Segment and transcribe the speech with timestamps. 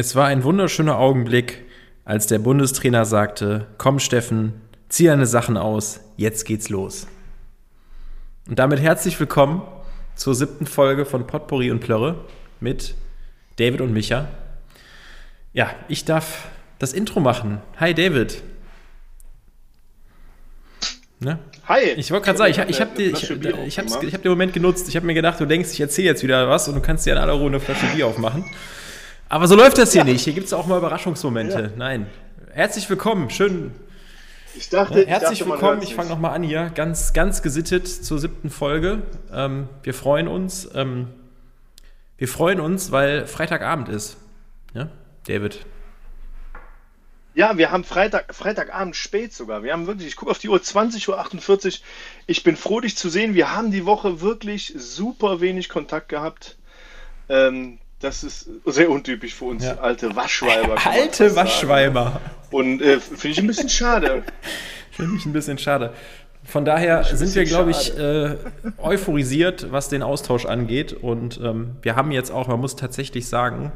[0.00, 1.64] Es war ein wunderschöner Augenblick,
[2.04, 4.52] als der Bundestrainer sagte: Komm, Steffen,
[4.88, 7.08] zieh deine Sachen aus, jetzt geht's los.
[8.46, 9.62] Und damit herzlich willkommen
[10.14, 12.14] zur siebten Folge von Potpourri und Plörre
[12.60, 12.94] mit
[13.56, 14.28] David und Micha.
[15.52, 16.46] Ja, ich darf
[16.78, 17.60] das Intro machen.
[17.80, 18.40] Hi, David.
[21.18, 21.40] Ne?
[21.66, 21.82] Hi.
[21.96, 24.88] Ich wollte gerade sagen, ich, ich habe ich, ich, ich hab den Moment genutzt.
[24.88, 27.14] Ich habe mir gedacht, du denkst, ich erzähle jetzt wieder was und du kannst dir
[27.14, 28.44] in aller Ruhe eine Flasche Bier aufmachen.
[29.28, 30.04] Aber so läuft das hier ja.
[30.04, 30.24] nicht.
[30.24, 31.60] Hier gibt es auch mal Überraschungsmomente.
[31.60, 31.70] Ja.
[31.76, 32.06] Nein.
[32.52, 33.28] Herzlich willkommen.
[33.30, 33.72] Schön.
[34.54, 35.82] Ich dachte, herzlich ich dachte, willkommen.
[35.82, 36.70] Ich fange nochmal an hier.
[36.74, 39.02] Ganz, ganz gesittet zur siebten Folge.
[39.32, 40.68] Ähm, wir freuen uns.
[40.74, 41.08] Ähm,
[42.16, 44.16] wir freuen uns, weil Freitagabend ist.
[44.74, 44.88] Ja,
[45.26, 45.64] David.
[47.34, 49.62] Ja, wir haben Freitag, Freitagabend spät sogar.
[49.62, 51.72] Wir haben wirklich, ich gucke auf die Uhr, 20.48 Uhr.
[52.26, 53.34] Ich bin froh, dich zu sehen.
[53.34, 56.56] Wir haben die Woche wirklich super wenig Kontakt gehabt.
[57.28, 59.74] Ähm, das ist sehr untypisch für uns ja.
[59.78, 60.76] alte Waschweiber.
[60.84, 62.20] Alte Waschweiber.
[62.50, 64.22] Und äh, finde ich ein bisschen schade.
[64.90, 65.92] finde ich ein bisschen schade.
[66.44, 68.36] Von daher sind wir, glaube ich, äh,
[68.78, 70.92] euphorisiert, was den Austausch angeht.
[70.94, 73.72] Und ähm, wir haben jetzt auch, man muss tatsächlich sagen,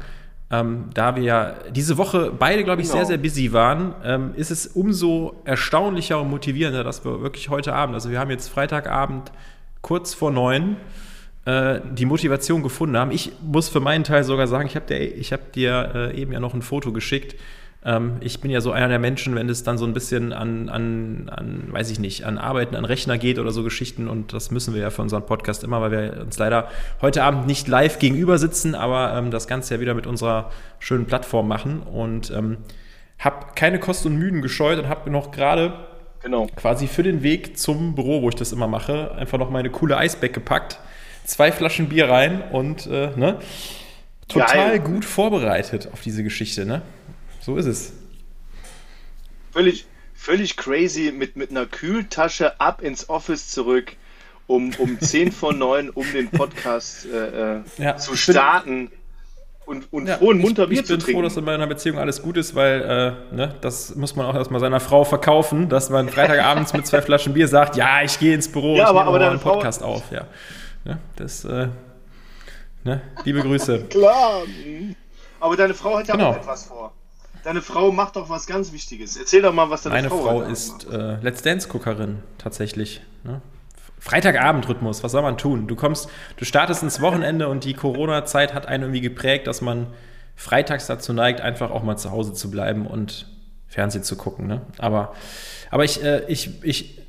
[0.49, 2.99] ähm, da wir ja diese Woche beide, glaube ich, genau.
[2.99, 7.73] sehr, sehr busy waren, ähm, ist es umso erstaunlicher und motivierender, dass wir wirklich heute
[7.73, 9.31] Abend, also wir haben jetzt Freitagabend
[9.81, 10.77] kurz vor neun,
[11.45, 13.11] äh, die Motivation gefunden haben.
[13.11, 16.39] Ich muss für meinen Teil sogar sagen, ich habe dir, hab dir äh, eben ja
[16.39, 17.35] noch ein Foto geschickt.
[17.85, 20.69] Ähm, ich bin ja so einer der Menschen, wenn es dann so ein bisschen an,
[20.69, 24.07] an, an, weiß ich nicht, an Arbeiten, an Rechner geht oder so Geschichten.
[24.07, 26.69] Und das müssen wir ja für unseren Podcast immer, weil wir uns leider
[27.01, 30.49] heute Abend nicht live gegenüber sitzen, aber ähm, das Ganze ja wieder mit unserer
[30.79, 31.81] schönen Plattform machen.
[31.81, 32.57] Und ähm,
[33.19, 35.73] habe keine Kosten und Mühen gescheut und habe noch gerade
[36.21, 36.47] genau.
[36.55, 39.97] quasi für den Weg zum Büro, wo ich das immer mache, einfach noch meine coole
[39.97, 40.79] Eisbeck gepackt
[41.25, 43.39] zwei Flaschen Bier rein und äh, ne,
[44.27, 44.79] total Geil.
[44.79, 46.65] gut vorbereitet auf diese Geschichte.
[46.65, 46.81] Ne?
[47.41, 47.93] So ist es.
[49.51, 49.85] Völlig,
[50.15, 53.95] völlig crazy mit, mit einer Kühltasche ab ins Office zurück,
[54.47, 58.91] um, um 10 vor 9, um den Podcast äh, äh, ja, zu starten.
[59.65, 61.97] Und, und ja, froh und munter Bier ich, ich bin froh, dass in meiner Beziehung
[61.97, 62.81] alles gut ist, weil
[63.31, 67.01] äh, ne, das muss man auch erstmal seiner Frau verkaufen, dass man Freitagabends mit zwei
[67.01, 69.93] Flaschen Bier sagt, ja, ich gehe ins Büro, ja, ich aber, aber einen Podcast Frau,
[69.95, 70.11] auf.
[70.11, 70.27] Ja.
[70.85, 71.67] Ja, das, äh,
[72.83, 73.01] ne?
[73.23, 73.85] Liebe Grüße.
[73.89, 74.43] Klar.
[75.39, 76.31] Aber deine Frau hat ja genau.
[76.31, 76.93] auch etwas vor.
[77.43, 79.17] Deine Frau macht doch was ganz Wichtiges.
[79.17, 83.01] Erzähl doch mal, was deine Meine Frau Meine Frau ist äh, Let's Dance-Guckerin, tatsächlich.
[83.23, 83.41] Ne?
[83.99, 85.67] Freitagabend-Rhythmus, was soll man tun?
[85.67, 89.87] Du kommst, du startest ins Wochenende und die Corona-Zeit hat einen irgendwie geprägt, dass man
[90.35, 93.27] freitags dazu neigt, einfach auch mal zu Hause zu bleiben und
[93.67, 94.47] Fernsehen zu gucken.
[94.47, 94.61] Ne?
[94.77, 95.13] Aber,
[95.71, 97.02] aber ich, äh, ich, ich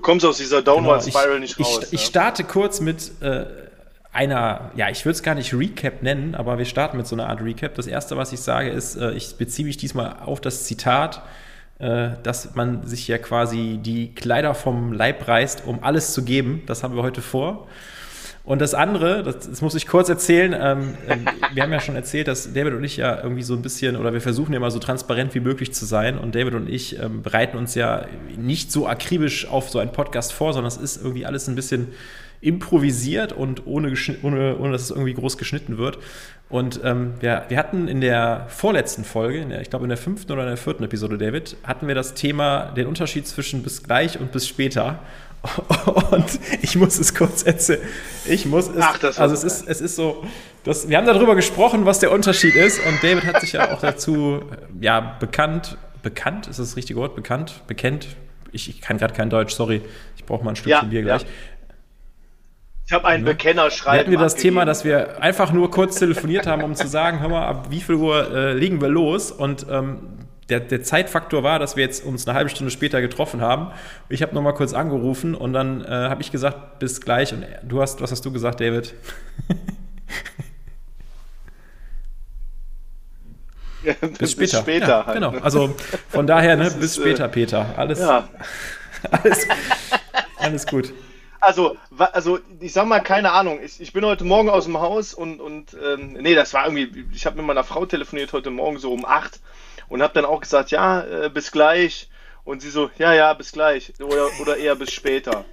[0.00, 1.80] Du kommst aus dieser Downward genau, Spiral nicht raus.
[1.82, 3.44] Ich, ich starte kurz mit äh,
[4.14, 7.28] einer, ja, ich würde es gar nicht Recap nennen, aber wir starten mit so einer
[7.28, 7.74] Art Recap.
[7.74, 11.20] Das erste, was ich sage, ist, äh, ich beziehe mich diesmal auf das Zitat,
[11.80, 16.62] äh, dass man sich ja quasi die Kleider vom Leib reißt, um alles zu geben.
[16.64, 17.68] Das haben wir heute vor.
[18.50, 21.24] Und das andere, das, das muss ich kurz erzählen, ähm, ähm,
[21.54, 24.12] wir haben ja schon erzählt, dass David und ich ja irgendwie so ein bisschen, oder
[24.12, 26.18] wir versuchen ja immer so transparent wie möglich zu sein.
[26.18, 28.06] Und David und ich ähm, bereiten uns ja
[28.36, 31.92] nicht so akribisch auf so einen Podcast vor, sondern es ist irgendwie alles ein bisschen
[32.40, 35.98] improvisiert und ohne, ohne, ohne dass es irgendwie groß geschnitten wird.
[36.48, 40.32] Und ähm, wir, wir hatten in der vorletzten Folge, der, ich glaube in der fünften
[40.32, 44.18] oder in der vierten Episode, David, hatten wir das Thema, den Unterschied zwischen bis gleich
[44.18, 44.98] und bis später.
[46.10, 47.80] Und ich muss es kurz erzählen.
[48.26, 48.76] Ich muss es.
[48.78, 50.24] Ach, das also es ist, es ist so.
[50.64, 52.78] Das, wir haben darüber gesprochen, was der Unterschied ist.
[52.86, 54.42] Und David hat sich ja auch dazu
[54.80, 55.78] ja, bekannt.
[56.02, 57.14] Bekannt, ist das, richtige Wort?
[57.14, 57.62] Bekannt?
[57.66, 58.08] Bekennt?
[58.52, 59.82] Ich, ich kann gerade kein Deutsch, sorry.
[60.16, 61.22] Ich brauche mal ein Stückchen ja, Bier gleich.
[61.22, 61.28] Ja.
[62.86, 63.32] Ich habe einen ja.
[63.32, 63.94] Bekennerschreiben.
[63.94, 67.20] Wir hatten wir das Thema, dass wir einfach nur kurz telefoniert haben, um zu sagen,
[67.20, 69.30] hör mal, ab wie viel Uhr äh, legen wir los?
[69.30, 70.00] Und ähm,
[70.50, 73.70] der, der, Zeitfaktor war, dass wir jetzt uns eine halbe Stunde später getroffen haben.
[74.08, 77.32] Ich habe nochmal kurz angerufen und dann äh, habe ich gesagt, bis gleich.
[77.32, 78.94] Und du hast, was hast du gesagt, David?
[83.82, 84.58] Ja, bis, bis, später.
[84.58, 85.14] später ja, halt.
[85.14, 85.30] Genau.
[85.42, 85.74] Also
[86.08, 87.66] von daher, ne, bis ist, später, äh, Peter.
[87.76, 88.28] Alles, ja.
[89.10, 89.46] alles,
[90.36, 90.92] alles gut.
[91.40, 91.76] Also,
[92.12, 93.58] also ich sag mal, keine Ahnung.
[93.64, 97.06] Ich, ich bin heute Morgen aus dem Haus und, und ähm, nee, das war irgendwie,
[97.14, 99.40] ich habe mit meiner Frau telefoniert heute Morgen so um acht
[99.90, 102.08] und habe dann auch gesagt, ja, äh, bis gleich.
[102.44, 103.92] Und sie so, ja, ja, bis gleich.
[104.00, 105.44] Oder, oder eher bis später.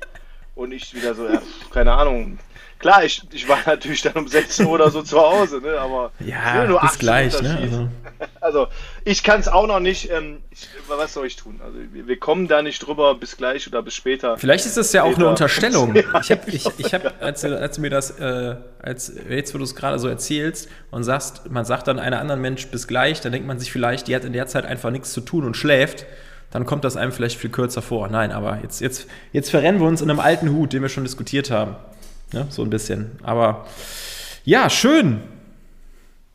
[0.55, 1.41] Und ich wieder so, ja,
[1.71, 2.39] keine Ahnung.
[2.79, 5.79] Klar, ich, ich war natürlich dann um 6 Uhr oder so zu Hause, ne?
[5.79, 7.57] aber ja, nur bis gleich, ne?
[7.61, 7.89] Also.
[8.39, 8.67] Also,
[9.03, 10.09] ich kann es auch noch nicht.
[10.09, 11.59] Ähm, ich, was soll ich tun?
[11.63, 14.37] Also, wir, wir, kommen da nicht drüber, bis gleich oder bis später.
[14.37, 15.93] Vielleicht ist das ja auch eine Unterstellung.
[16.21, 19.65] Ich habe, ich, ich hab, als, als du mir das, äh, als jetzt, wo du
[19.65, 23.33] es gerade so erzählst und sagst, man sagt dann einer anderen Mensch bis gleich, dann
[23.33, 26.05] denkt man sich vielleicht, die hat in der Zeit einfach nichts zu tun und schläft.
[26.49, 28.07] Dann kommt das einem vielleicht viel kürzer vor.
[28.07, 31.03] Nein, aber jetzt, jetzt, jetzt verrennen wir uns in einem alten Hut, den wir schon
[31.03, 31.75] diskutiert haben.
[32.31, 33.19] Ja, so ein bisschen.
[33.23, 33.67] Aber
[34.43, 35.21] ja, schön.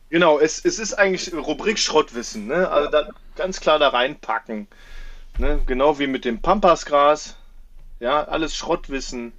[0.09, 2.69] Genau, es, es ist eigentlich Rubrik Schrottwissen, ne?
[2.69, 4.67] Also da, ganz klar da reinpacken.
[5.39, 5.59] Ne?
[5.65, 7.35] Genau wie mit dem Pampasgras.
[7.99, 9.33] Ja, alles Schrottwissen.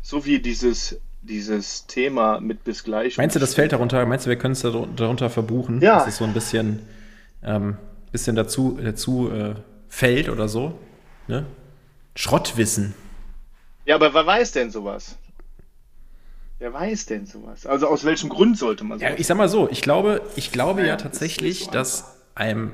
[0.00, 3.18] So wie dieses, dieses Thema mit bis gleich.
[3.18, 4.04] Meinst du, das fällt darunter?
[4.06, 5.80] Meinst du, wir können es darunter verbuchen?
[5.82, 5.98] Ja.
[5.98, 6.86] Dass es so ein bisschen,
[7.42, 7.76] ähm,
[8.12, 9.54] bisschen dazu, dazu äh,
[9.88, 10.78] fällt oder so?
[11.26, 11.44] Ne?
[12.14, 12.94] Schrottwissen.
[13.84, 15.18] Ja, aber wer weiß denn sowas?
[16.58, 17.66] Wer weiß denn sowas?
[17.66, 19.12] Also aus welchem Grund sollte man sowas?
[19.12, 22.72] Ja, ich sag mal so, ich glaube, ich glaube ja, ja tatsächlich, so dass einem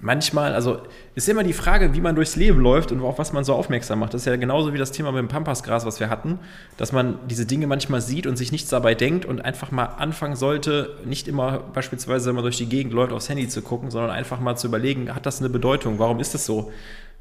[0.00, 0.82] manchmal, also
[1.14, 3.98] ist immer die Frage, wie man durchs Leben läuft und auf was man so aufmerksam
[3.98, 4.14] macht.
[4.14, 6.38] Das ist ja genauso wie das Thema mit dem Pampasgras, was wir hatten,
[6.76, 10.36] dass man diese Dinge manchmal sieht und sich nichts dabei denkt und einfach mal anfangen
[10.36, 14.10] sollte, nicht immer beispielsweise, wenn man durch die Gegend läuft, aufs Handy zu gucken, sondern
[14.10, 15.98] einfach mal zu überlegen, hat das eine Bedeutung?
[15.98, 16.70] Warum ist das so?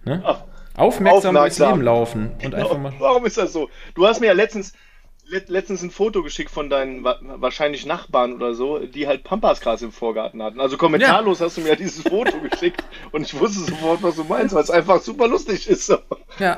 [0.05, 0.21] Ne?
[0.75, 2.57] Aufmerksam, aufmerksam, durchs Leben laufen und genau.
[2.57, 2.93] einfach mal.
[2.99, 3.69] Warum ist das so?
[3.95, 4.73] Du hast mir ja letztens,
[5.29, 10.41] letztens ein Foto geschickt von deinen wahrscheinlich Nachbarn oder so, die halt Pampasgras im Vorgarten
[10.41, 10.59] hatten.
[10.59, 11.45] Also kommentarlos ja.
[11.45, 14.63] hast du mir ja dieses Foto geschickt und ich wusste sofort, was du meinst, weil
[14.63, 15.85] es einfach super lustig ist.
[15.85, 15.97] So.
[16.39, 16.57] Ja.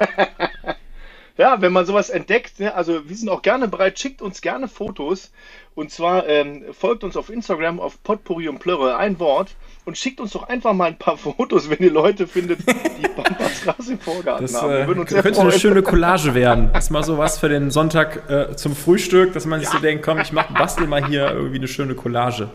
[1.37, 4.67] ja, wenn man sowas entdeckt, ne, also wir sind auch gerne bereit, schickt uns gerne
[4.67, 5.31] Fotos.
[5.75, 9.55] Und zwar ähm, folgt uns auf Instagram auf Potpourri und Plörre, ein Wort
[9.89, 13.89] und schickt uns doch einfach mal ein paar Fotos, wenn ihr Leute findet, die Pampasgras
[13.89, 14.69] im Vorgarten das, haben.
[14.69, 16.69] Wir äh, könnte eine schöne Collage werden.
[16.79, 19.75] Das ist mal so was für den Sonntag äh, zum Frühstück, dass man sich ja.
[19.75, 22.49] so denkt, komm, ich mach, bastel mal hier irgendwie eine schöne Collage.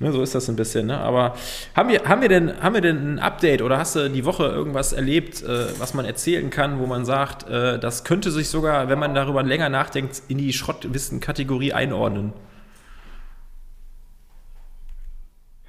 [0.00, 0.88] Ne, so ist das ein bisschen.
[0.88, 0.98] Ne?
[0.98, 1.36] Aber
[1.76, 4.44] haben wir, haben, wir denn, haben wir denn ein Update oder hast du die Woche
[4.44, 8.88] irgendwas erlebt, äh, was man erzählen kann, wo man sagt, äh, das könnte sich sogar,
[8.88, 12.32] wenn man darüber länger nachdenkt, in die Schrottwissen-Kategorie einordnen?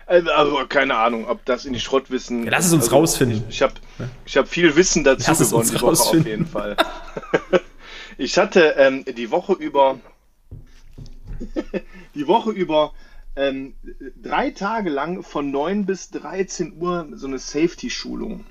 [0.06, 2.44] Also, also, keine Ahnung, ob das in die Schrottwissen.
[2.44, 3.44] Ja, lass es uns also, rausfinden.
[3.48, 3.74] Ich, ich habe
[4.26, 6.76] ich hab viel Wissen dazu lass gewonnen, die Woche auf jeden Fall.
[8.18, 10.00] ich hatte ähm, die Woche über
[12.16, 12.94] die Woche über
[13.36, 13.76] ähm,
[14.22, 18.46] drei Tage lang von 9 bis 13 Uhr so eine Safety-Schulung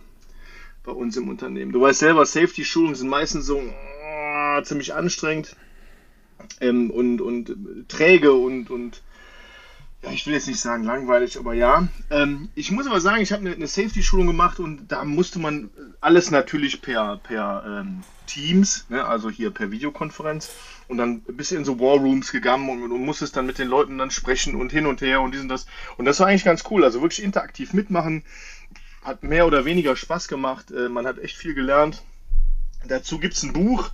[0.82, 1.72] bei uns im Unternehmen.
[1.72, 5.56] Du weißt selber, Safety-Schulungen sind meistens so äh, ziemlich anstrengend
[6.60, 7.56] ähm, und, und
[7.88, 9.02] träge und, und
[10.02, 11.86] ja, ich will jetzt nicht sagen langweilig, aber ja.
[12.10, 15.70] Ähm, ich muss aber sagen, ich habe eine, eine Safety-Schulung gemacht und da musste man
[16.00, 20.50] alles natürlich per, per ähm, Teams, ne, also hier per Videokonferenz
[20.88, 23.98] und dann ein bisschen in so Warrooms gegangen und, und musstest dann mit den Leuten
[23.98, 25.66] dann sprechen und hin und her und dies und das.
[25.96, 28.24] Und das war eigentlich ganz cool, also wirklich interaktiv mitmachen.
[29.02, 30.70] Hat mehr oder weniger Spaß gemacht.
[30.72, 32.02] Äh, man hat echt viel gelernt.
[32.86, 33.90] Dazu gibt es ein Buch,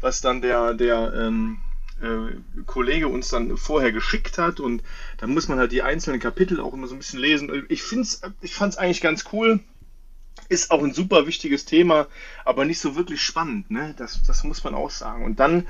[0.00, 1.58] was dann der, der ähm,
[2.02, 4.82] äh, Kollege uns dann vorher geschickt hat und
[5.18, 7.66] dann muss man halt die einzelnen Kapitel auch immer so ein bisschen lesen.
[7.68, 9.60] Ich find's, ich fand es eigentlich ganz cool.
[10.48, 12.06] Ist auch ein super wichtiges Thema,
[12.44, 13.94] aber nicht so wirklich spannend, ne?
[13.96, 15.24] Das, das muss man auch sagen.
[15.24, 15.66] Und dann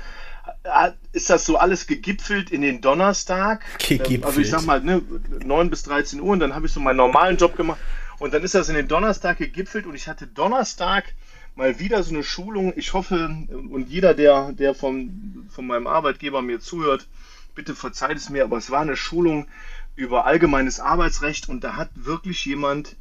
[0.63, 3.63] äh, ist das so alles gegipfelt in den Donnerstag.
[3.79, 4.25] Gegipfelt.
[4.25, 5.01] Also ich sag mal, ne,
[5.43, 7.79] 9 bis 13 Uhr und dann habe ich so meinen normalen Job gemacht.
[8.19, 11.13] Und dann ist das in den Donnerstag gegipfelt und ich hatte Donnerstag
[11.55, 12.73] mal wieder so eine Schulung.
[12.75, 17.07] Ich hoffe, und jeder, der, der vom, von meinem Arbeitgeber mir zuhört,
[17.55, 19.47] bitte verzeiht es mir, aber es war eine Schulung
[19.95, 22.95] über allgemeines Arbeitsrecht und da hat wirklich jemand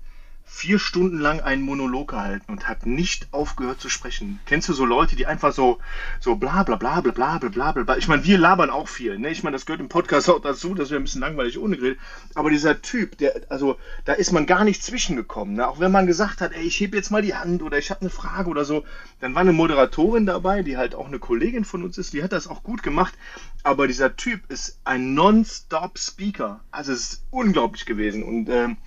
[0.52, 4.40] vier Stunden lang einen Monolog gehalten und hat nicht aufgehört zu sprechen.
[4.47, 5.78] Kennst du so Leute, die einfach so,
[6.19, 9.16] so bla bla bla bla bla bla bla Ich meine, wir labern auch viel.
[9.19, 9.30] Ne?
[9.30, 12.00] Ich meine, das gehört im Podcast auch dazu, dass wir ein bisschen langweilig ohne reden.
[12.35, 15.54] Aber dieser Typ, der, also da ist man gar nicht zwischengekommen.
[15.54, 15.69] Ne?
[15.69, 18.00] Auch wenn man gesagt hat, ey, ich heb jetzt mal die Hand oder ich habe
[18.00, 18.85] eine Frage oder so,
[19.21, 22.33] dann war eine Moderatorin dabei, die halt auch eine Kollegin von uns ist, die hat
[22.33, 23.14] das auch gut gemacht.
[23.62, 26.61] Aber dieser Typ ist ein Non-Stop-Speaker.
[26.73, 28.25] Also es ist unglaublich gewesen.
[28.25, 28.78] Und ähm,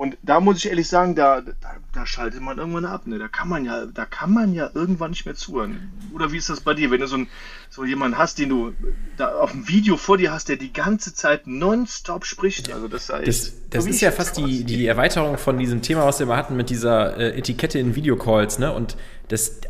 [0.00, 1.52] und da muss ich ehrlich sagen, da, da,
[1.92, 3.06] da, schaltet man irgendwann ab.
[3.06, 3.18] Ne?
[3.18, 5.92] Da kann man ja, da kann man ja irgendwann nicht mehr zuhören.
[6.14, 7.28] Oder wie ist das bei dir, wenn du so, ein,
[7.68, 8.72] so jemanden hast, den du
[9.18, 12.72] da auf dem Video vor dir hast, der die ganze Zeit nonstop spricht?
[12.72, 16.18] Also das, das, das, das ist ja fast die, die Erweiterung von diesem Thema, was
[16.18, 18.58] wir mal hatten mit dieser äh, Etikette in Videocalls.
[18.58, 18.72] Ne?
[18.72, 18.96] Und
[19.28, 19.60] das,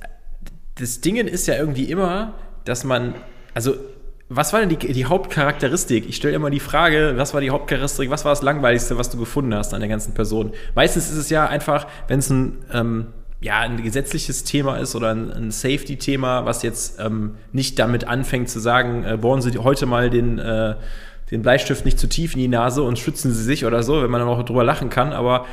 [0.77, 2.35] das Ding ist ja irgendwie immer,
[2.65, 3.17] dass man,
[3.53, 3.75] also
[4.33, 6.09] was war denn die, die Hauptcharakteristik?
[6.09, 9.19] Ich stelle immer die Frage, was war die Hauptcharakteristik, was war das Langweiligste, was du
[9.19, 10.53] gefunden hast an der ganzen Person?
[10.77, 13.07] Meistens ist es ja einfach, wenn es ein, ähm,
[13.41, 18.49] ja, ein gesetzliches Thema ist oder ein, ein Safety-Thema, was jetzt ähm, nicht damit anfängt
[18.49, 20.77] zu sagen, äh, bohren Sie heute mal den, äh,
[21.33, 24.11] den Bleistift nicht zu tief in die Nase und schützen sie sich oder so, wenn
[24.11, 25.47] man dann auch drüber lachen kann, aber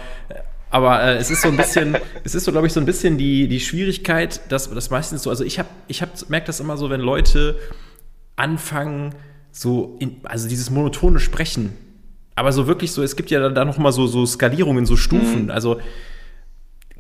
[0.70, 3.18] aber äh, es ist so ein bisschen, es ist so, glaube ich, so ein bisschen
[3.18, 6.78] die, die Schwierigkeit, dass das meistens so, also ich habe, ich hab, merke das immer
[6.78, 7.58] so, wenn Leute
[8.38, 9.14] anfangen,
[9.52, 11.74] so, in, also dieses monotone Sprechen,
[12.36, 15.46] aber so wirklich so, es gibt ja da noch mal so, so Skalierungen, so Stufen,
[15.46, 15.52] mhm.
[15.52, 15.82] also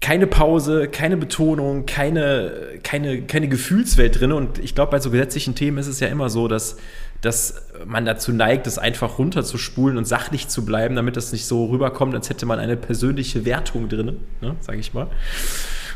[0.02, 4.32] keine Pause, keine Betonung, keine, keine, keine Gefühlswelt drin.
[4.32, 6.78] Und ich glaube, bei so gesetzlichen Themen ist es ja immer so, dass,
[7.22, 11.66] dass man dazu neigt, das einfach runterzuspulen und sachlich zu bleiben, damit das nicht so
[11.66, 15.08] rüberkommt, als hätte man eine persönliche Wertung drin, ne, sage ich mal.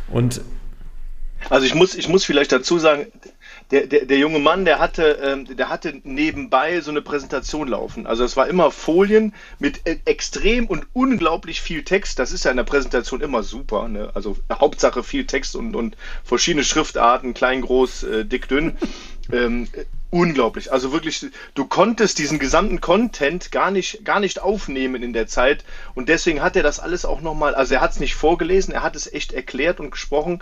[0.09, 0.41] Und
[1.49, 3.07] also ich muss, ich muss vielleicht dazu sagen,
[3.71, 8.05] der, der, der junge Mann, der hatte, ähm, der hatte nebenbei so eine Präsentation laufen.
[8.05, 12.19] Also es war immer Folien mit e extrem und unglaublich viel Text.
[12.19, 13.87] Das ist ja in der Präsentation immer super.
[13.87, 14.11] Ne?
[14.13, 18.77] Also Hauptsache viel Text und, und verschiedene Schriftarten, klein, groß, äh, dick, dünn.
[19.31, 19.69] Ähm,
[20.11, 20.71] unglaublich.
[20.71, 25.63] Also wirklich, du konntest diesen gesamten Content gar nicht, gar nicht aufnehmen in der Zeit.
[25.95, 28.83] Und deswegen hat er das alles auch nochmal, also er hat es nicht vorgelesen, er
[28.83, 30.41] hat es echt erklärt und gesprochen.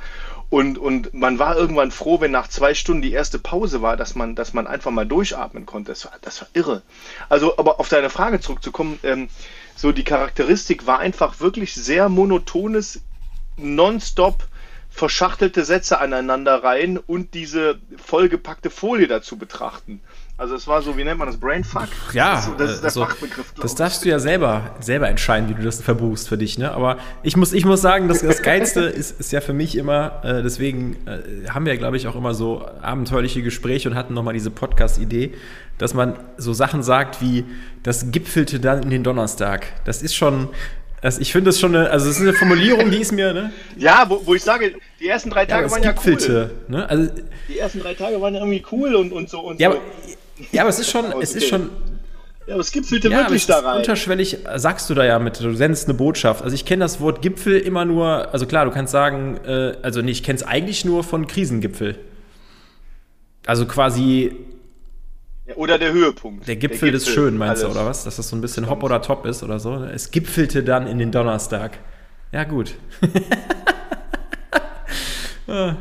[0.49, 4.15] Und, und man war irgendwann froh, wenn nach zwei Stunden die erste Pause war, dass
[4.15, 5.91] man, dass man einfach mal durchatmen konnte.
[5.91, 6.81] Das war, das war irre.
[7.29, 9.29] Also, aber auf deine Frage zurückzukommen, ähm,
[9.75, 13.01] so die Charakteristik war einfach wirklich sehr monotones,
[13.57, 14.47] nonstop
[14.89, 20.01] verschachtelte Sätze aneinander rein und diese vollgepackte Folie dazu betrachten.
[20.39, 21.89] Also es war so, wie nennt man das, Brainfuck?
[22.13, 23.53] Ja, das ist, das ist der also, Fachbegriff.
[23.61, 26.57] Das darfst du ja selber, selber entscheiden, wie du das verbuchst für dich.
[26.57, 26.71] Ne?
[26.71, 30.21] Aber ich muss, ich muss sagen, das, das Geilste ist, ist ja für mich immer,
[30.23, 34.33] äh, deswegen äh, haben wir, glaube ich, auch immer so abenteuerliche Gespräche und hatten nochmal
[34.33, 35.33] diese Podcast-Idee,
[35.77, 37.43] dass man so Sachen sagt wie,
[37.83, 39.67] das gipfelte dann in den Donnerstag.
[39.83, 40.47] Das ist schon,
[41.01, 43.51] also ich finde das schon eine, also das ist eine Formulierung, die ist mir, ne?
[43.77, 46.51] Ja, wo, wo ich sage, die ersten drei Tage ja, waren ja cool.
[46.69, 46.89] Ne?
[46.89, 47.11] Also,
[47.49, 49.77] die ersten drei Tage waren ja irgendwie cool und, und so und ja, so.
[49.77, 49.85] Aber,
[50.51, 51.69] ja, aber es ist schon, es ist schon.
[52.47, 53.77] Ja, aber es gipfelte ja, wirklich da rein.
[53.77, 56.43] Unterschwellig sagst du da ja mit, du sendest eine Botschaft.
[56.43, 60.01] Also ich kenne das Wort Gipfel immer nur, also klar, du kannst sagen, äh, also
[60.01, 61.99] nee, ich kenne es eigentlich nur von Krisengipfel.
[63.45, 64.35] Also quasi
[65.55, 66.47] oder der Höhepunkt.
[66.47, 67.73] Der Gipfel, des Schönen, meinst alles.
[67.73, 68.03] du, oder was?
[68.03, 69.83] Dass das so ein bisschen hopp oder top ist oder so.
[69.83, 71.77] Es gipfelte dann in den Donnerstag.
[72.31, 72.75] Ja, gut.
[75.47, 75.75] Soll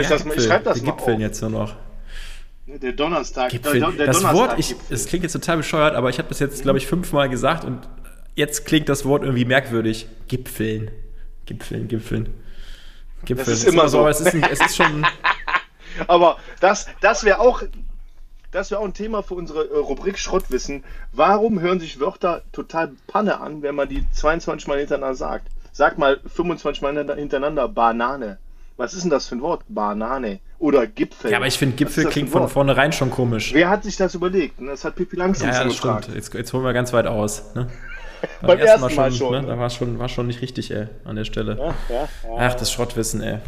[0.00, 0.36] ich ja, das mal?
[0.36, 0.92] Ich schreibe das die mal.
[0.92, 1.22] Gipfeln auf.
[1.22, 1.74] jetzt nur noch.
[2.80, 3.50] Der Donnerstag.
[3.50, 3.80] Gipfel.
[3.80, 6.38] Der, der das Donnerstag Wort, ich, es klingt jetzt total bescheuert, aber ich habe das
[6.38, 7.88] jetzt, glaube ich, fünfmal gesagt und
[8.34, 10.06] jetzt klingt das Wort irgendwie merkwürdig.
[10.28, 10.90] Gipfeln.
[11.46, 12.34] Gipfeln, Gipfeln.
[13.24, 13.46] Gipfeln.
[13.46, 14.00] Das ist immer so.
[14.00, 15.06] Aber es ist, es ist schon.
[16.06, 17.62] aber das, das wäre auch
[18.50, 20.84] das wäre auch ein Thema für unsere äh, Rubrik Schrottwissen.
[21.12, 25.48] Warum hören sich Wörter total Panne an, wenn man die 22 Mal hintereinander sagt?
[25.72, 28.38] Sag mal 25 Mal hintereinander Banane.
[28.78, 29.62] Was ist denn das für ein Wort?
[29.68, 30.38] Banane.
[30.60, 31.32] Oder Gipfel.
[31.32, 33.52] Ja, aber ich finde, Gipfel klingt von vornherein schon komisch.
[33.52, 34.54] Wer hat sich das überlegt?
[34.60, 36.04] Das hat Pippi langsam ja, ja, das gefragt.
[36.04, 36.16] stimmt.
[36.16, 37.54] Jetzt, jetzt holen wir ganz weit aus.
[37.56, 37.66] Ne?
[38.40, 39.32] Beim, Beim ersten Mal, Mal schon.
[39.32, 39.46] Ne?
[39.48, 41.56] Da war schon, war schon nicht richtig, ey, an der Stelle.
[41.58, 42.08] Ja, ja, ja.
[42.38, 43.38] Ach, das Schrottwissen, ey.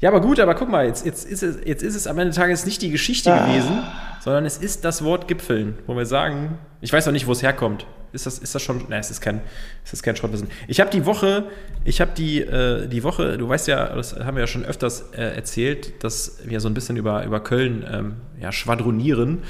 [0.00, 2.30] Ja, aber gut, aber guck mal, jetzt, jetzt, ist, es, jetzt ist es am Ende
[2.30, 3.46] des Tages nicht die Geschichte ah.
[3.46, 3.82] gewesen,
[4.20, 7.42] sondern es ist das Wort Gipfeln, wo wir sagen, ich weiß auch nicht, wo es
[7.42, 7.86] herkommt.
[8.12, 9.40] Ist das, ist das schon, nein, es ist kein,
[9.84, 10.48] es ist kein Schrottwissen.
[10.68, 11.44] Ich habe die Woche,
[11.84, 15.10] ich habe die, äh, die Woche, du weißt ja, das haben wir ja schon öfters
[15.12, 19.42] äh, erzählt, dass wir so ein bisschen über, über Köln ähm, ja, schwadronieren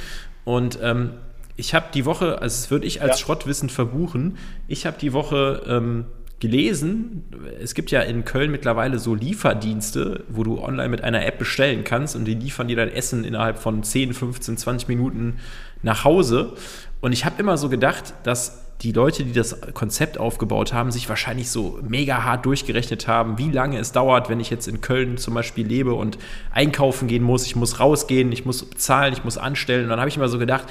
[0.45, 1.13] und ähm,
[1.57, 3.27] ich habe die Woche, also das würde ich als ja.
[3.27, 6.07] Schrottwissen verbuchen, ich habe die Woche ähm,
[6.41, 7.25] gelesen,
[7.61, 11.85] es gibt ja in Köln mittlerweile so Lieferdienste, wo du online mit einer App bestellen
[11.85, 15.37] kannst und die liefern dir dein Essen innerhalb von 10, 15, 20 Minuten
[15.83, 16.55] nach Hause.
[17.01, 21.09] Und ich habe immer so gedacht, dass die Leute, die das Konzept aufgebaut haben, sich
[21.09, 25.19] wahrscheinlich so mega hart durchgerechnet haben, wie lange es dauert, wenn ich jetzt in Köln
[25.19, 26.19] zum Beispiel lebe und
[26.51, 27.45] einkaufen gehen muss.
[27.45, 29.85] Ich muss rausgehen, ich muss bezahlen, ich muss anstellen.
[29.85, 30.67] Und dann habe ich immer so gedacht,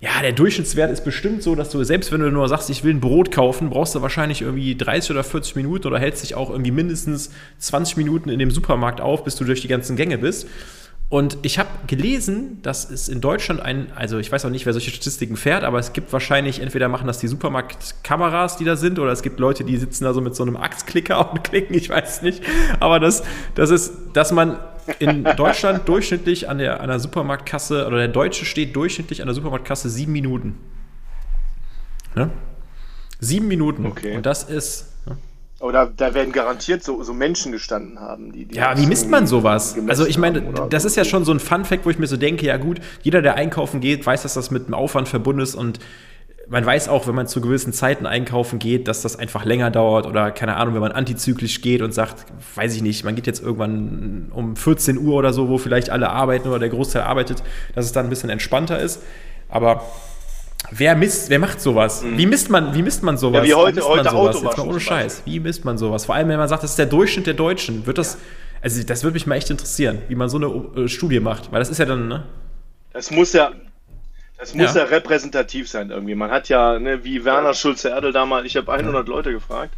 [0.00, 2.92] ja, der Durchschnittswert ist bestimmt so, dass du, selbst wenn du nur sagst, ich will
[2.92, 6.50] ein Brot kaufen, brauchst du wahrscheinlich irgendwie 30 oder 40 Minuten oder hältst dich auch
[6.50, 10.48] irgendwie mindestens 20 Minuten in dem Supermarkt auf, bis du durch die ganzen Gänge bist.
[11.12, 14.72] Und ich habe gelesen, dass es in Deutschland ein, also ich weiß auch nicht, wer
[14.72, 18.98] solche Statistiken fährt, aber es gibt wahrscheinlich, entweder machen das die Supermarktkameras, die da sind,
[18.98, 21.90] oder es gibt Leute, die sitzen da so mit so einem Axtklicker und klicken, ich
[21.90, 22.42] weiß nicht.
[22.80, 24.58] Aber das, das ist, dass man
[25.00, 29.34] in Deutschland durchschnittlich an der, an der Supermarktkasse, oder der Deutsche steht durchschnittlich an der
[29.34, 30.58] Supermarktkasse sieben Minuten.
[32.14, 32.30] Ne?
[33.20, 33.84] Sieben Minuten.
[33.84, 34.16] Okay.
[34.16, 34.94] Und das ist.
[35.06, 35.18] Ne?
[35.62, 38.46] Aber da, werden garantiert so, so, Menschen gestanden haben, die.
[38.46, 39.76] die ja, wie misst man sowas?
[39.86, 42.44] Also, ich meine, das ist ja schon so ein Fun-Fact, wo ich mir so denke:
[42.44, 45.78] ja, gut, jeder, der einkaufen geht, weiß, dass das mit einem Aufwand verbunden ist und
[46.48, 50.06] man weiß auch, wenn man zu gewissen Zeiten einkaufen geht, dass das einfach länger dauert
[50.06, 52.26] oder keine Ahnung, wenn man antizyklisch geht und sagt,
[52.56, 56.10] weiß ich nicht, man geht jetzt irgendwann um 14 Uhr oder so, wo vielleicht alle
[56.10, 57.44] arbeiten oder der Großteil arbeitet,
[57.76, 59.00] dass es dann ein bisschen entspannter ist.
[59.48, 59.84] Aber
[60.74, 62.02] wer misst, wer macht sowas?
[62.02, 62.18] Mhm.
[62.18, 63.46] Wie misst man, wie misst man sowas?
[63.46, 64.42] Ja, wie heute, wie heute sowas?
[64.42, 65.22] Jetzt mal ohne Scheiß.
[65.24, 66.06] Wie misst man sowas?
[66.06, 67.86] Vor allem, wenn man sagt, das ist der Durchschnitt der Deutschen.
[67.86, 68.18] Wird das,
[68.60, 71.58] also das würde mich mal echt interessieren, wie man so eine äh, Studie macht, weil
[71.60, 72.24] das ist ja dann, ne?
[72.92, 73.52] Das muss ja,
[74.38, 74.82] das muss ja.
[74.82, 76.14] ja repräsentativ sein irgendwie.
[76.14, 79.14] Man hat ja, ne, wie Werner Schulze-Erdel damals, ich habe 100 ja.
[79.14, 79.74] Leute gefragt,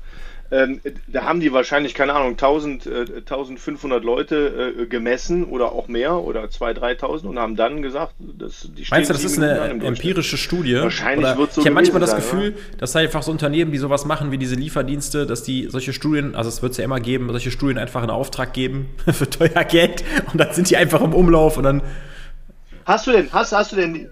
[0.55, 5.89] ähm, da haben die wahrscheinlich, keine Ahnung, 1000, äh, 1500 Leute äh, gemessen oder auch
[5.89, 9.85] mehr oder 2.000, 3.000 und haben dann gesagt, dass die Meinst du, das ist eine
[9.85, 10.77] empirische Studie?
[10.77, 12.77] Wahrscheinlich wird so Ich habe manchmal das sein, Gefühl, ja?
[12.79, 16.49] dass einfach so Unternehmen, die sowas machen wie diese Lieferdienste, dass die solche Studien, also
[16.49, 20.05] es wird es ja immer geben, solche Studien einfach in Auftrag geben für teuer Geld
[20.33, 21.83] und dann sind die einfach im Umlauf und dann.
[22.85, 24.09] Hast du denn, hast, hast du denn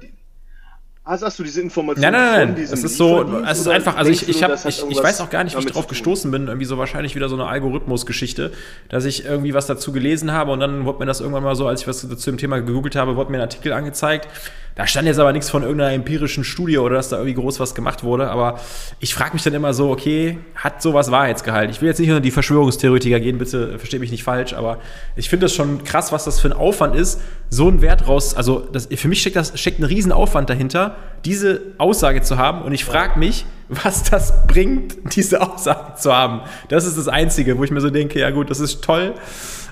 [1.04, 2.12] Hast, hast du diese Informationen?
[2.12, 2.62] Nein, nein, nein.
[2.62, 5.42] Es ist so, es ist einfach, also ich, ich, hab, ich, ich weiß auch gar
[5.42, 6.47] nicht, wie ich drauf gestoßen bin.
[6.47, 8.52] Irgendwie so wahrscheinlich wieder so eine Algorithmus-Geschichte,
[8.88, 11.66] dass ich irgendwie was dazu gelesen habe und dann wurde mir das irgendwann mal so,
[11.66, 14.28] als ich was zu dem Thema gegoogelt habe, wurde mir ein Artikel angezeigt
[14.75, 17.75] da stand jetzt aber nichts von irgendeiner empirischen Studie oder dass da irgendwie groß was
[17.75, 18.30] gemacht wurde.
[18.30, 18.59] Aber
[19.00, 21.71] ich frage mich dann immer so, okay, hat sowas Wahrheitsgehalt?
[21.71, 24.78] Ich will jetzt nicht unter die Verschwörungstheoretiker gehen, bitte verstehe mich nicht falsch, aber
[25.14, 27.21] ich finde das schon krass, was das für ein Aufwand ist,
[27.52, 28.35] so einen Wert raus.
[28.35, 32.62] Also das, für mich steckt, das, steckt ein Riesenaufwand dahinter, diese Aussage zu haben.
[32.62, 36.40] Und ich frage mich, was das bringt, diese Aussage zu haben.
[36.71, 39.12] Das ist das Einzige, wo ich mir so denke, ja gut, das ist toll,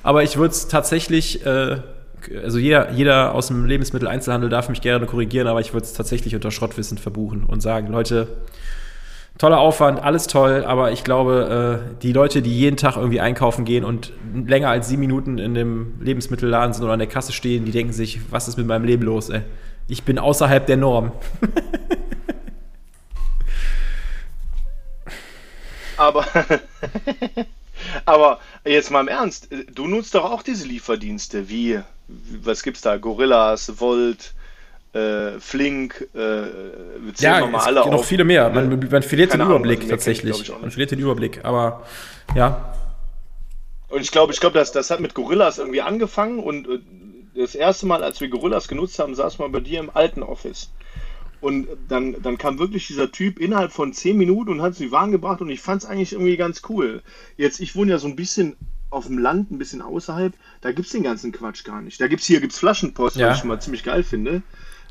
[0.03, 1.45] aber ich würde es tatsächlich.
[1.45, 1.79] Äh,
[2.45, 6.35] also jeder, jeder aus dem Lebensmitteleinzelhandel darf mich gerne korrigieren, aber ich würde es tatsächlich
[6.35, 8.29] unter Schrottwissen verbuchen und sagen, Leute,
[9.41, 13.65] toller Aufwand, alles toll, aber ich glaube, äh, die Leute, die jeden Tag irgendwie einkaufen
[13.65, 17.65] gehen und länger als sieben Minuten in dem Lebensmittelladen sind oder an der Kasse stehen,
[17.65, 19.41] die denken sich, was ist mit meinem Leben los, ey?
[19.89, 21.13] Ich bin außerhalb der Norm.
[25.97, 26.27] aber
[28.05, 32.99] Aber jetzt mal im Ernst, du nutzt doch auch diese Lieferdienste wie, was gibt's da,
[32.99, 34.35] Gorillas, Volt,
[34.93, 36.43] äh, Flink, äh,
[37.19, 38.07] ja, mal alle noch auf.
[38.07, 38.51] viele mehr.
[38.51, 40.53] Man, man verliert den Überblick Ahnung, also tatsächlich.
[40.61, 41.87] Man verliert den Überblick, aber
[42.35, 42.75] ja.
[43.89, 46.79] Und ich glaube, ich glaube, das, das hat mit Gorillas irgendwie angefangen und äh,
[47.35, 50.71] das erste Mal, als wir Gorillas genutzt haben, saß man bei dir im alten Office.
[51.41, 55.11] Und dann, dann kam wirklich dieser Typ innerhalb von 10 Minuten und hat sie Waren
[55.11, 57.03] gebracht und ich fand es eigentlich irgendwie ganz cool.
[57.37, 58.57] Jetzt, ich wohne ja so ein bisschen
[58.91, 62.01] auf dem Land, ein bisschen außerhalb, da gibt es den ganzen Quatsch gar nicht.
[62.01, 63.29] Da gibt's hier gibt's Flaschenpost, ja.
[63.29, 64.43] was ich mal ziemlich geil finde.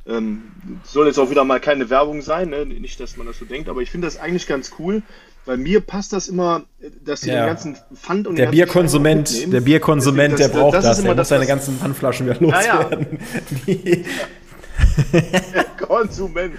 [0.08, 0.44] Ähm,
[0.84, 2.66] soll jetzt auch wieder mal keine Werbung sein, ne?
[2.66, 5.04] nicht, dass man das so denkt, aber ich finde das eigentlich ganz cool,
[5.46, 6.64] weil mir passt das immer,
[7.04, 7.42] dass sie ja.
[7.42, 11.48] den ganzen Pfand und der Bierkonsument, der Bierkonsument, der braucht das, das der muss seine
[11.48, 13.20] ganzen Pfandflaschen wieder loswerden.
[13.66, 14.04] Ja, ja.
[15.78, 16.56] Konsument.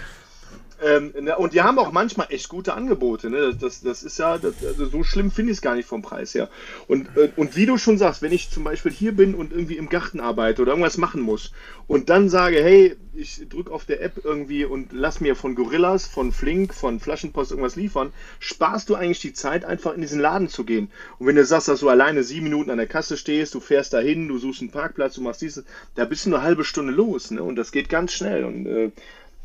[0.83, 3.31] Ähm, und die haben auch manchmal echt gute Angebote.
[3.31, 3.55] Ne?
[3.59, 6.35] Das, das ist ja, das, also so schlimm finde ich es gar nicht vom Preis
[6.35, 6.49] her.
[6.89, 9.77] Und, äh, und wie du schon sagst, wenn ich zum Beispiel hier bin und irgendwie
[9.77, 11.53] im Garten arbeite oder irgendwas machen muss
[11.87, 16.07] und dann sage, hey, ich drücke auf der App irgendwie und lass mir von Gorillas,
[16.07, 20.49] von Flink, von Flaschenpost irgendwas liefern, sparst du eigentlich die Zeit, einfach in diesen Laden
[20.49, 20.91] zu gehen.
[21.19, 23.93] Und wenn du sagst, dass du alleine sieben Minuten an der Kasse stehst, du fährst
[23.93, 25.65] dahin, du suchst einen Parkplatz, du machst dieses,
[25.97, 27.31] da bist du eine halbe Stunde los.
[27.31, 27.43] Ne?
[27.43, 28.45] Und das geht ganz schnell.
[28.45, 28.91] Und äh,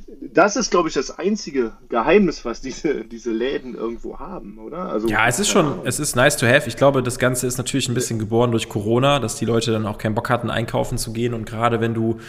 [0.08, 4.90] das ist, glaube ich, das einzige Geheimnis, was diese, diese Läden irgendwo haben, oder?
[4.90, 6.68] Also, ja, es ist schon, es ist nice to have.
[6.68, 9.86] Ich glaube, das Ganze ist natürlich ein bisschen geboren durch Corona, dass die Leute dann
[9.88, 11.34] auch keinen Bock hatten, einkaufen zu gehen.
[11.34, 12.20] Und gerade wenn du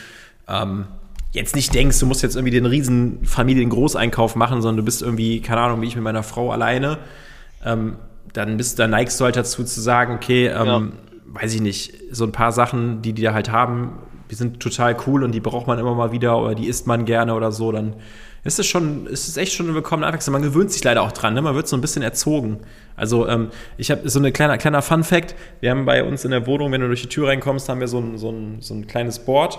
[0.48, 0.86] ähm,
[1.32, 5.40] jetzt nicht denkst, du musst jetzt irgendwie den riesen Familien-Großeinkauf machen, sondern du bist irgendwie,
[5.42, 6.98] keine Ahnung, wie ich mit meiner Frau alleine,
[7.64, 7.96] ähm,
[8.32, 10.82] dann bist, dann neigst du halt dazu zu sagen, okay, ähm, ja.
[11.26, 13.98] weiß ich nicht, so ein paar Sachen, die die da halt haben,
[14.30, 17.04] die sind total cool und die braucht man immer mal wieder oder die isst man
[17.04, 17.94] gerne oder so, dann
[18.46, 20.32] ist es schon, ist es echt schon eine willkommene Abwechslung.
[20.32, 21.42] Man gewöhnt sich leider auch dran, ne?
[21.42, 22.58] man wird so ein bisschen erzogen.
[22.94, 26.46] Also ähm, ich habe so ein kleiner, kleiner Fun-Fact, wir haben bei uns in der
[26.46, 28.86] Wohnung, wenn du durch die Tür reinkommst, haben wir so ein, so ein, so ein
[28.86, 29.58] kleines Board,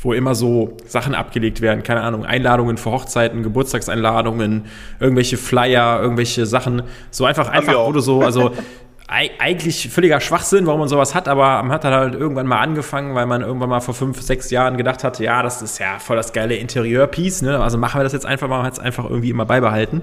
[0.00, 4.64] wo immer so Sachen abgelegt werden, keine Ahnung, Einladungen für Hochzeiten, Geburtstagseinladungen,
[4.98, 8.52] irgendwelche Flyer, irgendwelche Sachen, so einfach, einfach, wo du so, also
[9.12, 13.14] eigentlich völliger Schwachsinn, warum man sowas hat, aber man hat dann halt irgendwann mal angefangen,
[13.14, 16.16] weil man irgendwann mal vor fünf, sechs Jahren gedacht hat, ja, das ist ja voll
[16.16, 17.60] das geile Interieurpiece, ne?
[17.60, 20.02] Also machen wir das jetzt einfach mal, hat es einfach irgendwie immer beibehalten.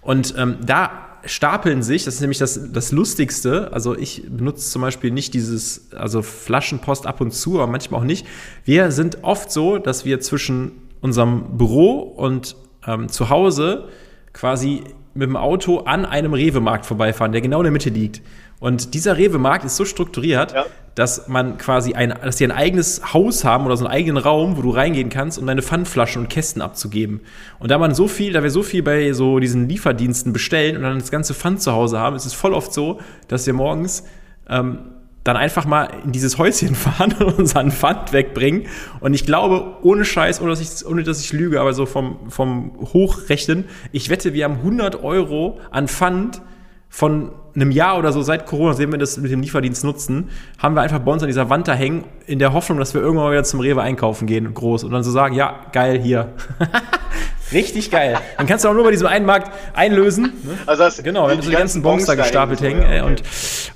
[0.00, 0.90] Und ähm, da
[1.24, 5.92] stapeln sich, das ist nämlich das, das Lustigste, also ich benutze zum Beispiel nicht dieses,
[5.92, 8.26] also Flaschenpost ab und zu, aber manchmal auch nicht.
[8.64, 12.56] Wir sind oft so, dass wir zwischen unserem Büro und
[12.86, 13.88] ähm, zu Hause
[14.32, 14.84] quasi
[15.16, 18.22] mit dem Auto an einem Rewe-Markt vorbeifahren, der genau in der Mitte liegt.
[18.58, 20.64] Und dieser Rewe-Markt ist so strukturiert, ja.
[20.94, 24.56] dass man quasi ein, dass die ein eigenes Haus haben oder so einen eigenen Raum,
[24.56, 27.20] wo du reingehen kannst, um deine Pfandflaschen und Kästen abzugeben.
[27.58, 30.82] Und da man so viel, da wir so viel bei so diesen Lieferdiensten bestellen und
[30.82, 34.04] dann das ganze Pfand zu Hause haben, ist es voll oft so, dass wir morgens
[34.48, 34.78] ähm,
[35.26, 38.66] dann einfach mal in dieses Häuschen fahren und unseren Pfand wegbringen.
[39.00, 42.30] Und ich glaube, ohne Scheiß, ohne dass ich, ohne dass ich lüge, aber so vom,
[42.30, 46.42] vom Hochrechnen, ich wette, wir haben 100 Euro an Pfand
[46.88, 50.74] von einem Jahr oder so seit Corona, sehen wir das mit dem Lieferdienst nutzen, haben
[50.74, 53.24] wir einfach bei uns an dieser Wand da hängen, in der Hoffnung, dass wir irgendwann
[53.24, 54.84] mal wieder zum Rewe einkaufen gehen, groß.
[54.84, 56.34] Und dann so sagen, ja, geil, hier.
[57.52, 58.18] Richtig geil.
[58.36, 60.24] Dann kannst du auch nur bei diesem einen Markt einlösen.
[60.42, 60.58] Ne?
[60.66, 62.82] Also das, genau, wenn du so die ganzen Bons da gestapelt hängen.
[62.82, 63.20] So, ja, okay.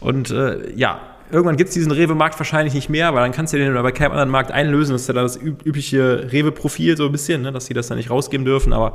[0.01, 1.01] Und, und äh, ja,
[1.33, 4.13] Irgendwann gibt es diesen Rewe-Markt wahrscheinlich nicht mehr, weil dann kannst du den bei keinem
[4.13, 4.93] anderen Markt einlösen.
[4.93, 7.53] Das ist ja das übliche Rewe-Profil so ein bisschen, ne?
[7.53, 8.73] dass die das dann nicht rausgeben dürfen.
[8.73, 8.93] Aber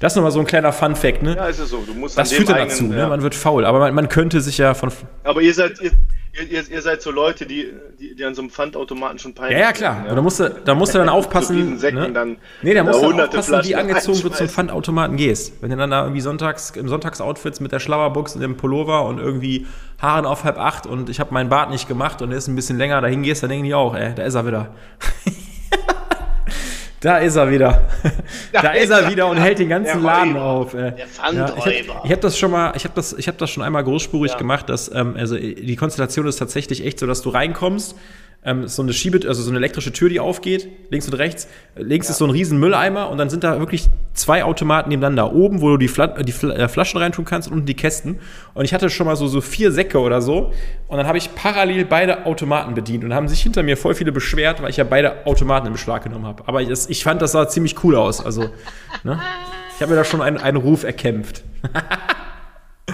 [0.00, 1.22] das ist nochmal so ein kleiner Fun-Fact.
[1.22, 1.36] Ne?
[1.36, 1.82] Ja, ist es so.
[1.86, 2.96] Du musst das führt dann dazu, ne?
[2.96, 3.02] ja.
[3.04, 3.08] ne?
[3.08, 3.64] man wird faul.
[3.64, 4.90] Aber man, man könnte sich ja von...
[5.24, 5.92] Aber ihr seid, ihr,
[6.36, 9.66] Ihr, ihr, seid so Leute, die, die, die, an so einem Pfandautomaten schon peinlich Ja,
[9.66, 9.96] ja, klar.
[9.98, 10.14] Werden, ja.
[10.16, 11.78] Da musst du, da musst du dann aufpassen.
[11.78, 12.12] Säcken ne?
[12.12, 15.62] dann nee, da musst du aufpassen, wie angezogen du zum Pfandautomaten gehst.
[15.62, 19.18] Wenn du dann da irgendwie sonntags, im Sonntagsoutfits mit der Schlabberbox und dem Pullover und
[19.18, 19.66] irgendwie
[20.02, 22.56] Haaren auf halb acht und ich habe meinen Bart nicht gemacht und der ist ein
[22.56, 24.74] bisschen länger, dahin gehst, dann denken die auch, ey, da ist er wieder.
[27.04, 27.82] Da ist er wieder.
[28.52, 30.72] Da, ist er wieder und hält den ganzen Laden auf.
[30.74, 30.92] Ey.
[30.92, 31.66] Der Pfandräuber.
[31.66, 33.84] Ja, ich habe hab das schon mal, ich habe das, ich habe das schon einmal
[33.84, 34.38] großspurig ja.
[34.38, 37.96] gemacht, dass ähm, also die Konstellation ist tatsächlich echt so, dass du reinkommst
[38.44, 41.48] ähm, so eine Schiebe, also so eine elektrische Tür, die aufgeht, links und rechts.
[41.76, 42.12] Links ja.
[42.12, 45.32] ist so ein riesen Mülleimer und dann sind da wirklich zwei Automaten nebeneinander.
[45.32, 48.20] Oben, wo du die, Fla die Fl äh, Flaschen reintun kannst und unten die Kästen.
[48.52, 50.52] Und ich hatte schon mal so, so vier Säcke oder so.
[50.88, 54.12] Und dann habe ich parallel beide Automaten bedient und haben sich hinter mir voll viele
[54.12, 56.42] beschwert, weil ich ja beide Automaten in Beschlag genommen habe.
[56.46, 58.24] Aber ich, ich fand, das sah ziemlich cool aus.
[58.24, 58.50] Also,
[59.02, 59.20] ne?
[59.74, 61.42] Ich habe mir da schon einen, einen Ruf erkämpft.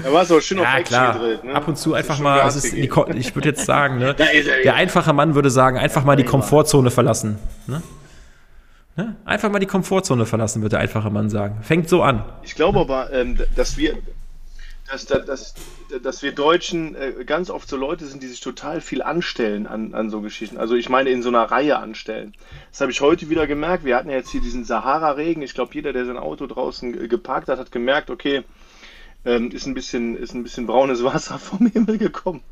[0.02, 1.12] Da war so schön ja, auf klar.
[1.14, 1.44] gedreht.
[1.44, 1.54] Ne?
[1.54, 4.14] Ab und zu einfach mal, also die, ich würde jetzt sagen, ne,
[4.64, 7.38] der einfache Mann würde sagen, einfach mal die Komfortzone verlassen.
[7.66, 7.82] Ne?
[8.96, 9.16] Ne?
[9.24, 11.62] Einfach mal die Komfortzone verlassen, wird der einfache Mann sagen.
[11.62, 12.24] Fängt so an.
[12.42, 13.96] Ich glaube aber, ähm, dass wir,
[14.90, 15.54] dass, dass,
[16.02, 19.94] dass wir Deutschen äh, ganz oft so Leute sind, die sich total viel anstellen an,
[19.94, 20.58] an so Geschichten.
[20.58, 22.34] Also ich meine in so einer Reihe anstellen.
[22.72, 23.84] Das habe ich heute wieder gemerkt.
[23.84, 25.42] Wir hatten ja jetzt hier diesen Sahara-Regen.
[25.42, 28.42] Ich glaube, jeder, der sein Auto draußen geparkt hat, hat gemerkt, okay,
[29.24, 32.42] ähm, ist, ein bisschen, ist ein bisschen braunes Wasser vom Himmel gekommen.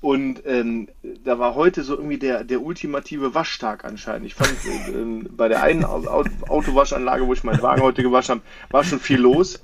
[0.00, 0.88] Und ähm,
[1.24, 4.26] da war heute so irgendwie der, der ultimative Waschtag anscheinend.
[4.26, 8.84] Ich fand, äh, bei der einen Autowaschanlage, wo ich meinen Wagen heute gewaschen habe, war
[8.84, 9.60] schon viel los.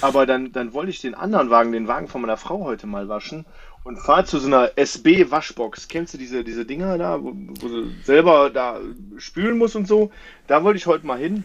[0.00, 3.08] Aber dann, dann wollte ich den anderen Wagen, den Wagen von meiner Frau heute mal
[3.10, 3.44] waschen
[3.82, 5.88] und fahre zu so einer SB-Waschbox.
[5.88, 8.80] Kennst du diese, diese Dinger da, wo, wo du selber da
[9.18, 10.10] spülen musst und so?
[10.46, 11.44] Da wollte ich heute mal hin.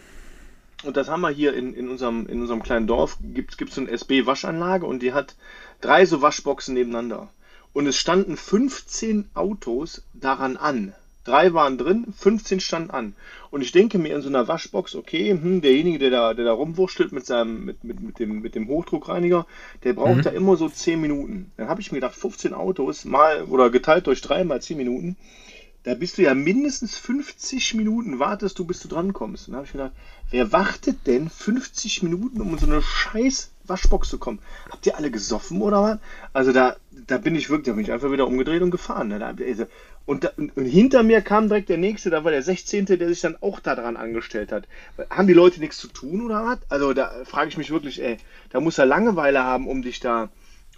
[0.82, 3.18] Und das haben wir hier in, in, unserem, in unserem kleinen Dorf.
[3.20, 5.36] Gibt es so eine SB-Waschanlage und die hat
[5.80, 7.28] drei so Waschboxen nebeneinander.
[7.72, 10.94] Und es standen 15 Autos daran an.
[11.24, 13.14] Drei waren drin, 15 standen an.
[13.50, 16.52] Und ich denke mir in so einer Waschbox, okay, hm, derjenige, der da, der da
[16.52, 19.46] rumwurschtelt mit seinem, mit, mit, mit, dem, mit dem Hochdruckreiniger,
[19.84, 20.22] der braucht mhm.
[20.22, 21.52] da immer so 10 Minuten.
[21.58, 25.16] Dann habe ich mir gedacht, 15 Autos mal oder geteilt durch drei mal 10 Minuten
[25.82, 29.48] da bist du ja mindestens 50 Minuten wartest du, bis du drankommst.
[29.48, 29.96] Und da habe ich mir gedacht,
[30.30, 34.40] wer wartet denn 50 Minuten, um in so eine scheiß Waschbox zu kommen?
[34.70, 35.98] Habt ihr alle gesoffen oder was?
[36.34, 39.08] Also da, da bin ich wirklich, da bin ich einfach wieder umgedreht und gefahren.
[39.08, 39.24] Ne?
[39.24, 39.66] Also,
[40.04, 43.22] und, da, und, hinter mir kam direkt der nächste, da war der 16., der sich
[43.22, 44.68] dann auch daran angestellt hat.
[45.08, 46.58] Haben die Leute nichts zu tun oder was?
[46.68, 48.18] Also da frage ich mich wirklich, ey,
[48.50, 50.28] da muss er Langeweile haben, um dich da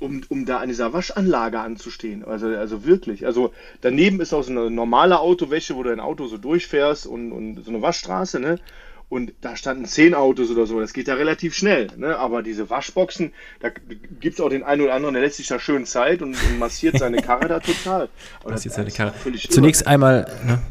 [0.03, 2.25] um, um da an dieser Waschanlage anzustehen.
[2.25, 3.25] Also, also wirklich.
[3.25, 7.33] Also daneben ist auch so eine normale Autowäsche, wo du dein Auto so durchfährst und,
[7.33, 8.59] und so eine Waschstraße, ne?
[9.09, 10.81] Und da standen zehn Autos oder so.
[10.81, 11.89] Das geht ja relativ schnell.
[11.99, 12.17] Ne?
[12.17, 15.59] Aber diese Waschboxen, da gibt es auch den einen oder anderen, der lässt sich da
[15.59, 18.09] schön Zeit und, und massiert seine Karre da total.
[18.49, 19.13] massiert seine Karre.
[19.51, 20.63] Zunächst einmal, ne?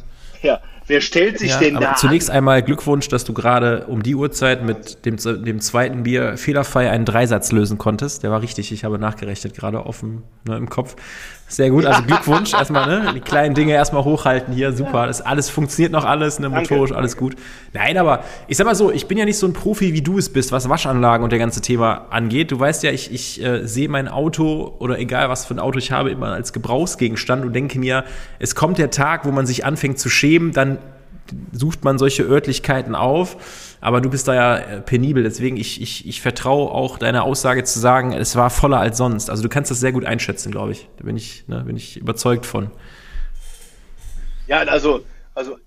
[0.41, 0.59] Ja,
[0.91, 1.95] Wer stellt sich ja, denn da?
[1.95, 2.35] Zunächst an?
[2.35, 7.05] einmal Glückwunsch, dass du gerade um die Uhrzeit mit dem, dem zweiten Bier fehlerfrei einen
[7.05, 8.23] Dreisatz lösen konntest.
[8.23, 10.97] Der war richtig, ich habe nachgerechnet, gerade offen ne, im Kopf.
[11.51, 13.11] Sehr gut, also Glückwunsch erstmal, ne?
[13.13, 15.05] Die kleinen Dinge erstmal hochhalten hier, super.
[15.05, 16.47] Das alles funktioniert noch alles, ne?
[16.47, 17.35] Motorisch alles gut.
[17.73, 20.17] Nein, aber ich sag mal so, ich bin ja nicht so ein Profi, wie du
[20.17, 22.51] es bist, was Waschanlagen und der ganze Thema angeht.
[22.51, 25.77] Du weißt ja, ich, ich äh, sehe mein Auto oder egal was für ein Auto
[25.77, 28.05] ich habe, immer als Gebrauchsgegenstand und denke mir,
[28.39, 30.77] es kommt der Tag, wo man sich anfängt zu schämen, dann
[31.51, 33.37] sucht man solche Örtlichkeiten auf.
[33.81, 37.63] Aber du bist da ja äh, penibel, deswegen ich, ich, ich vertraue auch deiner Aussage
[37.63, 39.29] zu sagen, es war voller als sonst.
[39.29, 40.87] Also du kannst das sehr gut einschätzen, glaube ich.
[40.97, 42.69] Da bin ich, ne, bin ich überzeugt von.
[44.47, 45.57] Ja, also, also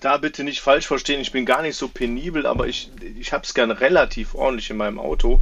[0.00, 3.44] da bitte nicht falsch verstehen, ich bin gar nicht so penibel, aber ich, ich habe
[3.44, 5.40] es gern relativ ordentlich in meinem Auto.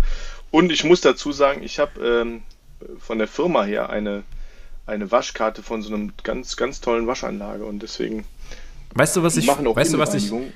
[0.50, 2.42] Und ich muss dazu sagen, ich habe ähm,
[2.98, 4.22] von der Firma her eine,
[4.86, 8.24] eine Waschkarte von so einem ganz, ganz tollen Waschanlage und deswegen
[8.94, 10.48] Weißt du, was ich, weißt du, was ich, ähm,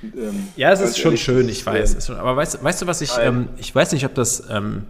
[0.56, 3.50] ja, es ist schon schön, ich weiß, schon, aber weißt, weißt du, was ich, ähm,
[3.58, 4.84] ich weiß nicht, ob das, ähm,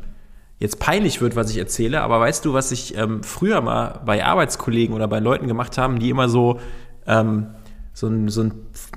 [0.60, 4.24] jetzt peinlich wird, was ich erzähle, aber weißt du, was ich ähm, früher mal bei
[4.24, 6.60] Arbeitskollegen oder bei Leuten gemacht haben, die immer so
[7.06, 7.48] ähm,
[7.92, 8.52] so ein, so ein,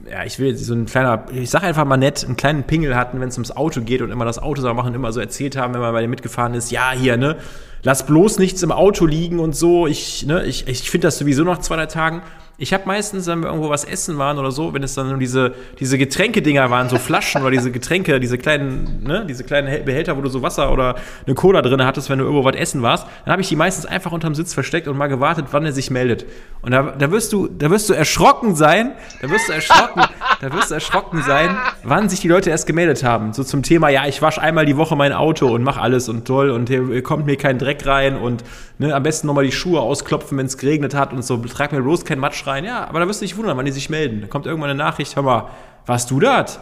[0.09, 3.19] ja, ich will so ein kleiner, ich sag einfach mal nett, einen kleinen Pingel hatten,
[3.19, 5.73] wenn es ums Auto geht und immer das Auto sauber machen, immer so erzählt haben,
[5.73, 7.37] wenn man bei dem mitgefahren ist, ja, hier, ne,
[7.81, 9.87] lass bloß nichts im Auto liegen und so.
[9.87, 12.21] Ich, ne, ich, ich finde das sowieso nach zwei, drei Tagen.
[12.57, 15.55] Ich habe meistens, wenn wir irgendwo was essen waren oder so, wenn es dann diese,
[15.79, 20.21] diese Getränkedinger waren, so Flaschen oder diese Getränke, diese kleinen, ne, diese kleinen Behälter, wo
[20.21, 23.31] du so Wasser oder eine Cola drin hattest, wenn du irgendwo was essen warst, dann
[23.31, 26.25] habe ich die meistens einfach unterm Sitz versteckt und mal gewartet, wann er sich meldet.
[26.61, 28.91] Und da, da wirst du, da wirst du erschrocken sein,
[29.23, 30.03] da wirst du erschrocken,
[30.39, 33.33] da wirst du erschrocken sein, wann sich die Leute erst gemeldet haben.
[33.33, 36.25] So zum Thema, ja, ich wasche einmal die Woche mein Auto und mach alles und
[36.25, 38.43] toll und hier kommt mir kein Dreck rein und
[38.77, 41.81] ne, am besten nochmal die Schuhe ausklopfen, wenn es geregnet hat und so, trag mir
[41.81, 42.65] bloß kein Matsch rein.
[42.65, 44.21] Ja, aber da wirst du dich wundern, wann die sich melden.
[44.21, 45.49] Da kommt irgendwann eine Nachricht, hör mal,
[45.85, 46.59] warst du das?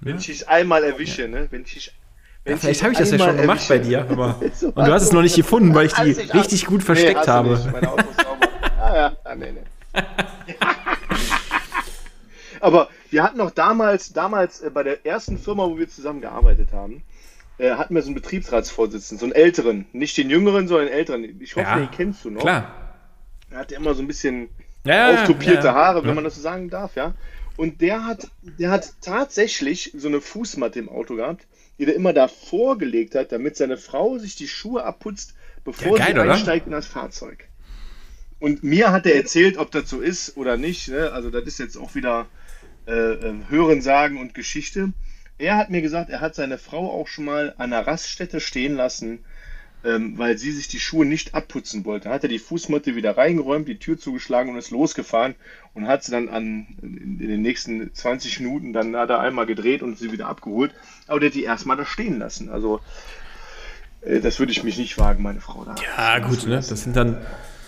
[0.00, 1.28] Wenn ich dich einmal erwische, ja.
[1.28, 1.48] ne?
[1.50, 1.92] Wenn ich dich
[2.46, 5.12] ja, vielleicht habe ich das ja schon gemacht bei dir, aber und du hast es
[5.12, 7.58] noch nicht gefunden, weil ich die richtig gut versteckt nee, habe.
[8.78, 10.04] Ah ja, ah, nee, nee.
[12.60, 16.68] aber wir hatten noch damals, damals äh, bei der ersten Firma, wo wir zusammen gearbeitet
[16.72, 17.02] haben,
[17.58, 21.40] hatten wir so einen Betriebsratsvorsitzenden, so einen älteren, nicht den jüngeren, sondern den älteren.
[21.40, 22.42] Ich hoffe, ja, den kennst du noch.
[22.42, 22.74] Klar.
[23.50, 24.48] Er hatte immer so ein bisschen
[24.84, 27.14] ja, auftopierte ja, Haare, wenn man das so sagen darf, ja.
[27.56, 31.46] Und der hat, der hat tatsächlich so eine Fußmatte im Auto gehabt,
[31.78, 36.14] die er immer davor gelegt hat, damit seine Frau sich die Schuhe abputzt, bevor geil,
[36.14, 36.32] sie oder?
[36.32, 37.48] einsteigt in das Fahrzeug.
[38.40, 40.88] Und mir hat er erzählt, ob das so ist oder nicht.
[40.88, 41.12] Ne?
[41.12, 42.26] Also das ist jetzt auch wieder
[42.86, 44.92] äh, ähm, Hören, Sagen und Geschichte.
[45.38, 48.76] Er hat mir gesagt, er hat seine Frau auch schon mal an einer Raststätte stehen
[48.76, 49.24] lassen,
[49.84, 52.04] ähm, weil sie sich die Schuhe nicht abputzen wollte.
[52.04, 55.34] Dann hat er die Fußmatte wieder reingeräumt, die Tür zugeschlagen und ist losgefahren
[55.74, 59.46] und hat sie dann an, in, in den nächsten 20 Minuten, dann hat er einmal
[59.46, 60.72] gedreht und sie wieder abgeholt.
[61.08, 62.48] Aber der hat die erstmal da stehen lassen.
[62.48, 62.80] Also,
[64.02, 65.74] äh, das würde ich mich nicht wagen, meine Frau da.
[65.82, 66.56] Ja, gut, ne?
[66.56, 67.18] Das sind dann.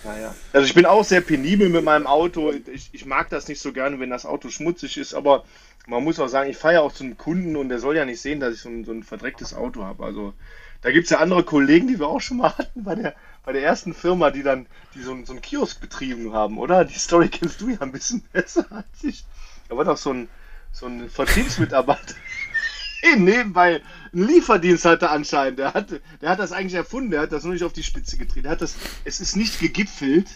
[0.03, 0.33] Naja.
[0.53, 2.53] Also ich bin auch sehr penibel mit meinem Auto.
[2.73, 5.43] Ich, ich mag das nicht so gerne, wenn das Auto schmutzig ist, aber
[5.87, 8.05] man muss auch sagen, ich fahre ja auch zu einem Kunden und der soll ja
[8.05, 10.03] nicht sehen, dass ich so ein, so ein verdrecktes Auto habe.
[10.03, 10.33] Also
[10.81, 13.53] da gibt es ja andere Kollegen, die wir auch schon mal hatten bei der, bei
[13.53, 16.83] der ersten Firma, die dann die so, so einen Kiosk betrieben haben, oder?
[16.83, 19.25] Die Story kennst du ja ein bisschen besser als ich.
[19.69, 20.27] Da war doch so ein,
[20.73, 22.15] so ein Vertriebsmitarbeiter.
[23.17, 25.59] nebenbei einen Lieferdienst hatte anscheinend.
[25.59, 28.17] Der hat, der hat das eigentlich erfunden, der hat das nur nicht auf die Spitze
[28.17, 28.43] getreten.
[28.43, 30.27] Der hat das, es ist nicht gegipfelt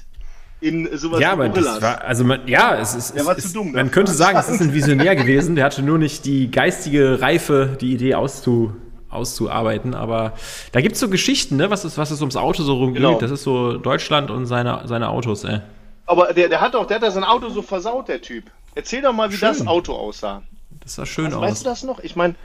[0.62, 3.71] in sowas ja, aber das war, also man, ja, es ist, der war zu dumm.
[3.71, 5.56] Man könnte sagen, es ist ein Visionär gewesen.
[5.56, 8.74] Der hatte nur nicht die geistige Reife, die Idee auszu,
[9.10, 9.95] auszuarbeiten.
[9.95, 10.34] Aber
[10.71, 11.71] da gibt es so Geschichten, ne?
[11.71, 13.02] was, ist, was ist ums Auto so rumgeht.
[13.02, 13.19] Genau.
[13.19, 15.62] Das ist so Deutschland und seine, seine Autos, ey.
[16.06, 18.45] Aber der, der hat doch, der hat sein Auto so versaut, der Typ.
[18.76, 19.50] Erzähl doch mal, wie schön.
[19.50, 20.43] das Auto aussah.
[20.80, 21.43] Das sah schön also, aus.
[21.43, 22.00] Weißt du das noch?
[22.00, 22.36] Ich meine,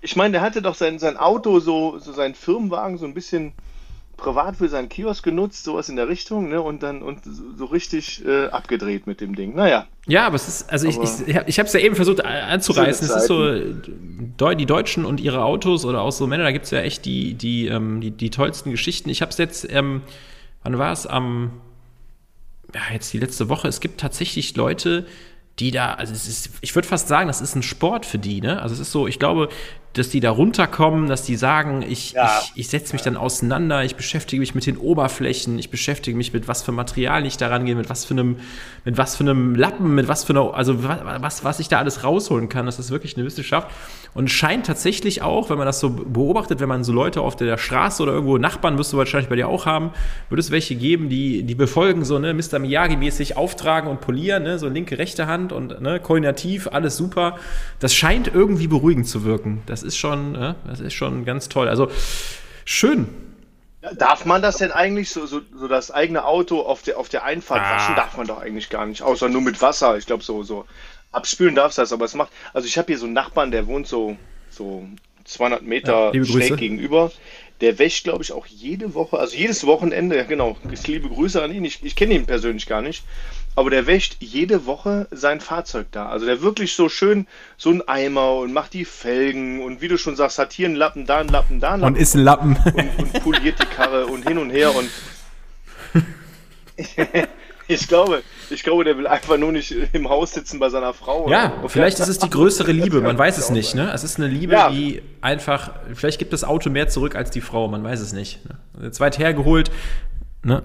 [0.00, 3.52] ich meine, der hatte doch sein, sein Auto, so, so sein Firmenwagen, so ein bisschen
[4.18, 6.60] privat für seinen Kiosk genutzt, sowas in der Richtung, ne?
[6.60, 9.54] Und dann und so richtig äh, abgedreht mit dem Ding.
[9.54, 9.86] Naja.
[10.06, 13.06] Ja, aber es ist, also aber ich, ich, ich habe es ja eben versucht anzureißen.
[13.06, 16.70] Es ist so, die Deutschen und ihre Autos oder auch so Männer, da gibt es
[16.70, 19.08] ja echt die, die, ähm, die, die tollsten Geschichten.
[19.08, 20.02] Ich habe es jetzt, ähm,
[20.62, 21.06] wann war es?
[21.06, 21.52] Am,
[22.74, 23.68] ja, jetzt die letzte Woche.
[23.68, 25.06] Es gibt tatsächlich Leute,
[25.58, 28.62] die da, also ist, ich würde fast sagen, das ist ein Sport für die, ne?
[28.62, 29.48] Also es ist so, ich glaube,
[29.98, 32.40] dass die da runterkommen, dass die sagen, ich, ja.
[32.42, 36.32] ich, ich setze mich dann auseinander, ich beschäftige mich mit den Oberflächen, ich beschäftige mich
[36.32, 38.36] mit was für Material ich daran gehe, mit was für einem,
[38.84, 42.04] mit was für einem Lappen, mit was für einer, also was, was ich da alles
[42.04, 42.66] rausholen kann.
[42.66, 43.68] Das ist wirklich eine Wissenschaft.
[44.14, 47.58] Und scheint tatsächlich auch, wenn man das so beobachtet, wenn man so Leute auf der
[47.58, 49.90] Straße oder irgendwo Nachbarn wirst du wahrscheinlich bei dir auch haben,
[50.28, 52.58] würde es welche geben, die, die befolgen so, ne, Mr.
[52.58, 57.36] Miyagi-mäßig auftragen und polieren, ne, so linke, rechte Hand und ne, koordinativ, alles super.
[57.80, 59.62] Das scheint irgendwie beruhigend zu wirken.
[59.66, 61.68] Das ist schon, ja, das ist schon ganz toll.
[61.68, 61.90] Also
[62.64, 63.08] schön.
[63.96, 67.24] Darf man das denn eigentlich so, so, so das eigene Auto auf der, auf der
[67.24, 67.76] Einfahrt ah.
[67.76, 67.94] waschen?
[67.96, 69.96] Darf man doch eigentlich gar nicht, außer nur mit Wasser.
[69.96, 70.66] Ich glaube, so, so
[71.12, 72.32] abspülen darfst du das, aber es macht.
[72.52, 74.16] Also, ich habe hier so einen Nachbarn, der wohnt so,
[74.50, 74.86] so
[75.24, 77.12] 200 Meter ja, schräg gegenüber.
[77.60, 80.56] Der wäscht, glaube ich, auch jede Woche, also jedes Wochenende, genau.
[80.86, 81.64] Liebe Grüße an ihn.
[81.64, 83.04] Ich, ich kenne ihn persönlich gar nicht
[83.56, 86.08] aber der wäscht jede Woche sein Fahrzeug da.
[86.08, 89.98] Also der wirklich so schön so ein Eimer und macht die Felgen und wie du
[89.98, 91.94] schon sagst, hat hier einen Lappen, da einen Lappen, da einen Lappen.
[91.94, 92.56] Und ist ein Lappen.
[92.64, 94.88] Und, und poliert die Karre und hin und her und
[97.68, 101.28] ich glaube, ich glaube, der will einfach nur nicht im Haus sitzen bei seiner Frau.
[101.30, 103.74] Ja, vielleicht ist es die größere Liebe, man weiß es nicht.
[103.74, 103.90] Ne?
[103.92, 104.70] Es ist eine Liebe, ja.
[104.70, 108.44] die einfach, vielleicht gibt das Auto mehr zurück als die Frau, man weiß es nicht.
[108.46, 108.58] Ne?
[108.82, 109.70] Jetzt weit hergeholt,
[110.42, 110.62] ne?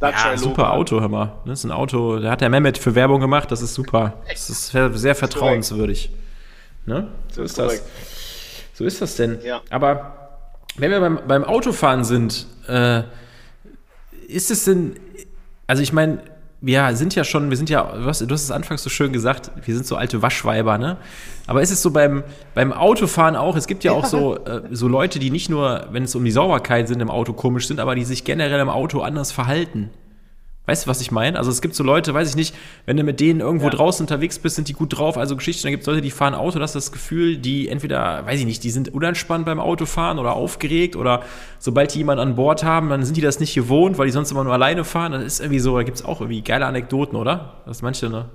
[0.00, 1.32] Dacia ja, super Auto, hör mal.
[1.44, 4.14] Das ist ein Auto, da hat der Mehmet für Werbung gemacht, das ist super.
[4.28, 6.10] Das ist sehr vertrauenswürdig.
[6.86, 7.08] Ne?
[7.32, 7.82] So ist das.
[8.74, 9.38] So ist das denn.
[9.44, 9.60] Ja.
[9.70, 10.14] Aber
[10.76, 13.02] Wenn wir beim, beim Autofahren sind, äh,
[14.28, 14.94] ist es denn,
[15.66, 16.20] also ich meine,
[16.60, 19.12] wir sind ja schon, wir sind ja, du hast, du hast es anfangs so schön
[19.12, 20.96] gesagt, wir sind so alte Waschweiber, ne?
[21.46, 24.88] Aber ist es so beim, beim Autofahren auch, es gibt ja auch so, äh, so
[24.88, 27.94] Leute, die nicht nur, wenn es um die Sauberkeit sind, im Auto komisch sind, aber
[27.94, 29.90] die sich generell im Auto anders verhalten.
[30.68, 31.38] Weißt du, was ich meine?
[31.38, 32.54] Also es gibt so Leute, weiß ich nicht,
[32.84, 33.70] wenn du mit denen irgendwo ja.
[33.70, 35.62] draußen unterwegs bist, sind die gut drauf, also Geschichten.
[35.62, 38.44] Dann gibt es Leute, die fahren Auto, das ist das Gefühl, die entweder, weiß ich
[38.44, 41.22] nicht, die sind unentspannt beim Autofahren oder aufgeregt oder
[41.58, 44.30] sobald die jemanden an Bord haben, dann sind die das nicht gewohnt, weil die sonst
[44.30, 45.12] immer nur alleine fahren.
[45.12, 47.62] Das ist irgendwie so, da gibt es auch irgendwie geile Anekdoten, oder?
[47.64, 48.28] Das manche, ne?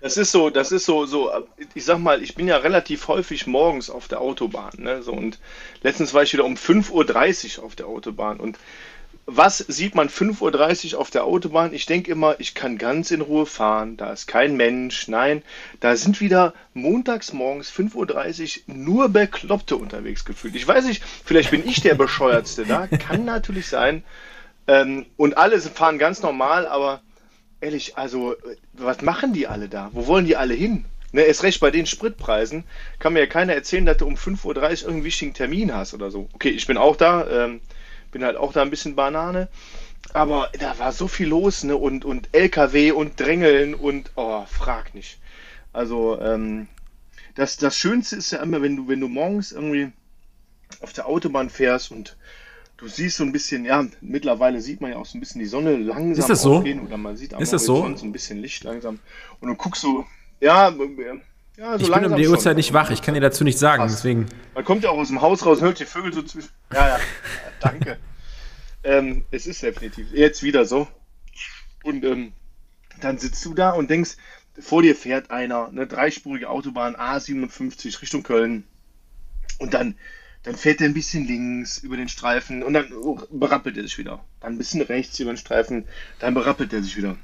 [0.00, 1.30] Das ist so, das ist so, so,
[1.74, 5.02] ich sag mal, ich bin ja relativ häufig morgens auf der Autobahn, ne?
[5.02, 5.38] So, und
[5.82, 8.58] letztens war ich wieder um 5.30 Uhr auf der Autobahn und
[9.26, 11.72] was sieht man 5.30 Uhr auf der Autobahn?
[11.72, 15.08] Ich denke immer, ich kann ganz in Ruhe fahren, da ist kein Mensch.
[15.08, 15.42] Nein,
[15.78, 20.56] da sind wieder montags morgens 5.30 Uhr nur Bekloppte unterwegs gefühlt.
[20.56, 24.02] Ich weiß nicht, vielleicht bin ich der Bescheuertste da, kann natürlich sein.
[24.66, 27.00] Ähm, und alle fahren ganz normal, aber
[27.60, 28.34] ehrlich, also,
[28.72, 29.90] was machen die alle da?
[29.92, 30.84] Wo wollen die alle hin?
[31.12, 32.62] Ne, erst recht bei den Spritpreisen
[33.00, 36.10] kann mir ja keiner erzählen, dass du um 5.30 Uhr irgendeinen wichtigen Termin hast oder
[36.10, 36.28] so.
[36.34, 37.26] Okay, ich bin auch da.
[37.28, 37.60] Ähm,
[38.10, 39.48] bin halt auch da ein bisschen Banane.
[40.12, 41.76] Aber da war so viel los, ne?
[41.76, 45.18] Und, und LKW und Drängeln und oh, frag nicht.
[45.72, 46.68] Also, ähm,
[47.34, 49.92] das, das Schönste ist ja immer, wenn du, wenn du morgens irgendwie
[50.80, 52.16] auf der Autobahn fährst und
[52.76, 55.46] du siehst so ein bisschen, ja, mittlerweile sieht man ja auch so ein bisschen die
[55.46, 56.56] Sonne langsam ist das so?
[56.56, 57.76] aufgehen oder man sieht am ist das so?
[57.96, 58.98] so ein bisschen Licht langsam
[59.40, 60.06] und du guckst so,
[60.40, 60.70] ja,
[61.60, 63.84] ja, so ich bin um die Uhrzeit nicht wach, ich kann dir dazu nichts sagen,
[63.86, 64.26] deswegen.
[64.54, 66.48] Man kommt ja auch aus dem Haus raus, hört die Vögel so zwischen.
[66.72, 67.00] Ja, ja,
[67.60, 67.98] danke.
[68.82, 70.88] ähm, es ist definitiv jetzt wieder so.
[71.82, 72.32] Und ähm,
[73.00, 74.16] dann sitzt du da und denkst,
[74.58, 78.64] vor dir fährt einer, eine dreispurige Autobahn A57 Richtung Köln.
[79.58, 79.96] Und dann,
[80.44, 82.90] dann fährt er ein bisschen links über den Streifen und dann
[83.30, 84.24] berappelt er sich wieder.
[84.40, 85.84] Dann ein bisschen rechts über den Streifen,
[86.20, 87.18] dann berappelt er sich wieder.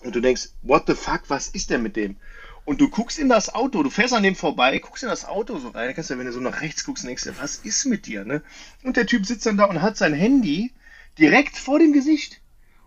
[0.00, 2.16] Und du denkst, what the fuck, was ist denn mit dem?
[2.64, 5.58] Und du guckst in das Auto, du fährst an dem vorbei, guckst in das Auto
[5.58, 8.06] so rein, kannst du, wenn du so nach rechts guckst, denkst du, was ist mit
[8.06, 8.42] dir, ne?
[8.84, 10.72] Und der Typ sitzt dann da und hat sein Handy
[11.18, 12.40] direkt vor dem Gesicht.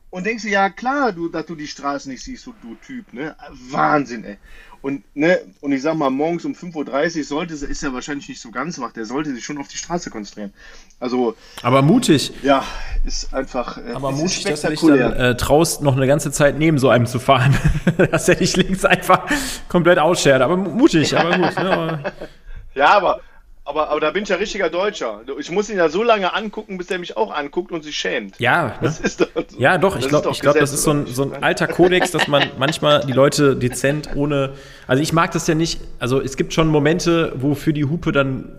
[0.10, 3.12] Und denkst du, ja klar, du, dass du die Straße nicht siehst, du, du Typ,
[3.12, 3.36] ne?
[3.50, 4.38] Wahnsinn, ey.
[4.86, 8.39] Und, ne, und ich sag mal, morgens um 5.30 Uhr sollte, ist er wahrscheinlich nicht
[8.39, 10.54] so ganz wach, der sollte sich schon auf die Straße konzentrieren.
[11.00, 11.34] Also.
[11.63, 12.32] Aber mutig.
[12.43, 12.63] Ja,
[13.04, 13.80] ist einfach.
[13.80, 16.89] Äh, Aber mutig, dass du dich dann äh, traust, noch eine ganze Zeit neben so
[16.89, 17.58] einem zu fahren.
[18.12, 19.24] dass er dich links einfach
[19.69, 20.43] komplett ausschert.
[20.43, 21.56] Aber mutig, aber gut.
[21.58, 22.04] Ne?
[22.76, 23.21] ja, aber
[23.67, 25.21] aber, aber da bin ich ja richtiger Deutscher.
[25.39, 28.39] Ich muss ihn ja so lange angucken, bis er mich auch anguckt und sich schämt.
[28.39, 29.08] Ja, das ne?
[29.08, 32.12] ist doch, ja doch, ich glaube, glaub, das ist so ein, so ein alter Kodex,
[32.12, 34.54] dass man manchmal die Leute dezent ohne.
[34.86, 35.82] Also ich mag das ja nicht.
[35.97, 38.51] Also es gibt schon Momente, wo für die Hupe dann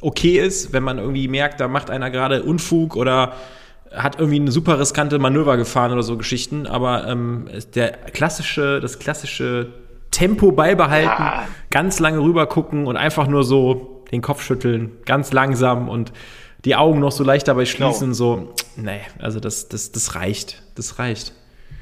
[0.00, 3.34] okay ist, wenn man irgendwie merkt, da macht einer gerade Unfug oder
[3.94, 6.66] hat irgendwie eine super riskante Manöver gefahren oder so Geschichten.
[6.66, 9.68] Aber ähm, der klassische, das klassische
[10.10, 11.44] Tempo beibehalten, ja.
[11.70, 16.12] ganz lange rüber gucken und einfach nur so den Kopf schütteln, ganz langsam und
[16.64, 18.14] die Augen noch so leicht dabei schließen, genau.
[18.14, 21.32] so, nee, also das, das, das reicht, das reicht.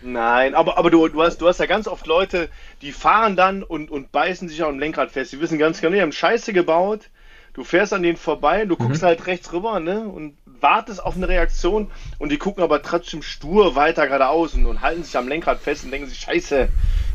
[0.02, 2.48] Nein, aber, aber du, du, hast, du hast ja ganz oft Leute,
[2.82, 5.32] die fahren dann und, und beißen sich am Lenkrad fest.
[5.32, 7.10] Die wissen ganz genau, die haben Scheiße gebaut.
[7.54, 9.06] Du fährst an denen vorbei, du guckst mhm.
[9.06, 10.06] halt rechts rüber, ne?
[10.06, 14.82] Und wartest auf eine Reaktion und die gucken aber trotzdem stur weiter geradeaus und, und
[14.82, 16.68] halten sich am Lenkrad fest und denken sich, Scheiße,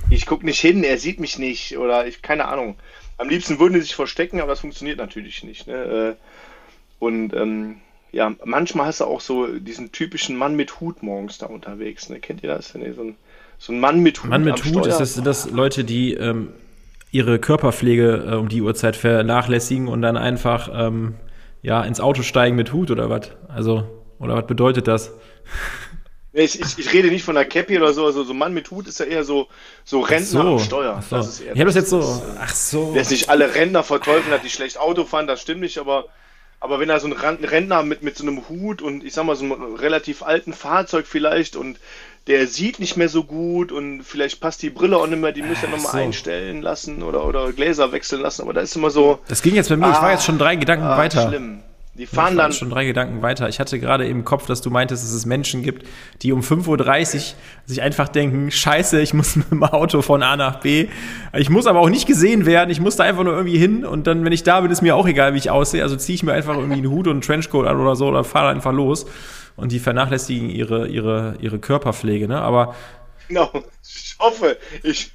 [0.10, 2.76] ich guck nicht hin, er sieht mich nicht oder ich, keine Ahnung.
[3.18, 5.68] Am liebsten würden die sich verstecken, aber das funktioniert natürlich nicht.
[5.68, 5.74] Ne?
[5.74, 6.16] Äh,
[7.00, 7.78] und ähm,
[8.12, 12.10] ja, manchmal hast du auch so diesen typischen Mann mit Hut morgens da unterwegs.
[12.10, 12.20] Ne?
[12.20, 12.74] Kennt ihr das?
[12.76, 13.16] Nee, so, ein,
[13.58, 14.30] so ein Mann mit Hut.
[14.30, 16.50] Mann mit Hut, ist das, sind das Leute, die ähm,
[17.12, 21.16] ihre Körperpflege äh, um die Uhrzeit vernachlässigen und dann einfach ähm,
[21.62, 23.32] ja, ins Auto steigen mit Hut oder was?
[23.48, 23.86] Also,
[24.20, 25.12] oder was bedeutet das?
[26.34, 28.88] Ich, ich, ich, rede nicht von einer Cappy oder so, also so Mann mit Hut
[28.88, 29.48] ist ja eher so,
[29.84, 30.40] so Rentner so.
[30.40, 31.04] am Steuer.
[31.10, 31.18] So.
[31.18, 32.94] Das ist eher, ich habe das jetzt so, ach so.
[32.94, 36.06] Der ist nicht alle Rentner verteufeln hat, die schlecht Auto fahren, das stimmt nicht, aber,
[36.62, 39.36] aber wenn er so ein Rentner mit, mit so einem Hut und ich sag mal
[39.36, 41.80] so einem relativ alten Fahrzeug vielleicht und
[42.28, 45.42] der sieht nicht mehr so gut und vielleicht passt die Brille auch nicht mehr, die
[45.42, 45.98] müssen ja nochmal so.
[45.98, 49.20] einstellen lassen oder, oder Gläser wechseln lassen, aber da ist immer so.
[49.28, 51.28] Das ging jetzt bei mir, ah, ich war jetzt schon drei Gedanken ah, weiter.
[51.28, 51.64] Schlimm.
[51.94, 52.54] Die fahren dann.
[52.54, 53.50] schon drei Gedanken weiter.
[53.50, 55.86] Ich hatte gerade im Kopf, dass du meintest, dass es Menschen gibt,
[56.22, 57.22] die um 5.30 Uhr
[57.66, 60.88] sich einfach denken, scheiße, ich muss mit dem Auto von A nach B.
[61.34, 62.70] Ich muss aber auch nicht gesehen werden.
[62.70, 64.96] Ich muss da einfach nur irgendwie hin und dann, wenn ich da bin, ist mir
[64.96, 65.84] auch egal, wie ich aussehe.
[65.84, 68.24] Also ziehe ich mir einfach irgendwie einen Hut und einen Trenchcoat an oder so oder
[68.24, 69.06] fahre einfach los.
[69.58, 72.42] Und die vernachlässigen ihre, ihre, ihre Körperpflege, ne?
[72.42, 72.74] Aber.
[73.28, 73.52] Genau.
[73.84, 75.12] Ich hoffe, ich,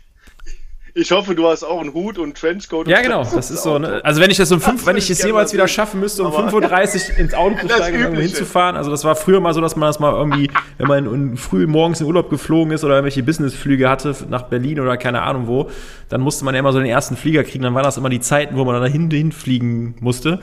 [0.99, 2.89] Ich hoffe, du hast auch einen Hut und Trenchcoat.
[2.89, 3.23] Ja, genau.
[3.23, 3.79] Das ist so.
[3.79, 4.01] Ne?
[4.03, 7.13] Also wenn ich das um fünf, wenn ich es jemals wieder schaffen müsste, um 5.30
[7.13, 8.77] Uhr ins Auto zu steigen und irgendwo hinzufahren.
[8.77, 11.67] Also das war früher mal so, dass man das mal irgendwie, wenn man in, früh
[11.67, 15.69] morgens in Urlaub geflogen ist oder irgendwelche Businessflüge hatte nach Berlin oder keine Ahnung wo,
[16.09, 17.65] dann musste man ja immer so den ersten Flieger kriegen.
[17.65, 20.41] Dann waren das immer die Zeiten, wo man dann dahin hinfliegen musste.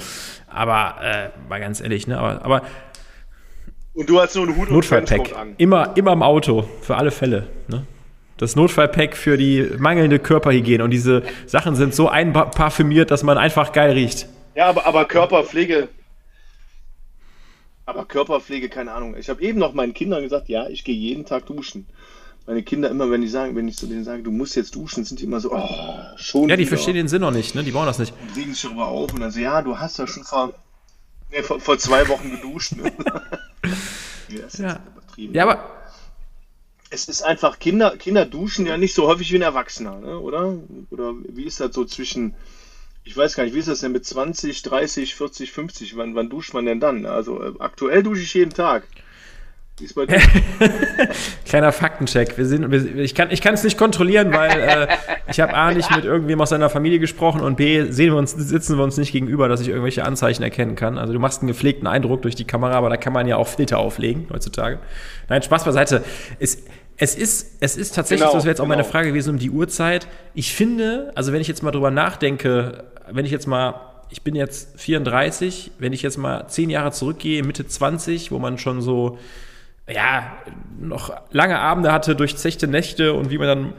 [0.47, 2.19] Aber äh, mal ganz ehrlich, ne?
[2.19, 2.61] Aber, aber
[3.95, 5.19] und du hast nur einen Hut Notfallpack.
[5.19, 5.53] und an.
[5.57, 7.47] Immer, immer im Auto, für alle Fälle.
[7.67, 7.87] Ne?
[8.37, 10.83] Das Notfallpack für die mangelnde Körperhygiene.
[10.83, 14.27] Und diese Sachen sind so einparfümiert, dass man einfach geil riecht.
[14.55, 15.89] Ja, aber, aber Körperpflege.
[17.85, 19.15] Aber Körperpflege, keine Ahnung.
[19.17, 21.85] Ich habe eben noch meinen Kindern gesagt, ja, ich gehe jeden Tag duschen.
[22.45, 25.05] Meine Kinder immer, wenn die sagen, wenn ich zu denen sage, du musst jetzt duschen,
[25.05, 25.69] sind die immer so, oh,
[26.17, 26.49] schon.
[26.49, 26.69] Ja, die wieder.
[26.69, 27.63] verstehen den Sinn noch nicht, ne?
[27.63, 28.13] Die brauchen das nicht.
[28.21, 30.53] Und regen sich darüber auf und dann so, ja, du hast ja schon vor,
[31.31, 32.73] nee, vor, vor zwei Wochen geduscht.
[32.75, 32.91] Ne?
[34.57, 34.79] ja,
[35.31, 35.82] ja, aber
[36.93, 40.19] es ist einfach, Kinder, Kinder duschen ja nicht so häufig wie ein Erwachsener, ne?
[40.19, 40.53] oder?
[40.91, 42.35] Oder wie ist das so zwischen,
[43.03, 45.97] ich weiß gar nicht, wie ist das denn mit 20, 30, 40, 50?
[45.97, 47.05] Wann, wann duscht man denn dann?
[47.05, 48.83] Also äh, aktuell dusche ich jeden Tag.
[49.81, 49.95] Ist?
[51.45, 52.37] Kleiner Faktencheck.
[52.37, 54.87] Wir sind, wir, ich kann es nicht kontrollieren, weil äh,
[55.27, 58.33] ich habe A nicht mit irgendwem aus seiner Familie gesprochen und B sehen wir uns,
[58.33, 60.99] sitzen wir uns nicht gegenüber, dass ich irgendwelche Anzeichen erkennen kann.
[60.99, 63.47] Also du machst einen gepflegten Eindruck durch die Kamera, aber da kann man ja auch
[63.47, 64.77] Filter auflegen heutzutage.
[65.27, 66.03] Nein, Spaß beiseite.
[66.39, 66.59] Es,
[66.97, 68.75] es ist, es ist tatsächlich, genau, das wäre jetzt auch genau.
[68.75, 70.07] meine Frage gewesen um die Uhrzeit.
[70.33, 73.75] Ich finde, also wenn ich jetzt mal drüber nachdenke, wenn ich jetzt mal,
[74.09, 78.57] ich bin jetzt 34, wenn ich jetzt mal zehn Jahre zurückgehe, Mitte 20, wo man
[78.57, 79.17] schon so
[79.87, 80.31] ja,
[80.79, 83.73] noch lange Abende hatte, durchzechte Nächte und wie man dann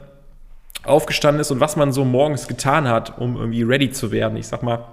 [0.83, 4.37] aufgestanden ist und was man so morgens getan hat, um irgendwie ready zu werden.
[4.37, 4.85] Ich sag mal,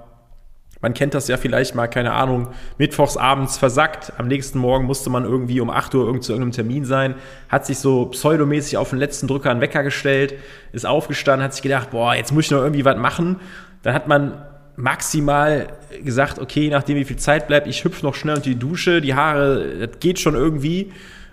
[0.83, 4.13] man kennt das ja vielleicht mal, keine Ahnung, mittwochs abends versackt.
[4.19, 7.15] Am nächsten Morgen musste man irgendwie um 8 Uhr irgend zu irgendeinem Termin sein,
[7.49, 10.35] hat sich so pseudomäßig auf den letzten Drücker einen Wecker gestellt,
[10.73, 13.41] ist aufgestanden, hat sich gedacht, boah, jetzt muss ich noch irgendwie was machen.
[13.83, 14.43] Dann hat man
[14.77, 15.69] maximal
[16.03, 19.15] gesagt, okay, nachdem wie viel Zeit bleibt, ich hüpfe noch schnell unter die Dusche, die
[19.15, 20.93] Haare, das geht schon irgendwie.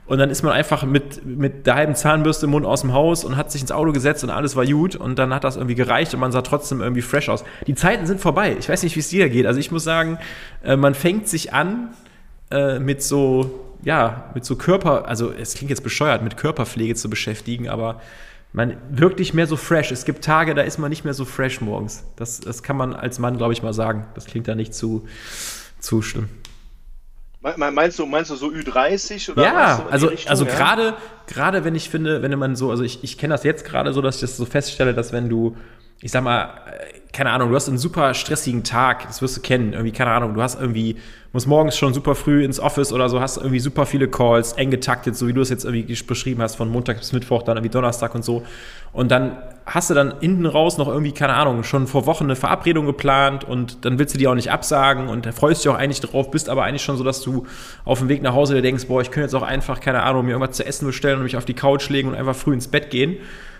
[0.10, 3.24] Und dann ist man einfach mit, mit der halben Zahnbürste im Mund aus dem Haus
[3.24, 4.96] und hat sich ins Auto gesetzt und alles war gut.
[4.96, 7.44] Und dann hat das irgendwie gereicht und man sah trotzdem irgendwie fresh aus.
[7.68, 8.56] Die Zeiten sind vorbei.
[8.58, 9.46] Ich weiß nicht, wie es dir geht.
[9.46, 10.18] Also ich muss sagen,
[10.64, 11.90] äh, man fängt sich an
[12.50, 17.08] äh, mit so, ja, mit so Körper, also es klingt jetzt bescheuert, mit Körperpflege zu
[17.08, 18.02] beschäftigen, aber
[18.52, 19.92] man wirkt nicht mehr so fresh.
[19.92, 22.04] Es gibt Tage, da ist man nicht mehr so fresh morgens.
[22.16, 24.08] Das, das kann man als Mann, glaube ich, mal sagen.
[24.16, 25.08] Das klingt da nicht zu,
[25.80, 26.30] zu schlimm.
[27.42, 30.52] Meinst du, meinst du so Ü30 oder Ja, also, also ja?
[30.52, 33.94] gerade, gerade wenn ich finde, wenn man so, also ich, ich kenne das jetzt gerade
[33.94, 35.56] so, dass ich das so feststelle, dass wenn du,
[36.02, 36.50] ich sag mal,
[37.20, 40.36] keine Ahnung, du hast einen super stressigen Tag, das wirst du kennen, irgendwie, keine Ahnung,
[40.36, 40.96] du hast irgendwie,
[41.34, 44.72] musst morgens schon super früh ins Office oder so, hast irgendwie super viele Calls, eng
[44.72, 47.74] getaktet, so wie du es jetzt irgendwie beschrieben hast, von Montag bis Mittwoch, dann irgendwie
[47.74, 48.44] Donnerstag und so.
[48.94, 52.38] Und dann hast du dann hinten raus noch irgendwie, keine Ahnung, schon vor Wochen eine
[52.38, 56.00] Verabredung geplant und dann willst du die auch nicht absagen und freust dich auch eigentlich
[56.00, 57.46] drauf, bist aber eigentlich schon so, dass du
[57.84, 60.24] auf dem Weg nach Hause dir denkst, boah, ich könnte jetzt auch einfach, keine Ahnung,
[60.24, 62.70] mir irgendwas zu essen bestellen und mich auf die Couch legen und einfach früh ins
[62.70, 63.18] Bett gehen.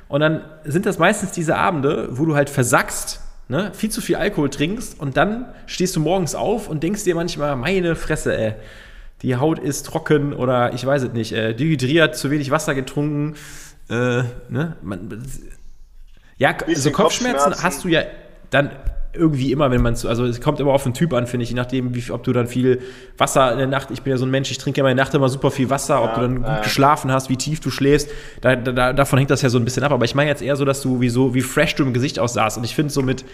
[0.08, 3.20] Und dann sind das meistens diese Abende, wo du halt versackst
[3.50, 7.16] ne, viel zu viel Alkohol trinkst und dann stehst du morgens auf und denkst dir
[7.16, 8.54] manchmal, meine Fresse, ey,
[9.22, 13.36] die Haut ist trocken oder ich weiß es nicht, äh, dehydriert, zu wenig Wasser getrunken,
[13.90, 15.26] äh, ne, man,
[16.38, 17.64] ja, also Kopfschmerzen, Kopfschmerzen.
[17.64, 18.04] hast du ja
[18.52, 18.72] dann
[19.14, 21.50] irgendwie immer, wenn man zu, also es kommt immer auf den Typ an, finde ich,
[21.50, 22.80] je nachdem, wie, ob du dann viel
[23.18, 25.04] Wasser in der Nacht, ich bin ja so ein Mensch, ich trinke ja in der
[25.04, 26.62] Nacht immer super viel Wasser, ja, ob du dann gut ja.
[26.62, 28.10] geschlafen hast, wie tief du schläfst,
[28.42, 30.56] da, da, davon hängt das ja so ein bisschen ab, aber ich meine jetzt eher
[30.56, 32.58] so, dass du wie so, wie fresh du im Gesicht aussahst.
[32.58, 33.26] Und ich finde so mit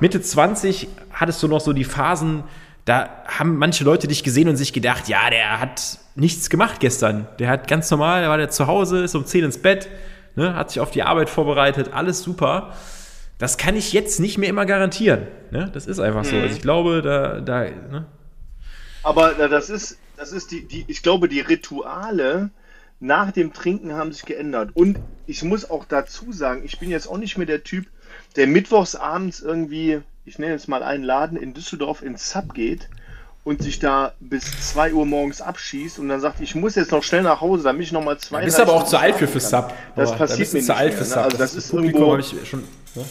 [0.00, 2.42] Mitte 20 hattest du noch so die Phasen,
[2.84, 7.28] da haben manche Leute dich gesehen und sich gedacht, ja, der hat nichts gemacht gestern,
[7.38, 9.88] der hat ganz normal, der war der zu Hause, ist um 10 ins Bett,
[10.34, 12.72] ne, hat sich auf die Arbeit vorbereitet, alles super
[13.42, 15.26] das kann ich jetzt nicht mehr immer garantieren.
[15.50, 15.68] Ne?
[15.74, 16.36] Das ist einfach so.
[16.36, 16.52] Also mhm.
[16.52, 17.40] ich glaube, da.
[17.40, 18.06] da ne?
[19.02, 22.50] Aber das ist, das ist die, die, ich glaube, die Rituale
[23.00, 24.70] nach dem Trinken haben sich geändert.
[24.74, 27.86] Und ich muss auch dazu sagen, ich bin jetzt auch nicht mehr der Typ,
[28.36, 32.88] der mittwochs abends irgendwie, ich nenne jetzt mal einen Laden in Düsseldorf ins Sub geht
[33.42, 37.02] und sich da bis 2 Uhr morgens abschießt und dann sagt, ich muss jetzt noch
[37.02, 38.38] schnell nach Hause, damit ich noch mal zwei.
[38.38, 39.74] Du bist aber auch zu alt für, für Sub.
[39.96, 41.06] Das passiert mir nicht zu alt für ne?
[41.06, 41.24] Sub.
[41.24, 42.40] Also das, das ist Publikum irgendwo.
[42.40, 42.60] Ich schon,
[42.94, 43.04] ne?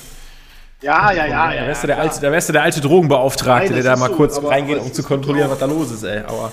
[0.81, 1.53] Ja, ja, ja.
[1.53, 3.99] Da wärst, ja, du, der alte, da wärst du der alte Drogenbeauftragte, Nein, der da
[3.99, 6.19] mal so, kurz reingeht, um zu kontrollieren, was da los ist, ey.
[6.19, 6.51] Aber.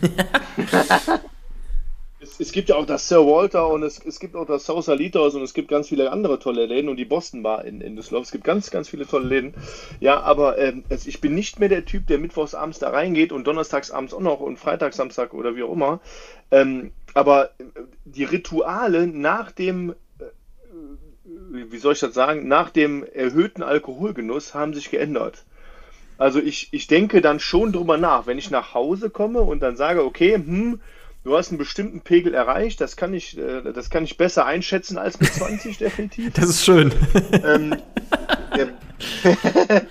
[2.20, 5.34] es, es, gibt ja auch das Sir Walter und es, es gibt auch das Sausalitos
[5.34, 8.26] und es gibt ganz viele andere tolle Läden und die Boston Bar in, in Düsseldorf.
[8.26, 9.54] Es gibt ganz, ganz viele tolle Läden.
[9.98, 13.32] Ja, aber ähm, also ich bin nicht mehr der Typ, der mittwochs abends da reingeht
[13.32, 16.00] und donnerstags abends auch noch und freitags, Samstag oder wie auch immer.
[16.50, 17.50] Ähm, aber
[18.04, 19.94] die Rituale nach dem
[21.50, 25.44] wie soll ich das sagen, nach dem erhöhten Alkoholgenuss haben sich geändert.
[26.18, 29.76] Also ich, ich denke dann schon drüber nach, wenn ich nach Hause komme und dann
[29.76, 30.80] sage, okay, hm,
[31.22, 34.98] du hast einen bestimmten Pegel erreicht, das kann ich, äh, das kann ich besser einschätzen
[34.98, 36.32] als mit 20, definitiv.
[36.34, 36.92] Das ist schön.
[37.44, 37.76] Ähm,
[38.56, 38.68] der,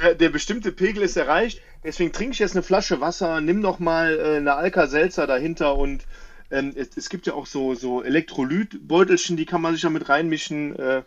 [0.00, 3.80] der, der, bestimmte Pegel ist erreicht, deswegen trinke ich jetzt eine Flasche Wasser, nimm noch
[3.80, 6.04] mal äh, eine Alka-Seltzer dahinter und
[6.50, 10.08] ähm, es, es, gibt ja auch so, so Elektrolytbeutelchen, die kann man sich da mit
[10.08, 10.76] reinmischen.
[10.76, 11.02] Äh,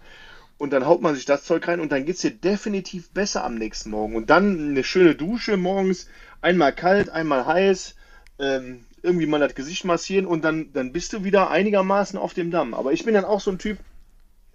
[0.58, 3.44] und dann haut man sich das Zeug rein und dann geht es dir definitiv besser
[3.44, 4.16] am nächsten Morgen.
[4.16, 6.10] Und dann eine schöne Dusche morgens,
[6.42, 7.96] einmal kalt, einmal heiß,
[8.40, 12.50] ähm, irgendwie mal das Gesicht massieren und dann, dann bist du wieder einigermaßen auf dem
[12.50, 12.74] Damm.
[12.74, 13.78] Aber ich bin dann auch so ein Typ,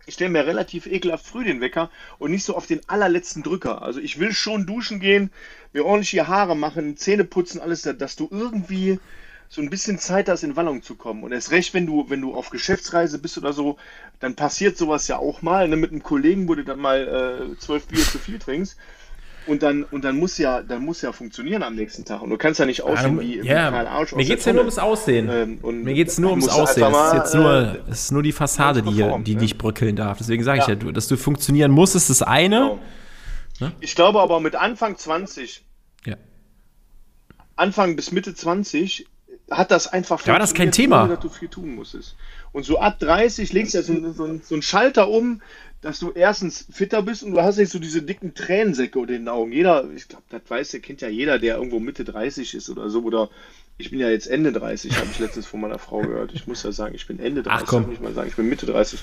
[0.05, 3.83] ich stelle mir relativ ekelhaft früh den Wecker und nicht so auf den allerletzten Drücker.
[3.83, 5.31] Also ich will schon duschen gehen,
[5.73, 8.99] mir ordentlich die Haare machen, Zähne putzen, alles, dass du irgendwie
[9.53, 11.23] so ein bisschen Zeit hast, in Wallung zu kommen.
[11.23, 13.77] Und erst recht, wenn du, wenn du auf Geschäftsreise bist oder so,
[14.19, 15.69] dann passiert sowas ja auch mal.
[15.69, 15.77] Ne?
[15.77, 18.79] Mit einem Kollegen, wo du dann mal äh, zwölf Bier zu viel trinkst.
[19.47, 22.23] Und dann, und dann muss ja, dann muss ja funktionieren am nächsten Tag.
[22.23, 24.55] Und du kannst ja nicht aussehen wie, ja, wie Karl Arsch Mir geht es ja
[24.55, 25.29] nur ums Aussehen.
[25.31, 26.91] Ähm, Mir geht es nur ums Aussehen.
[26.91, 29.41] Mal, es ist jetzt nur, äh, es ist nur die Fassade, die, hier, die ne?
[29.43, 30.17] dich bröckeln darf.
[30.17, 30.65] Deswegen sage ja.
[30.65, 32.57] ich ja, dass du funktionieren musst, ist das eine.
[32.57, 32.79] Genau.
[33.61, 33.73] Ne?
[33.81, 35.63] Ich glaube aber mit Anfang 20,
[36.07, 36.17] ja.
[37.57, 39.12] Anfang bis Mitte 20
[39.57, 41.05] hat das einfach Da war das kein Thema.
[41.05, 42.17] Ohne, dass du viel tun musstest.
[42.53, 45.41] Und so ab 30 legst du ja so, so, so einen Schalter um,
[45.81, 49.29] dass du erstens fitter bist und du hast nicht so diese dicken Tränensäcke unter den
[49.29, 49.53] Augen.
[49.53, 52.89] Jeder, ich glaube, das weiß, der kennt ja jeder, der irgendwo Mitte 30 ist oder
[52.89, 53.03] so.
[53.03, 53.31] Oder
[53.79, 56.33] ich bin ja jetzt Ende 30, habe ich letztens von meiner Frau gehört.
[56.35, 57.89] Ich muss ja sagen, ich bin Ende 30, Ach, komm.
[57.89, 59.01] nicht mal sagen, ich bin Mitte 30.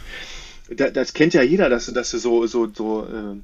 [0.75, 3.35] Das, das kennt ja jeder, dass, dass du so, so, so äh,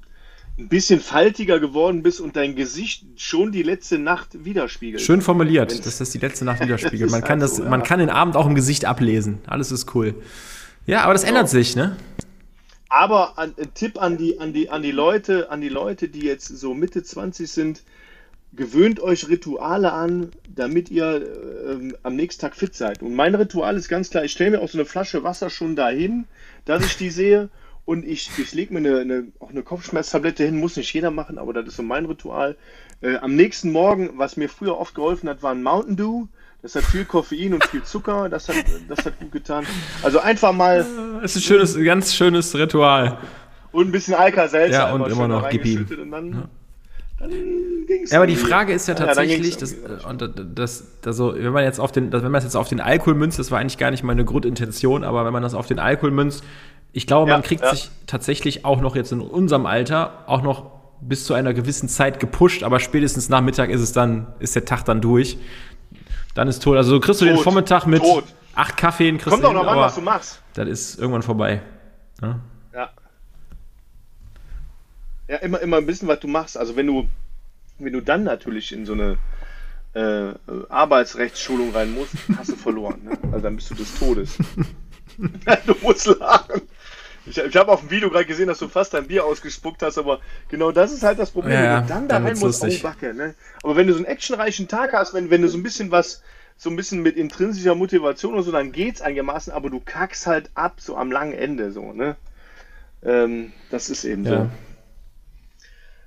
[0.58, 5.02] ein bisschen faltiger geworden bist und dein Gesicht schon die letzte Nacht widerspiegelt.
[5.02, 7.12] Schön formuliert, Wenn's dass das die letzte Nacht widerspiegelt.
[7.12, 7.70] Man kann, halt das, so, ja.
[7.70, 9.40] man kann den Abend auch im Gesicht ablesen.
[9.48, 10.16] Alles ist cool.
[10.86, 11.40] Ja, aber das genau.
[11.40, 11.98] ändert sich, ne?
[12.88, 16.48] Aber ein, Tipp an die, an, die, an, die Leute, an die Leute, die jetzt
[16.48, 17.84] so Mitte 20 sind,
[18.54, 23.02] gewöhnt euch Rituale an, damit ihr äh, am nächsten Tag fit seid.
[23.02, 25.76] Und mein Ritual ist ganz klar, ich stelle mir auch so eine Flasche Wasser schon
[25.76, 26.26] dahin,
[26.64, 27.50] dass ich die sehe
[27.86, 31.38] und ich, ich lege mir eine, eine, auch eine Kopfschmerztablette hin, muss nicht jeder machen,
[31.38, 32.56] aber das ist so mein Ritual.
[33.02, 36.28] Äh, am nächsten Morgen, was mir früher oft geholfen hat, war ein Mountain Dew.
[36.64, 38.56] Das hat viel Koffein und viel Zucker, das hat,
[38.90, 39.68] das hat gut getan.
[40.02, 40.84] Also einfach mal.
[41.24, 43.20] Es ist ein schönes, ganz schönes Ritual.
[43.72, 44.88] Und ein bisschen Alka-Seltzer.
[44.88, 45.86] Ja, und immer noch gib ihm.
[46.10, 46.50] Dann, ja.
[47.20, 47.30] dann
[47.86, 51.54] ging's ja, aber die Frage ist ja tatsächlich, ja, das, und das, das, so, wenn
[51.54, 53.78] man jetzt auf den, wenn man es jetzt auf den Alkohol münzt, das war eigentlich
[53.78, 56.44] gar nicht meine Grundintention, aber wenn man das auf den Alkohol münzt,
[56.96, 57.72] ich glaube, ja, man kriegt ja.
[57.72, 60.72] sich tatsächlich auch noch jetzt in unserem Alter auch noch
[61.02, 64.64] bis zu einer gewissen Zeit gepusht, aber spätestens nach Mittag ist es dann, ist der
[64.64, 65.38] Tag dann durch.
[66.36, 66.78] Dann ist tot.
[66.78, 67.36] Also kriegst du tot.
[67.36, 68.24] den Vormittag mit tot.
[68.56, 70.42] acht Kaffeen, kriegst Kommt du auch noch an, was du machst.
[70.54, 71.62] Das ist irgendwann vorbei.
[72.22, 72.40] Ja.
[72.74, 72.90] ja.
[75.28, 76.58] Ja, immer, immer ein bisschen, was du machst.
[76.58, 77.10] Also wenn du,
[77.78, 79.18] wenn du dann natürlich in so eine
[79.96, 80.34] äh,
[80.70, 83.02] Arbeitsrechtsschulung rein musst, hast du verloren.
[83.04, 83.18] Ne?
[83.34, 84.38] Also dann bist du des Todes.
[85.66, 86.62] du musst lachen.
[87.26, 89.98] Ich, ich habe auf dem Video gerade gesehen, dass du fast dein Bier ausgespuckt hast,
[89.98, 90.20] aber
[90.50, 91.54] genau das ist halt das Problem.
[91.54, 93.34] Ja, wenn du dann da rein musst, oh Backe, ne?
[93.64, 96.22] Aber wenn du so einen actionreichen Tag hast, wenn, wenn du so ein bisschen was,
[96.58, 100.52] so ein bisschen mit intrinsischer Motivation oder so, dann geht's einigermaßen, aber du kackst halt
[100.54, 102.16] ab, so am langen Ende, so, ne?
[103.04, 104.32] Ähm, das ist eben ja.
[104.32, 104.50] so.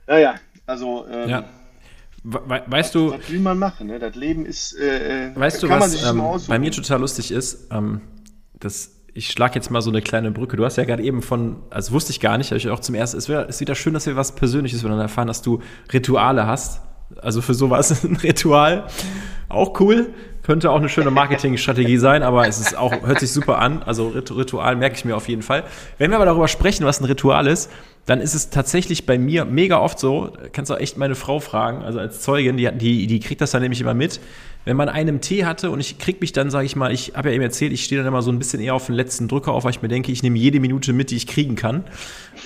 [0.06, 0.34] Naja,
[0.66, 1.44] also, ähm, ja.
[2.24, 3.12] We weißt du.
[3.12, 3.98] Was will man machen, ne?
[3.98, 4.76] Das Leben ist.
[4.76, 7.68] Äh, äh weißt du, was ähm, bei mir total lustig ist?
[7.70, 8.00] Ähm,
[8.58, 10.56] das ich schlage jetzt mal so eine kleine Brücke.
[10.56, 13.18] Du hast ja gerade eben von, also wusste ich gar nicht, ich auch zum ersten,
[13.18, 15.60] es ist wieder schön, dass wir was Persönliches miteinander erfahren, dass du
[15.92, 16.82] Rituale hast.
[17.20, 18.86] Also für sowas ein Ritual.
[19.48, 20.10] Auch cool.
[20.44, 23.82] Könnte auch eine schöne Marketingstrategie sein, aber es ist auch, hört sich super an.
[23.82, 25.64] Also Ritual merke ich mir auf jeden Fall.
[25.98, 27.72] Wenn wir aber darüber sprechen, was ein Ritual ist,
[28.08, 31.40] dann ist es tatsächlich bei mir mega oft so, kannst du auch echt meine Frau
[31.40, 34.18] fragen, also als Zeugin, die, die, die kriegt das dann nämlich immer mit,
[34.64, 37.28] wenn man einen Tee hatte und ich krieg mich dann, sage ich mal, ich habe
[37.28, 39.52] ja eben erzählt, ich stehe dann immer so ein bisschen eher auf den letzten Drücker
[39.52, 41.84] auf, weil ich mir denke, ich nehme jede Minute mit, die ich kriegen kann.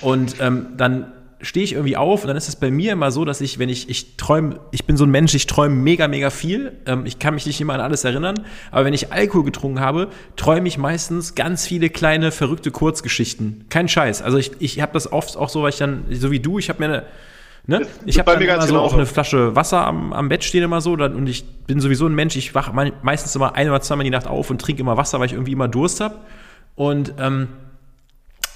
[0.01, 3.25] Und ähm, dann stehe ich irgendwie auf und dann ist es bei mir immer so,
[3.25, 6.29] dass ich, wenn ich, ich träume, ich bin so ein Mensch, ich träume mega, mega
[6.29, 6.71] viel.
[6.85, 10.07] Ähm, ich kann mich nicht immer an alles erinnern, aber wenn ich Alkohol getrunken habe,
[10.37, 13.65] träume ich meistens ganz viele kleine, verrückte Kurzgeschichten.
[13.69, 14.21] Kein Scheiß.
[14.21, 16.69] Also ich, ich habe das oft auch so, weil ich dann, so wie du, ich
[16.69, 17.03] habe mir eine,
[17.65, 17.87] Ne?
[18.05, 21.15] Ich habe immer so auch eine Flasche Wasser am, am Bett stehen immer so dann,
[21.15, 24.27] und ich bin sowieso ein Mensch, ich wache meistens immer ein oder zweimal die Nacht
[24.27, 26.15] auf und trinke immer Wasser, weil ich irgendwie immer Durst habe.
[26.75, 27.47] Und ähm,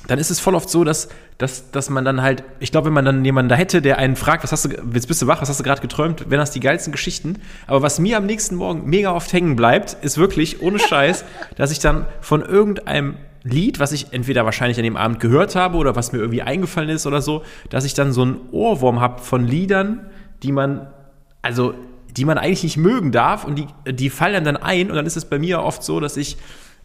[0.08, 2.94] dann ist es voll oft so, dass, dass, dass man dann halt, ich glaube, wenn
[2.94, 5.42] man dann jemanden da hätte, der einen fragt, was hast du, jetzt bist du wach,
[5.42, 7.40] was hast du gerade geträumt, wären das die geilsten Geschichten.
[7.68, 11.72] Aber was mir am nächsten Morgen mega oft hängen bleibt, ist wirklich, ohne Scheiß, dass
[11.72, 15.96] ich dann von irgendeinem Lied, was ich entweder wahrscheinlich an dem Abend gehört habe oder
[15.96, 19.46] was mir irgendwie eingefallen ist oder so, dass ich dann so einen Ohrwurm habe von
[19.46, 20.10] Liedern,
[20.44, 20.88] die man,
[21.42, 21.74] also
[22.10, 25.18] die man eigentlich nicht mögen darf und die, die fallen dann ein und dann ist
[25.18, 26.38] es bei mir oft so, dass ich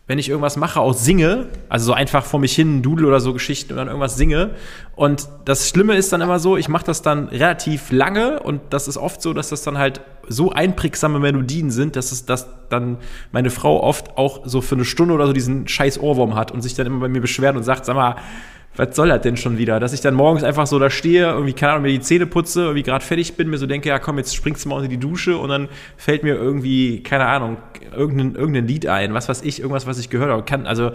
[0.07, 3.33] wenn ich irgendwas mache, auch singe, also so einfach vor mich hin, Dudel oder so
[3.33, 4.51] Geschichten und dann irgendwas singe.
[4.97, 8.89] Und das Schlimme ist dann immer so, ich mache das dann relativ lange und das
[8.89, 12.99] ist oft so, dass das dann halt so einprägsame Melodien sind, dass es dass dann
[13.31, 16.63] meine Frau oft auch so für eine Stunde oder so diesen scheiß Ohrwurm hat und
[16.63, 18.17] sich dann immer bei mir beschwert und sagt, sag mal,
[18.77, 19.81] was soll das denn schon wieder?
[19.81, 22.63] Dass ich dann morgens einfach so da stehe, irgendwie, keine Ahnung, mir die Zähne putze,
[22.63, 24.99] irgendwie gerade fertig bin, mir so denke, ja komm, jetzt springst du mal unter die
[24.99, 27.59] Dusche und dann fällt mir irgendwie, keine Ahnung,
[27.95, 30.43] irgendein, irgendein Lied ein, was weiß ich, irgendwas, was ich gehört habe.
[30.45, 30.93] Kann, also,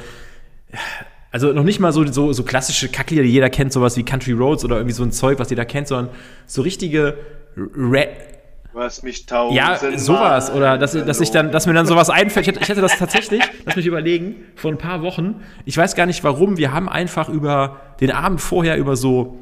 [1.32, 4.32] also noch nicht mal so, so, so klassische Kacklieder, die jeder kennt, sowas wie Country
[4.32, 6.10] Roads oder irgendwie so ein Zeug, was jeder kennt, sondern
[6.48, 7.16] so richtige
[7.56, 8.37] Rap,
[8.78, 10.52] was mich tausend Ja, sowas.
[10.52, 12.48] Oder dass, dass, ich dann, dass mir dann sowas einfällt.
[12.48, 15.44] Ich hätte, ich hätte das tatsächlich, lass mich überlegen, vor ein paar Wochen.
[15.66, 16.58] Ich weiß gar nicht warum.
[16.58, 19.40] Wir haben einfach über den Abend vorher über so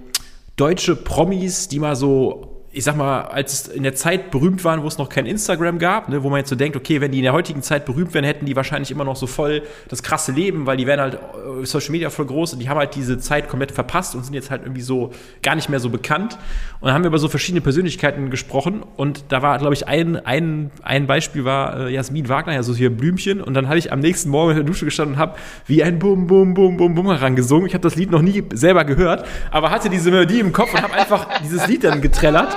[0.56, 4.84] deutsche Promis, die mal so ich sag mal, als es in der Zeit berühmt waren,
[4.84, 7.19] wo es noch kein Instagram gab, ne, wo man jetzt so denkt, okay, wenn die
[7.19, 10.34] in der heutigen Zeit berühmt wären, hätten die wahrscheinlich immer noch so voll das krasse
[10.34, 13.17] Leben, weil die wären halt äh, Social Media voll groß und die haben halt diese
[13.17, 15.11] Zeit komplett verpasst und sind jetzt halt irgendwie so
[15.41, 16.38] gar nicht mehr so bekannt.
[16.82, 20.17] Und dann haben wir über so verschiedene Persönlichkeiten gesprochen und da war, glaube ich, ein,
[20.26, 23.93] ein, ein Beispiel war äh, Jasmin Wagner, ja so hier Blümchen und dann habe ich
[23.93, 26.93] am nächsten Morgen in der Dusche gestanden und habe wie ein Bum, Bum, Bum, Bum,
[26.93, 27.67] Bum herangesungen.
[27.67, 30.82] Ich habe das Lied noch nie selber gehört, aber hatte diese Melodie im Kopf und
[30.82, 32.53] habe einfach dieses Lied dann getrellert.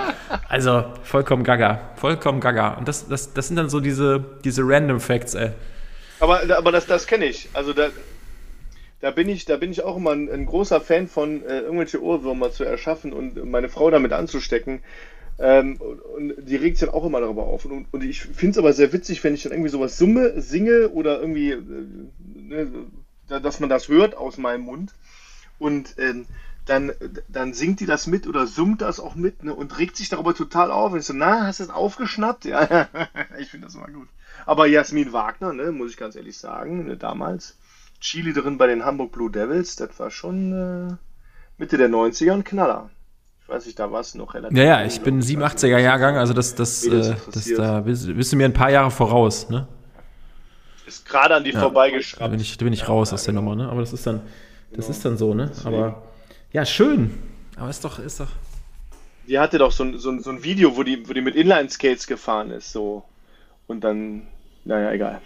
[0.49, 1.91] Also vollkommen gaga.
[1.97, 2.75] Vollkommen gaga.
[2.75, 5.51] Und das, das, das sind dann so diese, diese Random Facts, ey.
[6.21, 7.49] Aber, aber das, das kenne ich.
[7.53, 7.89] Also da,
[9.01, 12.03] da bin ich, da bin ich auch immer ein, ein großer Fan von, äh, irgendwelche
[12.03, 14.81] Ohrwürmer zu erschaffen und meine Frau damit anzustecken.
[15.39, 17.65] Ähm, und die regt sich dann auch immer darüber auf.
[17.65, 20.89] Und, und ich finde es aber sehr witzig, wenn ich dann irgendwie sowas summe, singe
[20.91, 21.61] oder irgendwie, äh,
[22.35, 22.69] ne,
[23.29, 24.93] dass man das hört aus meinem Mund.
[25.59, 26.27] Und ähm,
[26.69, 26.93] dann,
[27.29, 30.35] dann singt die das mit oder summt das auch mit ne, und regt sich darüber
[30.35, 30.93] total auf.
[30.93, 32.45] Und ich so, na, hast du das aufgeschnappt?
[32.45, 32.89] Ja,
[33.39, 34.09] ich finde das immer gut.
[34.45, 37.57] Aber Jasmin Wagner, ne, muss ich ganz ehrlich sagen, ne, damals
[38.01, 40.97] Chili drin bei den Hamburg Blue Devils, das war schon äh,
[41.57, 42.91] Mitte der 90er ein Knaller.
[43.43, 44.57] Ich weiß nicht, da war es noch relativ.
[44.57, 48.33] Ja, ja, ich bin 87er Jahrgang, also das, das, das, äh, das da bist, bist,
[48.33, 49.67] du mir ein paar Jahre voraus, ne?
[50.87, 52.23] Ist gerade an die ja, vorbeigeschraubt.
[52.23, 53.55] Da bin ich, da bin ich raus ja, aus der genau.
[53.55, 53.71] Nummer, ne?
[53.71, 54.21] Aber das ist dann,
[54.71, 54.91] das genau.
[54.91, 55.51] ist dann so, ne?
[55.65, 56.08] Aber
[56.53, 57.11] ja, schön.
[57.57, 58.29] Aber ist doch, ist doch.
[59.27, 61.35] Die hatte doch so ein, so ein, so ein Video, wo die, wo die mit
[61.35, 63.03] Inline-Skates gefahren ist, so.
[63.67, 64.27] Und dann,
[64.65, 65.21] naja, egal.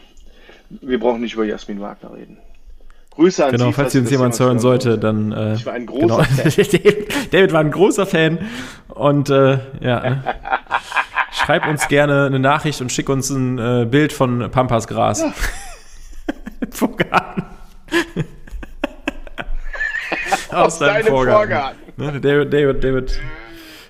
[0.68, 2.38] Wir brauchen nicht über Jasmin Wagner reden.
[3.14, 3.72] Grüße an genau, Sie.
[3.74, 5.32] falls Sie uns jemand hören sollte, dann.
[5.32, 6.22] Äh, ich war ein großer genau.
[6.22, 6.52] Fan.
[7.30, 8.38] David war ein großer Fan.
[8.88, 10.22] Und äh, ja.
[11.32, 15.22] Schreib uns gerne eine Nachricht und schick uns ein äh, Bild von Pampas Gras.
[15.22, 15.32] Ja.
[20.64, 21.50] aus, deinem, Vorgarten.
[21.50, 21.92] Vorgarten.
[21.96, 23.20] Ne, David, David, David.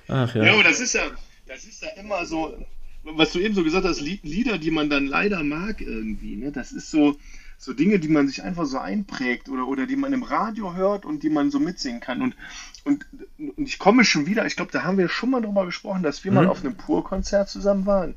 [0.07, 0.43] Ach ja.
[0.43, 1.03] Ja, aber das ist ja,
[1.47, 2.57] das ist ja immer so,
[3.03, 6.35] was du eben so gesagt hast, Lieder, die man dann leider mag irgendwie.
[6.35, 6.51] Ne?
[6.51, 7.15] Das ist so,
[7.57, 11.05] so Dinge, die man sich einfach so einprägt oder, oder die man im Radio hört
[11.05, 12.21] und die man so mitsingen kann.
[12.21, 12.35] Und,
[12.83, 13.05] und,
[13.37, 16.23] und ich komme schon wieder, ich glaube, da haben wir schon mal drüber gesprochen, dass
[16.23, 16.35] wir mhm.
[16.35, 18.15] mal auf einem Pur-Konzert zusammen waren.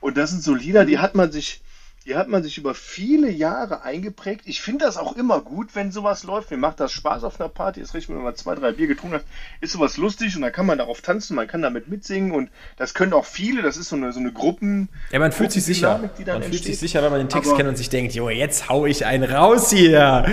[0.00, 1.62] Und das sind so Lieder, die hat man sich
[2.06, 4.42] die hat man sich über viele Jahre eingeprägt.
[4.44, 6.52] Ich finde das auch immer gut, wenn sowas läuft.
[6.52, 7.80] Mir macht das Spaß auf einer Party.
[7.80, 9.24] Ist richtig, wenn man zwei, drei Bier getrunken hat,
[9.60, 12.94] ist sowas lustig und dann kann man darauf tanzen, man kann damit mitsingen und das
[12.94, 13.60] können auch viele.
[13.62, 14.88] Das ist so eine, so eine Gruppen.
[15.10, 15.98] Ja, man fühlt sich sicher.
[15.98, 16.44] Man entsteht.
[16.44, 18.86] fühlt sich sicher, wenn man den Text Aber kennt und sich denkt, jo, jetzt hau
[18.86, 20.26] ich einen raus hier.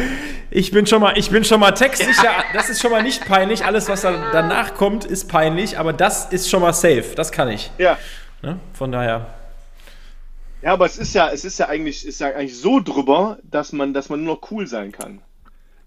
[0.52, 2.32] Ich bin schon mal, ich bin schon mal textsicher.
[2.54, 3.66] Das ist schon mal nicht peinlich.
[3.66, 5.80] Alles, was dann danach kommt, ist peinlich.
[5.80, 7.16] Aber das ist schon mal safe.
[7.16, 7.72] Das kann ich.
[7.80, 7.98] Ja.
[8.44, 8.60] Ne?
[8.74, 9.43] Von daher.
[10.64, 13.74] Ja, aber es ist ja, es ist ja eigentlich, ist ja eigentlich so drüber, dass
[13.74, 15.20] man, dass man nur noch cool sein kann.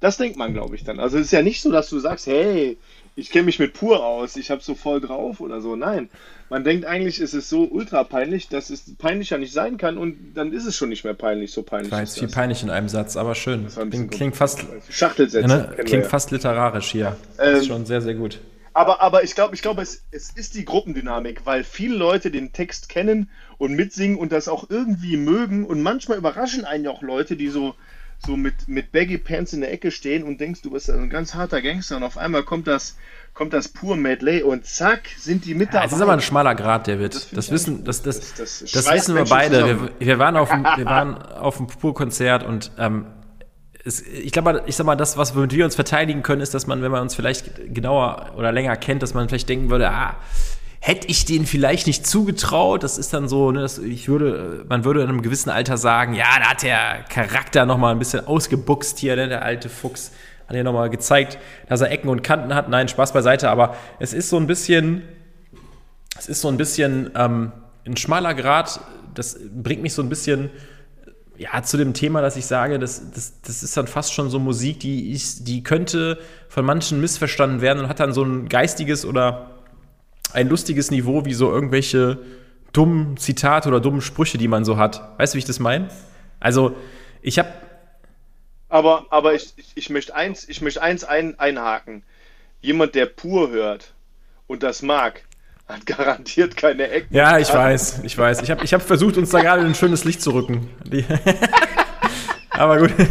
[0.01, 1.01] Das denkt man, glaube ich, dann.
[1.01, 2.77] Also es ist ja nicht so, dass du sagst, hey,
[3.15, 5.75] ich kenne mich mit pur aus, ich habe so voll drauf oder so.
[5.75, 6.11] Nein,
[6.51, 10.35] man denkt eigentlich, es ist so ultra peinlich, dass es peinlicher nicht sein kann und
[10.35, 11.91] dann ist es schon nicht mehr peinlich, so peinlich.
[11.91, 13.69] War jetzt viel peinlich in einem Satz, aber schön.
[13.69, 15.49] Klingt, klingt, fast Schachtelsätze.
[15.49, 15.75] Ne?
[15.87, 17.17] Klingt fast literarisch hier.
[17.39, 18.41] Ähm, ist schon sehr, sehr gut.
[18.77, 22.53] Aber, aber ich glaube, ich glaube, es, es ist die Gruppendynamik, weil viele Leute den
[22.53, 25.65] Text kennen und mitsingen und das auch irgendwie mögen.
[25.65, 27.75] Und manchmal überraschen einen ja auch Leute, die so,
[28.19, 31.35] so mit, mit Baggy Pants in der Ecke stehen und denkst, du bist ein ganz
[31.35, 32.99] harter Gangster und auf einmal kommt das,
[33.33, 35.79] kommt das pur Medley und zack, sind die mit dabei.
[35.79, 37.15] Ja, es ist aber ein schmaler Grad, David.
[37.15, 39.65] Das, das wissen, das, das, das, das wissen wir beide.
[39.65, 43.07] Wir, wir, waren auf dem, wir waren auf dem Pur-Konzert und ähm,
[43.87, 46.83] es, ich glaube, ich sag mal, das, was wir uns verteidigen können, ist, dass man,
[46.83, 50.17] wenn man uns vielleicht genauer oder länger kennt, dass man vielleicht denken würde, ah,
[50.81, 52.83] hätte ich denen vielleicht nicht zugetraut.
[52.83, 56.15] Das ist dann so, ne, das, ich würde, man würde in einem gewissen Alter sagen,
[56.15, 60.13] ja, da hat der Charakter noch mal ein bisschen ausgebuchst hier, ne, der alte Fuchs
[60.49, 62.69] hat ja noch mal gezeigt, dass er Ecken und Kanten hat.
[62.69, 65.03] Nein, Spaß beiseite, aber es ist so ein bisschen,
[66.19, 67.53] es ist so ein bisschen ähm,
[67.85, 68.81] ein schmaler Grad.
[69.15, 70.51] Das bringt mich so ein bisschen
[71.39, 74.39] ja, zu dem Thema, dass ich sage, das, das, das ist dann fast schon so
[74.39, 76.19] Musik, die, ich, die könnte
[76.49, 79.51] von manchen missverstanden werden und hat dann so ein geistiges oder
[80.33, 82.19] ein lustiges Niveau wie so irgendwelche
[82.73, 85.19] dummen Zitate oder dummen Sprüche, die man so hat.
[85.19, 85.89] Weißt du, wie ich das meine?
[86.41, 86.77] Also,
[87.23, 87.53] ich habe.
[88.69, 92.03] Aber, aber ich, ich, ich möchte eins, ich möchte eins ein, einhaken.
[92.61, 93.95] Jemand, der pur hört
[94.47, 95.23] und das mag,
[95.69, 97.15] hat garantiert keine Ecken.
[97.15, 98.43] Ja, ich weiß, ich weiß.
[98.43, 100.69] Ich habe ich hab versucht, uns da gerade ein schönes Licht zu rücken.
[102.51, 102.93] aber gut.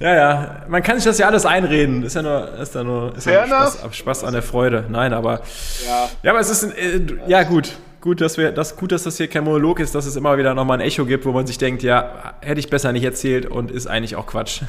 [0.00, 2.04] Ja, ja, man kann sich das ja alles einreden.
[2.04, 4.84] Ist ja nur, ist ja nur, ist ja nur Spaß, Spaß, an der Freude.
[4.88, 5.42] Nein, aber
[5.84, 9.16] ja, ja aber es ist, äh, ja gut, gut, dass wir, das gut, dass das
[9.16, 11.58] hier kein Monolog ist, dass es immer wieder nochmal ein Echo gibt, wo man sich
[11.58, 14.62] denkt, ja, hätte ich besser nicht erzählt und ist eigentlich auch Quatsch.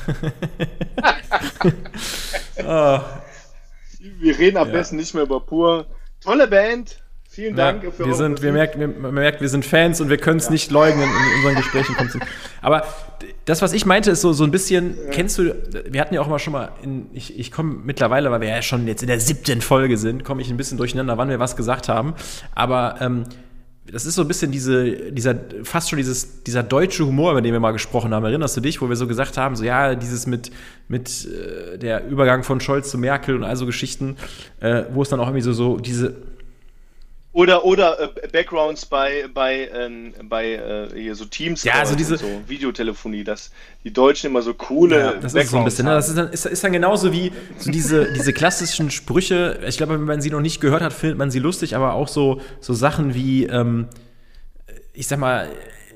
[2.65, 2.99] oh.
[3.99, 4.73] Wir reden am ja.
[4.73, 5.85] besten nicht mehr über pur.
[6.21, 9.63] Tolle Band, Vielen Dank ja, für wir sind, wir merkt, wir, man merkt, wir sind
[9.63, 10.51] Fans und wir können es ja.
[10.51, 11.95] nicht leugnen in unseren Gesprächen.
[12.59, 12.83] Aber
[13.45, 15.11] das, was ich meinte, ist so, so ein bisschen, ja.
[15.11, 15.55] kennst du,
[15.87, 18.63] wir hatten ja auch mal schon mal, in, ich, ich komme mittlerweile, weil wir ja
[18.63, 21.55] schon jetzt in der siebten Folge sind, komme ich ein bisschen durcheinander, wann wir was
[21.55, 22.15] gesagt haben.
[22.55, 23.25] Aber ähm,
[23.91, 27.53] das ist so ein bisschen diese, dieser, fast schon dieses, dieser deutsche Humor, über den
[27.53, 28.25] wir mal gesprochen haben.
[28.25, 30.51] Erinnerst du dich, wo wir so gesagt haben, so ja, dieses mit,
[30.87, 34.17] mit äh, der Übergang von Scholz zu Merkel und all so Geschichten,
[34.59, 36.15] äh, wo es dann auch irgendwie so, so diese
[37.39, 42.17] oder, oder äh, Backgrounds bei, bei, ähm, bei äh, hier so Teams, ja, also diese
[42.17, 43.51] so Videotelefonie, dass
[43.85, 45.91] die Deutschen immer so coole ja, das Backgrounds ist so ein bisschen, ne?
[45.91, 49.57] Das ist dann, ist, ist dann genauso wie so diese, diese klassischen Sprüche.
[49.65, 52.09] Ich glaube, wenn man sie noch nicht gehört hat, findet man sie lustig, aber auch
[52.09, 53.87] so, so Sachen wie, ähm,
[54.91, 55.47] ich sag mal,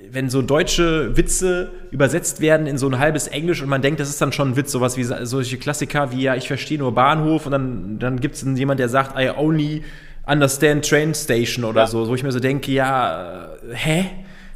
[0.10, 4.08] wenn so deutsche Witze übersetzt werden in so ein halbes Englisch und man denkt, das
[4.08, 7.46] ist dann schon ein Witz, sowas wie solche Klassiker wie, ja, ich verstehe nur Bahnhof
[7.48, 9.84] und dann, dann gibt es jemand, der sagt, I only
[10.26, 11.88] Understand Train Station oder ja.
[11.88, 14.06] so, wo ich mir so denke, ja, äh, hä?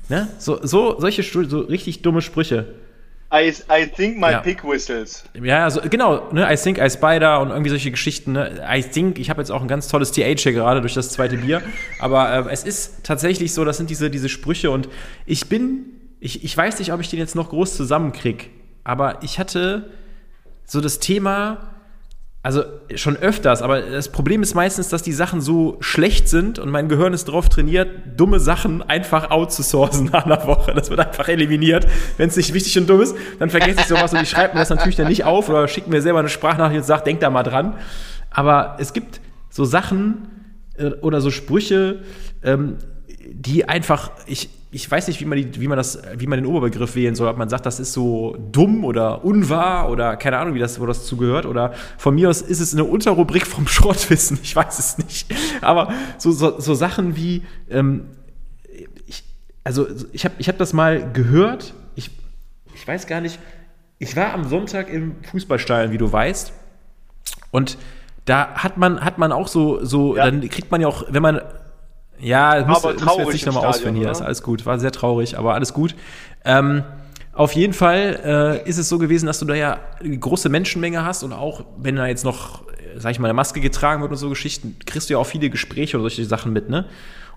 [0.09, 0.29] Ne?
[0.37, 2.65] So, so, solche so richtig dumme Sprüche.
[3.29, 4.39] I, I think my ja.
[4.39, 5.25] pig whistles.
[5.33, 6.47] Ja, also genau, ne?
[6.49, 8.31] I think I spider und irgendwie solche Geschichten.
[8.31, 8.65] Ne?
[8.65, 11.37] I think, ich habe jetzt auch ein ganz tolles TH hier gerade durch das zweite
[11.37, 11.61] Bier.
[11.99, 14.87] Aber äh, es ist tatsächlich so, das sind diese, diese Sprüche und
[15.25, 15.87] ich bin,
[16.21, 18.49] ich, ich weiß nicht, ob ich den jetzt noch groß zusammenkrieg,
[18.83, 19.91] aber ich hatte
[20.65, 21.76] so das Thema,
[22.47, 22.63] also
[22.95, 26.87] schon öfters, aber das Problem ist meistens, dass die Sachen so schlecht sind und mein
[26.87, 30.73] Gehirn ist darauf trainiert, dumme Sachen einfach outzusourcen nach einer Woche.
[30.73, 31.85] Das wird einfach eliminiert.
[32.15, 34.61] Wenn es nicht wichtig und dumm ist, dann vergesse ich sowas und ich schreibe mir
[34.61, 37.29] das natürlich dann nicht auf oder schicke mir selber eine Sprachnachricht und sage, denk da
[37.29, 37.73] mal dran.
[38.29, 39.19] Aber es gibt
[39.49, 40.29] so Sachen
[40.77, 42.03] äh, oder so Sprüche,
[42.43, 42.77] ähm,
[43.29, 46.45] die einfach, ich, ich weiß nicht, wie man, die, wie, man das, wie man den
[46.45, 50.55] Oberbegriff wählen soll, ob man sagt, das ist so dumm oder unwahr oder keine Ahnung,
[50.55, 51.45] wie das, wo das zugehört.
[51.45, 55.33] Oder von mir aus ist es eine Unterrubrik vom Schrottwissen, ich weiß es nicht.
[55.61, 58.07] Aber so, so, so Sachen wie, ähm,
[59.05, 59.23] ich,
[59.63, 62.11] also ich habe ich hab das mal gehört, ich,
[62.75, 63.39] ich weiß gar nicht,
[63.99, 66.51] ich war am Sonntag im Fußballstadion, wie du weißt,
[67.51, 67.77] und
[68.25, 70.25] da hat man, hat man auch so, so, ja.
[70.25, 71.41] dann kriegt man ja auch, wenn man
[72.19, 74.65] ja, muss, aber traurig muss jetzt nicht nochmal ausführen hier, ist alles gut.
[74.65, 75.95] War sehr traurig, aber alles gut.
[76.45, 76.83] Ähm,
[77.33, 78.19] auf jeden Fall
[78.65, 81.65] äh, ist es so gewesen, dass du da ja eine große Menschenmenge hast und auch
[81.77, 82.63] wenn da jetzt noch,
[82.95, 85.49] sag ich mal, eine Maske getragen wird und so Geschichten, kriegst du ja auch viele
[85.51, 86.85] Gespräche oder solche Sachen mit, ne?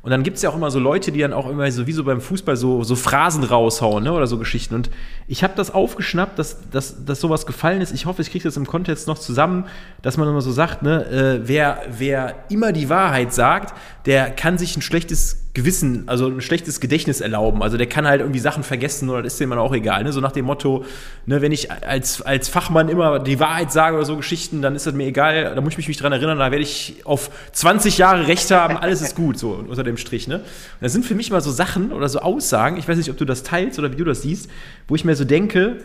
[0.03, 1.93] Und dann gibt es ja auch immer so Leute, die dann auch immer so wie
[1.93, 4.13] so beim Fußball so, so Phrasen raushauen ne?
[4.13, 4.75] oder so Geschichten.
[4.75, 4.91] Und
[5.29, 7.93] ich habe das aufgeschnappt, dass, dass, dass sowas gefallen ist.
[7.93, 9.67] Ich hoffe, ich kriege das im Kontext noch zusammen,
[10.01, 13.75] dass man immer so sagt, ne, äh, wer, wer immer die Wahrheit sagt,
[14.07, 17.61] der kann sich ein schlechtes Gewissen, also ein schlechtes Gedächtnis erlauben.
[17.61, 20.05] Also der kann halt irgendwie Sachen vergessen oder das ist dem dann auch egal.
[20.05, 20.13] Ne?
[20.13, 20.85] So nach dem Motto,
[21.27, 24.87] ne, wenn ich als, als Fachmann immer die Wahrheit sage oder so Geschichten, dann ist
[24.87, 28.29] das mir egal, da muss ich mich dran erinnern, da werde ich auf 20 Jahre
[28.29, 30.29] Recht haben, alles ist gut, so unter dem Strich.
[30.29, 30.37] Ne?
[30.37, 30.45] Und
[30.81, 33.25] das sind für mich mal so Sachen oder so Aussagen, ich weiß nicht, ob du
[33.25, 34.49] das teilst oder wie du das siehst,
[34.87, 35.79] wo ich mir so denke,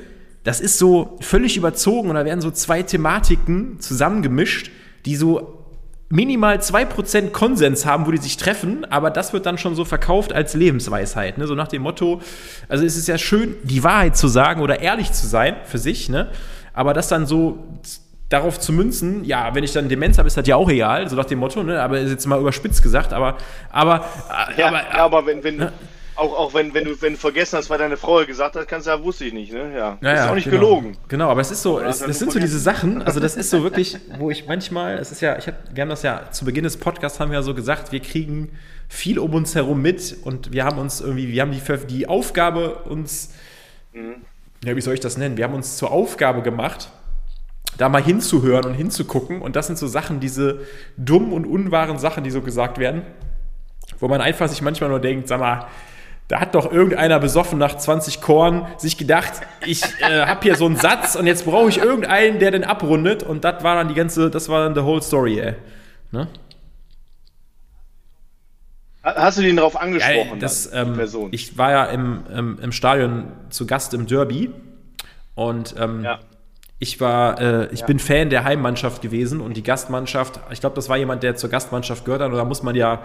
[0.44, 4.70] das ist so völlig überzogen und da werden so zwei Thematiken zusammengemischt,
[5.08, 5.65] die so
[6.16, 10.32] minimal 2% Konsens haben, wo die sich treffen, aber das wird dann schon so verkauft
[10.32, 11.38] als Lebensweisheit.
[11.38, 11.46] Ne?
[11.46, 12.22] So nach dem Motto,
[12.70, 16.08] also es ist ja schön, die Wahrheit zu sagen oder ehrlich zu sein für sich,
[16.08, 16.30] ne?
[16.74, 17.60] aber das dann so
[18.30, 21.16] darauf zu münzen, ja, wenn ich dann Demenz habe, ist das ja auch egal, so
[21.16, 21.82] nach dem Motto, ne?
[21.82, 23.38] aber ist jetzt mal überspitzt gesagt, aber,
[23.70, 24.06] aber,
[24.58, 25.74] ja, aber, aber wenn, wenn, ne?
[26.16, 28.88] Auch, auch wenn, wenn, du, wenn du vergessen hast, was deine Frau gesagt hat, kannst
[28.88, 29.74] du ja, wusste ich nicht, ne?
[29.76, 29.98] Ja.
[30.02, 30.58] Ja, ist ja, auch nicht genau.
[30.58, 30.98] gelogen.
[31.10, 33.64] Genau, aber es ist so, es, das sind so diese Sachen, also das ist so
[33.64, 36.64] wirklich, wo ich manchmal, es ist ja, ich hab, wir haben das ja zu Beginn
[36.64, 38.50] des Podcasts haben wir ja so gesagt, wir kriegen
[38.88, 42.76] viel um uns herum mit und wir haben uns irgendwie, wir haben die, die Aufgabe
[42.86, 43.34] uns,
[44.64, 45.36] ja, wie soll ich das nennen?
[45.36, 46.90] Wir haben uns zur Aufgabe gemacht,
[47.78, 50.62] da mal hinzuhören und hinzugucken und das sind so Sachen, diese
[50.96, 53.02] dummen und unwahren Sachen, die so gesagt werden,
[54.00, 55.68] wo man einfach sich manchmal nur denkt, sag mal,
[56.28, 59.34] da hat doch irgendeiner besoffen nach 20 Korn sich gedacht,
[59.66, 63.22] ich äh, habe hier so einen Satz und jetzt brauche ich irgendeinen, der den abrundet
[63.24, 65.54] und das war dann die ganze, das war dann the whole story, ey.
[66.12, 66.28] Ne?
[69.04, 71.30] Ha- Hast du den darauf Ja, angesprochen, das, dann, die ähm, Person?
[71.32, 74.52] ich war ja im, im, im Stadion zu Gast im Derby
[75.36, 76.20] und ähm, ja.
[76.80, 77.86] ich war, äh, ich Ja.
[77.86, 81.50] bin Fan der Heimmannschaft gewesen und die Gastmannschaft, ich glaube, das war jemand, der zur
[81.50, 83.04] Gastmannschaft gehört hat und da muss man ja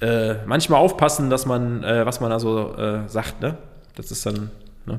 [0.00, 3.56] äh, manchmal aufpassen, dass man, äh, was man da so äh, sagt, ne?
[3.96, 4.50] Das ist dann,
[4.86, 4.98] ne?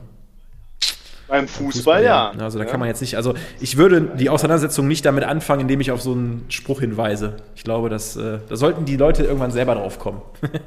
[1.28, 2.32] Beim Fußball, ja.
[2.40, 2.72] Also da ja.
[2.72, 6.02] kann man jetzt nicht, also ich würde die Auseinandersetzung nicht damit anfangen, indem ich auf
[6.02, 7.38] so einen Spruch hinweise.
[7.56, 10.22] Ich glaube, dass, äh, da sollten die Leute irgendwann selber drauf kommen.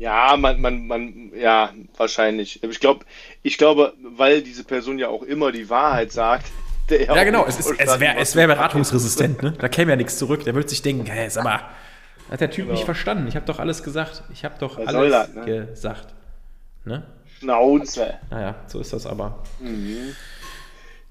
[0.00, 2.62] Ja, man, man, man, ja, wahrscheinlich.
[2.62, 3.04] Ich glaube,
[3.42, 6.46] ich glaube, weil diese Person ja auch immer die Wahrheit sagt.
[6.90, 9.52] Der Ja, genau, es, ist, es wäre wär beratungsresistent, ne?
[9.52, 10.44] Da käme ja nichts zurück.
[10.44, 11.60] Der würde sich denken, hey, sag mal,
[12.30, 12.72] hat der Typ Genau.
[12.74, 13.26] nicht verstanden?
[13.28, 14.22] Ich habe doch alles gesagt.
[14.32, 15.44] Ich habe doch Was alles das, ne?
[15.44, 16.14] gesagt.
[16.84, 17.02] Ne?
[17.38, 18.14] Schnauze.
[18.30, 19.42] Naja, so ist das aber.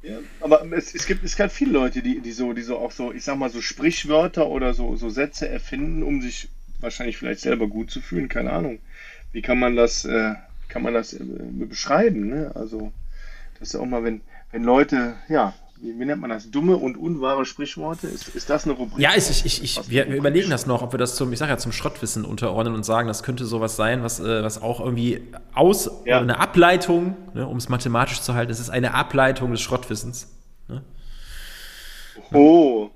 [0.01, 2.91] Ja, aber es, es gibt es gibt viele Leute, die, die so, die so auch
[2.91, 6.47] so, ich sag mal, so Sprichwörter oder so, so Sätze erfinden, um sich
[6.79, 8.29] wahrscheinlich vielleicht selber gut zu fühlen.
[8.29, 8.79] Keine Ahnung.
[9.33, 10.35] Wie kann man das, äh,
[10.69, 12.29] kann man das äh, beschreiben?
[12.29, 12.51] Ne?
[12.55, 12.93] Also,
[13.59, 14.21] das ist ja auch mal, wenn,
[14.51, 16.49] wenn Leute, ja, wie, nennt man das?
[16.51, 18.07] Dumme und unwahre Sprichworte?
[18.07, 18.99] Ist, ist das eine Rubrik?
[18.99, 21.49] Ja, ich, ich, ich, wir, wir überlegen das noch, ob wir das zum, ich sag
[21.49, 25.21] ja, zum Schrottwissen unterordnen und sagen, das könnte sowas sein, was, äh, was auch irgendwie
[25.53, 26.19] aus, Ja.
[26.19, 30.27] eine Ableitung, ne, um es mathematisch zu halten, es ist eine Ableitung des Schrottwissens.
[32.33, 32.89] Oh.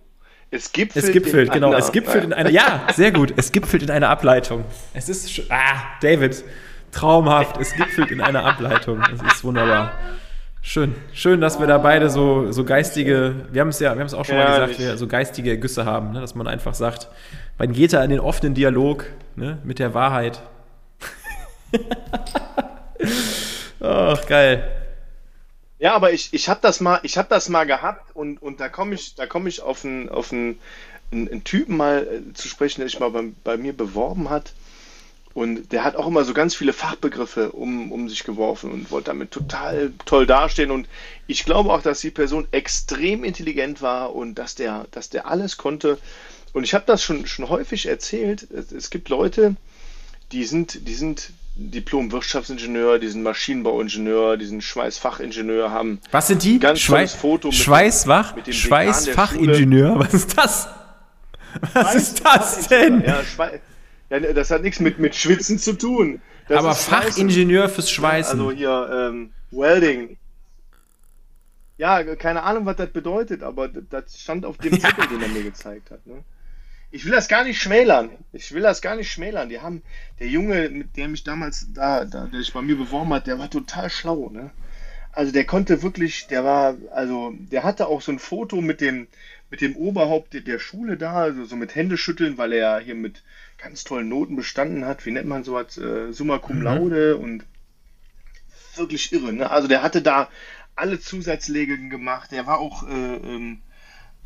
[0.52, 1.70] Es gipfelt, Es gipfelt, in genau.
[1.70, 2.50] einer- Es gipfelt in einer.
[2.52, 3.34] Ja, sehr gut.
[3.38, 4.66] Es gipfelt in einer Ableitung.
[4.94, 5.42] Es ist.
[5.50, 6.44] Ah, David.
[6.92, 7.58] Traumhaft.
[7.60, 9.02] Es gipfelt in einer Ableitung.
[9.12, 9.94] Es ist wunderbar.
[10.66, 10.96] Schön.
[11.14, 13.48] Schön, dass wir da beide so, so geistige.
[13.52, 14.78] Wir haben es ja, wir haben es auch schon mal Herrlich.
[14.78, 16.22] gesagt, wir so geistige Güsse haben, ne?
[16.22, 17.10] dass man einfach sagt,
[17.58, 19.06] man geht da in den offenen Dialog
[19.36, 19.58] ne?
[19.66, 20.42] mit der Wahrheit.
[23.82, 24.72] Ach, geil.
[25.80, 28.70] Ja, aber ich, ich habe das mal, ich habe das mal gehabt und, und da
[28.70, 30.60] komme ich, da komme ich auf einen, auf einen,
[31.12, 34.54] einen, einen Typen mal äh, zu sprechen, der sich mal bei, bei mir beworben hat.
[35.34, 39.08] Und der hat auch immer so ganz viele Fachbegriffe um, um sich geworfen und wollte
[39.08, 40.70] damit total toll dastehen.
[40.70, 40.88] Und
[41.26, 45.58] ich glaube auch, dass die Person extrem intelligent war und dass der, dass der alles
[45.58, 45.98] konnte.
[46.54, 48.48] Und ich habe das schon, schon häufig erzählt.
[48.52, 49.56] Es, es gibt Leute,
[50.32, 56.60] die sind, die sind Diplom-Wirtschaftsingenieur, die sind Maschinenbauingenieur, die sind Schweißfachingenieur, haben Was sind die?
[56.60, 58.36] Ganz tolles Foto mit- Schweißwach?
[58.36, 60.00] mit Schweißfachingenieur?
[60.00, 60.70] Was ist das?
[61.74, 63.04] Was ist das denn?
[63.06, 63.60] Ja, Schwei ja,
[64.20, 66.22] das hat nichts mit, mit Schwitzen zu tun.
[66.48, 66.76] Das Aber.
[66.76, 68.40] Fachingenieur fürs Schweißen.
[68.40, 70.18] Also hier, ähm, Welding.
[71.78, 75.44] Ja, keine Ahnung, was das bedeutet, aber das stand auf dem Zettel, den er mir
[75.44, 76.06] gezeigt hat.
[76.06, 76.24] Ne?
[76.92, 78.12] Ich will das gar nicht schmälern.
[78.32, 79.50] Ich will das gar nicht schmälern.
[79.50, 79.82] Die haben,
[80.20, 83.40] der Junge, mit dem mich damals da, da der sich bei mir beworben hat, der
[83.40, 84.52] war total schlau, ne?
[85.12, 89.08] Also der konnte wirklich, der war, also der hatte auch so ein Foto mit dem,
[89.52, 92.96] mit dem Oberhaupt der- der Schule da, also so mit Händeschütteln, weil er ja hier
[92.96, 93.22] mit
[93.64, 95.06] ganz tollen Noten bestanden hat.
[95.06, 95.78] Wie nennt man sowas?
[95.78, 97.46] Äh, Summa cum laude und
[98.76, 99.34] wirklich irre.
[99.34, 99.50] Ne?
[99.50, 100.30] Also der hatte da
[100.76, 102.32] alle Zusatzlegeln gemacht.
[102.32, 103.62] Der war auch äh, ähm,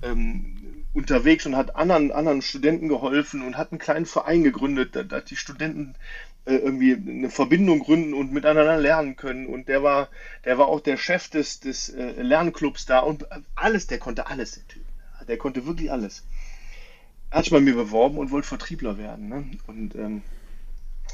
[0.01, 5.07] ähm, unterwegs und hat anderen, anderen Studenten geholfen und hat einen kleinen Verein gegründet, dass,
[5.07, 5.95] dass die Studenten
[6.45, 9.47] äh, irgendwie eine Verbindung gründen und miteinander lernen können.
[9.47, 10.09] Und der war,
[10.45, 14.53] der war auch der Chef des, des äh, Lernclubs da und alles, der konnte alles,
[14.53, 14.83] der Typ.
[15.27, 16.23] Der konnte wirklich alles.
[17.31, 19.27] Hat sich bei mir beworben und wollte Vertriebler werden.
[19.27, 19.45] Ne?
[19.67, 20.21] Und ähm,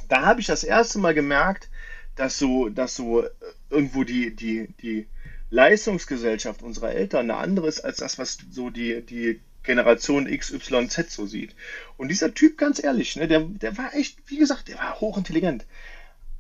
[0.09, 1.69] da habe ich das erste Mal gemerkt,
[2.15, 3.29] dass so, dass so äh,
[3.69, 5.07] irgendwo die, die, die
[5.49, 11.25] Leistungsgesellschaft unserer Eltern eine andere ist als das, was so die, die Generation XYZ so
[11.25, 11.55] sieht.
[11.97, 15.65] Und dieser Typ, ganz ehrlich, ne, der, der war echt, wie gesagt, der war hochintelligent.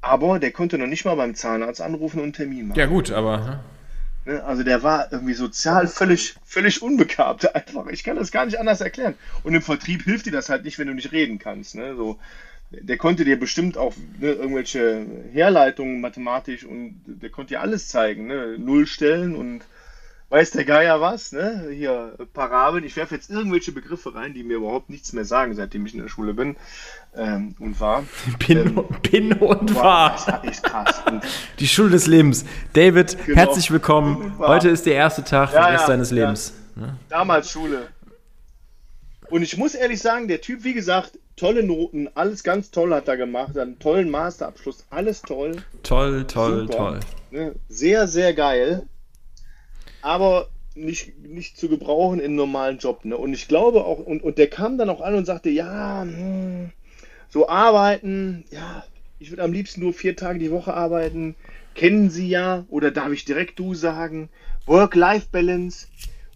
[0.01, 2.79] Aber der konnte noch nicht mal beim Zahnarzt anrufen und einen Termin machen.
[2.79, 3.63] Ja, gut, aber.
[4.25, 4.43] Ne?
[4.43, 7.87] Also der war irgendwie sozial völlig, völlig unbegabt einfach.
[7.87, 9.15] Ich kann das gar nicht anders erklären.
[9.43, 11.75] Und im Vertrieb hilft dir das halt nicht, wenn du nicht reden kannst.
[11.75, 11.95] Ne?
[11.95, 12.19] So,
[12.71, 18.27] der konnte dir bestimmt auch ne, irgendwelche Herleitungen mathematisch und der konnte dir alles zeigen.
[18.27, 18.57] Ne?
[18.57, 19.63] Nullstellen und
[20.33, 21.67] weiß der Geier was, ne?
[21.71, 22.83] Hier, Parabeln.
[22.83, 26.01] Ich werfe jetzt irgendwelche Begriffe rein, die mir überhaupt nichts mehr sagen, seitdem ich in
[26.01, 26.55] der Schule bin
[27.15, 28.03] ähm, und war.
[28.47, 30.13] Bin, ähm, bin und war.
[30.13, 31.03] Das war echt krass.
[31.05, 31.23] Und
[31.59, 32.45] die Schule des Lebens.
[32.73, 33.37] David, genau.
[33.37, 34.33] herzlich willkommen.
[34.39, 36.53] Heute ist der erste Tag ja, Rest ja, deines Lebens.
[36.77, 36.81] Ja.
[36.81, 36.97] Ne?
[37.09, 37.89] Damals Schule.
[39.29, 43.07] Und ich muss ehrlich sagen, der Typ, wie gesagt, tolle Noten, alles ganz toll hat
[43.07, 45.57] er gemacht, einen tollen Masterabschluss, alles toll.
[45.83, 46.77] Toll, toll, Super.
[46.77, 46.99] toll.
[47.29, 47.55] Ne?
[47.69, 48.87] Sehr, sehr geil.
[50.03, 53.05] Aber nicht, nicht zu gebrauchen in einem normalen Job.
[53.05, 53.15] Ne?
[53.15, 56.71] Und ich glaube auch, und, und der kam dann auch an und sagte, ja, hm,
[57.29, 58.83] so arbeiten, ja,
[59.17, 61.35] ich würde am liebsten nur vier Tage die Woche arbeiten.
[61.73, 64.29] Kennen Sie ja, oder darf ich direkt du sagen,
[64.65, 65.87] Work-Life-Balance.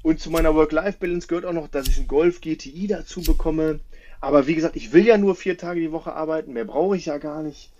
[0.01, 3.82] Und zu meiner Work-Life-Balance gehört auch noch, dass ich einen Golf GTI dazu bekomme.
[4.22, 7.07] Aber wie gesagt, ich will ja nur vier Tage die Woche arbeiten, mehr brauche ich
[7.07, 7.72] ja gar nicht.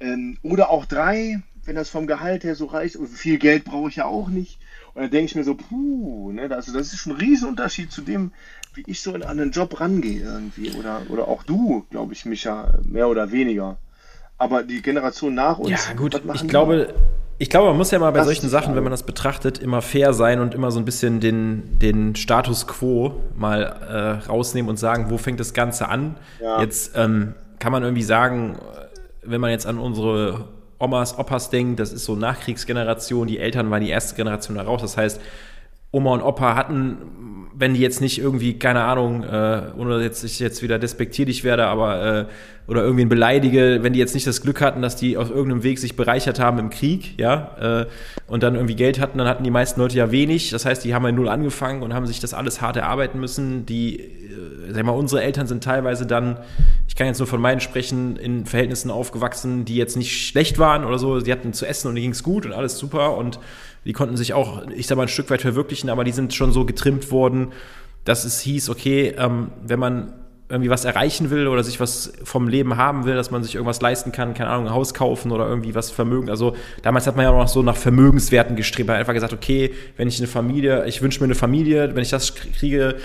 [0.00, 2.96] Ähm, oder auch drei, wenn das vom Gehalt her so reicht.
[2.96, 4.58] Und viel Geld brauche ich ja auch nicht.
[4.94, 8.02] Und dann denke ich mir so, puh, ne, also das ist schon ein Riesenunterschied zu
[8.02, 8.32] dem,
[8.74, 10.72] wie ich so in einen Job rangehe irgendwie.
[10.78, 13.76] Oder, oder auch du, glaube ich, Micha, mehr oder weniger.
[14.38, 15.70] Aber die Generation nach uns.
[15.70, 16.94] Ja, gut, ich glaube,
[17.38, 19.82] ich glaube, man muss ja mal bei das solchen Sachen, wenn man das betrachtet, immer
[19.82, 24.76] fair sein und immer so ein bisschen den, den Status quo mal äh, rausnehmen und
[24.76, 26.16] sagen, wo fängt das Ganze an?
[26.40, 26.60] Ja.
[26.60, 28.58] Jetzt ähm, kann man irgendwie sagen,
[29.22, 30.48] wenn man jetzt an unsere
[30.84, 34.82] Omas, Opas denkt, das ist so Nachkriegsgeneration, die Eltern waren die erste Generation da raus.
[34.82, 35.20] Das heißt,
[35.90, 36.98] Oma und Opa hatten
[37.56, 41.66] wenn die jetzt nicht irgendwie, keine Ahnung, äh, ohne dass ich jetzt wieder despektierlich werde,
[41.66, 42.24] aber äh,
[42.66, 45.78] oder irgendwen beleidige, wenn die jetzt nicht das Glück hatten, dass die auf irgendeinem Weg
[45.78, 47.86] sich bereichert haben im Krieg, ja, äh,
[48.26, 50.50] und dann irgendwie Geld hatten, dann hatten die meisten Leute ja wenig.
[50.50, 53.66] Das heißt, die haben ja null angefangen und haben sich das alles hart erarbeiten müssen.
[53.66, 56.38] Die, äh, sag mal, unsere Eltern sind teilweise dann,
[56.94, 60.84] ich kann jetzt nur von meinen sprechen, in Verhältnissen aufgewachsen, die jetzt nicht schlecht waren
[60.84, 61.18] oder so.
[61.18, 63.40] Sie hatten zu essen und ihnen ging's gut und alles super und
[63.84, 66.52] die konnten sich auch, ich sag mal, ein Stück weit verwirklichen, aber die sind schon
[66.52, 67.48] so getrimmt worden,
[68.04, 70.12] dass es hieß, okay, ähm, wenn man
[70.48, 73.80] irgendwie was erreichen will oder sich was vom Leben haben will, dass man sich irgendwas
[73.80, 76.30] leisten kann, keine Ahnung, ein Haus kaufen oder irgendwie was Vermögen.
[76.30, 78.86] Also damals hat man ja auch noch so nach Vermögenswerten gestrebt.
[78.86, 82.02] Man hat einfach gesagt, okay, wenn ich eine Familie, ich wünsche mir eine Familie, wenn
[82.02, 82.98] ich das kriege,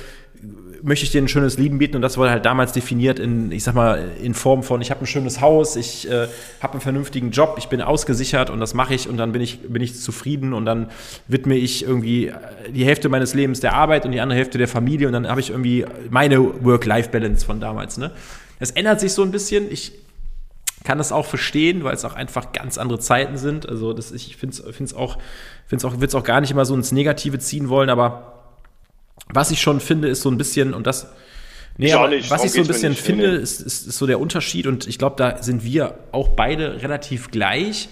[0.83, 3.63] möchte ich dir ein schönes Leben bieten und das wurde halt damals definiert in, ich
[3.63, 6.27] sag mal, in Form von, ich habe ein schönes Haus, ich äh,
[6.61, 9.61] habe einen vernünftigen Job, ich bin ausgesichert und das mache ich und dann bin ich,
[9.61, 10.89] bin ich zufrieden und dann
[11.27, 12.33] widme ich irgendwie äh,
[12.73, 15.39] die Hälfte meines Lebens der Arbeit und die andere Hälfte der Familie und dann habe
[15.39, 17.97] ich irgendwie meine Work-Life-Balance von damals.
[17.97, 18.11] Ne?
[18.59, 19.71] Das ändert sich so ein bisschen.
[19.71, 19.93] Ich
[20.83, 23.67] kann das auch verstehen, weil es auch einfach ganz andere Zeiten sind.
[23.67, 25.17] Also das, ich finde es auch,
[25.67, 28.38] find's auch, würde es auch gar nicht immer so ins Negative ziehen wollen, aber
[29.33, 31.11] was ich schon finde, ist so ein bisschen, und das,
[31.77, 34.67] nee, aber nicht, was ich so ein bisschen finde, ist, ist, ist, so der Unterschied,
[34.67, 37.89] und ich glaube, da sind wir auch beide relativ gleich,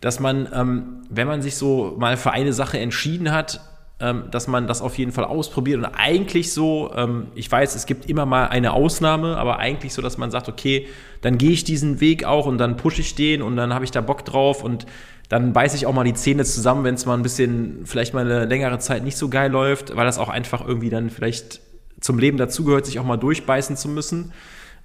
[0.00, 3.60] dass man, ähm, wenn man sich so mal für eine Sache entschieden hat,
[4.00, 5.78] ähm, dass man das auf jeden Fall ausprobiert.
[5.78, 10.02] Und eigentlich so, ähm, ich weiß, es gibt immer mal eine Ausnahme, aber eigentlich so,
[10.02, 10.88] dass man sagt, okay,
[11.20, 13.92] dann gehe ich diesen Weg auch und dann pushe ich den und dann habe ich
[13.92, 14.86] da Bock drauf und
[15.28, 18.24] dann beiße ich auch mal die Zähne zusammen, wenn es mal ein bisschen, vielleicht mal
[18.24, 21.60] eine längere Zeit nicht so geil läuft, weil das auch einfach irgendwie dann vielleicht
[22.00, 24.32] zum Leben dazugehört, sich auch mal durchbeißen zu müssen.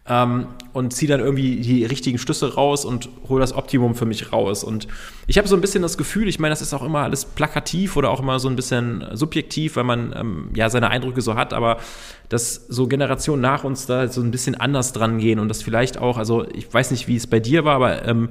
[0.09, 4.31] Ähm, und ziehe dann irgendwie die richtigen Schlüsse raus und hole das Optimum für mich
[4.31, 4.63] raus.
[4.63, 4.87] Und
[5.25, 7.97] ich habe so ein bisschen das Gefühl, ich meine, das ist auch immer alles plakativ
[7.97, 11.53] oder auch immer so ein bisschen subjektiv, weil man ähm, ja seine Eindrücke so hat,
[11.53, 11.79] aber
[12.29, 15.97] dass so Generationen nach uns da so ein bisschen anders dran gehen und das vielleicht
[15.97, 18.29] auch, also ich weiß nicht, wie es bei dir war, aber ähm,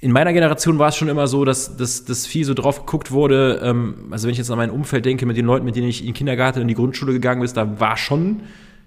[0.00, 3.10] in meiner Generation war es schon immer so, dass, dass, dass viel so drauf geguckt
[3.10, 3.60] wurde.
[3.62, 6.00] Ähm, also wenn ich jetzt an mein Umfeld denke, mit den Leuten, mit denen ich
[6.00, 8.40] in den Kindergarten und in die Grundschule gegangen bin, da war schon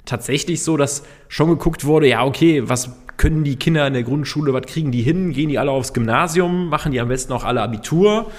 [0.05, 4.53] tatsächlich so, dass schon geguckt wurde, ja, okay, was können die Kinder in der Grundschule,
[4.53, 5.33] was kriegen die hin?
[5.33, 6.69] Gehen die alle aufs Gymnasium?
[6.69, 8.31] Machen die am besten auch alle Abitur?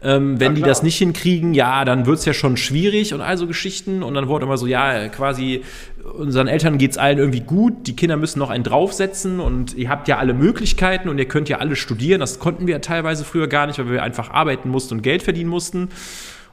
[0.00, 3.36] Ähm, wenn ja, die das nicht hinkriegen, ja, dann wird's ja schon schwierig und all
[3.36, 4.04] so Geschichten.
[4.04, 5.62] Und dann wurde immer so, ja, quasi
[6.16, 10.06] unseren Eltern geht's allen irgendwie gut, die Kinder müssen noch einen draufsetzen und ihr habt
[10.06, 12.20] ja alle Möglichkeiten und ihr könnt ja alle studieren.
[12.20, 15.22] Das konnten wir ja teilweise früher gar nicht, weil wir einfach arbeiten mussten und Geld
[15.22, 15.88] verdienen mussten.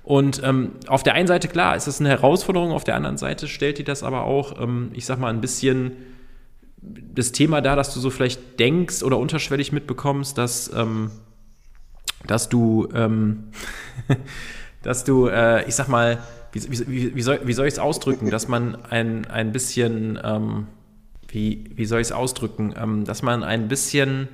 [0.03, 3.47] Und ähm, auf der einen Seite, klar, ist das eine Herausforderung, auf der anderen Seite
[3.47, 5.93] stellt die das aber auch, ähm, ich sag mal, ein bisschen
[6.81, 11.09] das Thema da, dass du so vielleicht denkst oder unterschwellig mitbekommst, dass ähm,
[12.27, 13.45] dass du, ähm,
[14.83, 16.19] dass du, äh, ich sag mal,
[16.51, 20.67] wie, wie, wie soll, wie soll ich es ausdrücken, dass man ein, ein bisschen, ähm,
[21.27, 24.29] wie, wie soll ich es ausdrücken, ähm, dass man ein bisschen,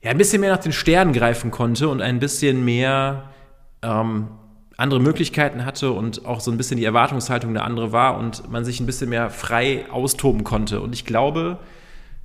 [0.00, 3.30] ja, ein bisschen mehr nach den Sternen greifen konnte und ein bisschen mehr
[3.82, 4.28] ähm,
[4.76, 8.64] andere Möglichkeiten hatte und auch so ein bisschen die Erwartungshaltung der andere war und man
[8.64, 10.80] sich ein bisschen mehr frei austoben konnte.
[10.80, 11.58] Und ich glaube,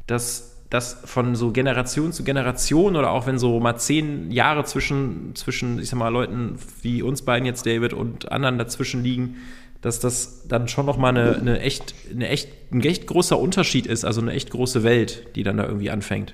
[0.08, 5.36] dass dass von so Generation zu Generation oder auch wenn so mal zehn Jahre zwischen,
[5.36, 9.38] zwischen, ich sag mal, Leuten wie uns beiden jetzt, David, und anderen dazwischen liegen,
[9.82, 14.04] dass das dann schon nochmal eine, eine echt, eine echt, ein echt großer Unterschied ist,
[14.04, 16.34] also eine echt große Welt, die dann da irgendwie anfängt.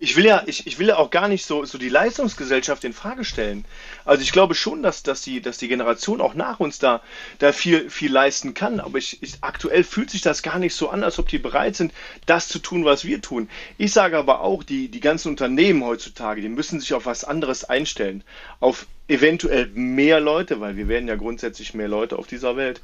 [0.00, 2.92] Ich will ja, ich, ich will ja auch gar nicht so, so die Leistungsgesellschaft in
[2.92, 3.64] Frage stellen.
[4.04, 7.02] Also ich glaube schon, dass, dass, die, dass die Generation auch nach uns da,
[7.40, 8.78] da viel, viel leisten kann.
[8.78, 11.74] Aber ich, ich, aktuell fühlt sich das gar nicht so an, als ob die bereit
[11.74, 11.92] sind,
[12.26, 13.48] das zu tun, was wir tun.
[13.76, 17.64] Ich sage aber auch, die, die ganzen Unternehmen heutzutage, die müssen sich auf was anderes
[17.64, 18.22] einstellen.
[18.60, 22.80] Auf eventuell mehr Leute, weil wir werden ja grundsätzlich mehr Leute auf dieser Welt,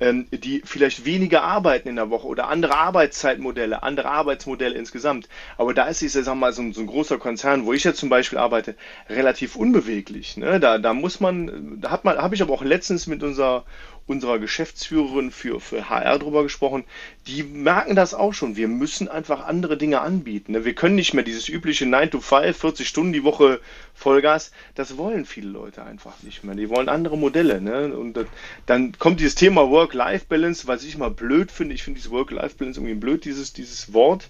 [0.00, 5.28] ähm, die vielleicht weniger arbeiten in der Woche oder andere Arbeitszeitmodelle, andere Arbeitsmodelle insgesamt.
[5.56, 7.98] Aber da ist, ich sag mal, so ein, so ein großer Konzern, wo ich jetzt
[7.98, 8.74] zum Beispiel arbeite,
[9.08, 10.36] relativ unbeweglich.
[10.36, 10.60] Ne?
[10.60, 13.64] Da, da muss man, da hat man, habe ich aber auch letztens mit unserer
[14.06, 16.84] unserer Geschäftsführerin für, für HR drüber gesprochen,
[17.26, 18.56] die merken das auch schon.
[18.56, 20.52] Wir müssen einfach andere Dinge anbieten.
[20.52, 20.64] Ne?
[20.64, 23.60] Wir können nicht mehr dieses übliche 9 to 5, 40 Stunden die Woche
[23.94, 24.52] Vollgas.
[24.76, 26.54] Das wollen viele Leute einfach nicht mehr.
[26.54, 27.60] Die wollen andere Modelle.
[27.60, 27.96] Ne?
[27.96, 28.18] Und
[28.66, 31.74] dann kommt dieses Thema Work-Life-Balance, was ich immer blöd finde.
[31.74, 34.28] Ich finde dieses Work-Life-Balance irgendwie blöd, dieses, dieses Wort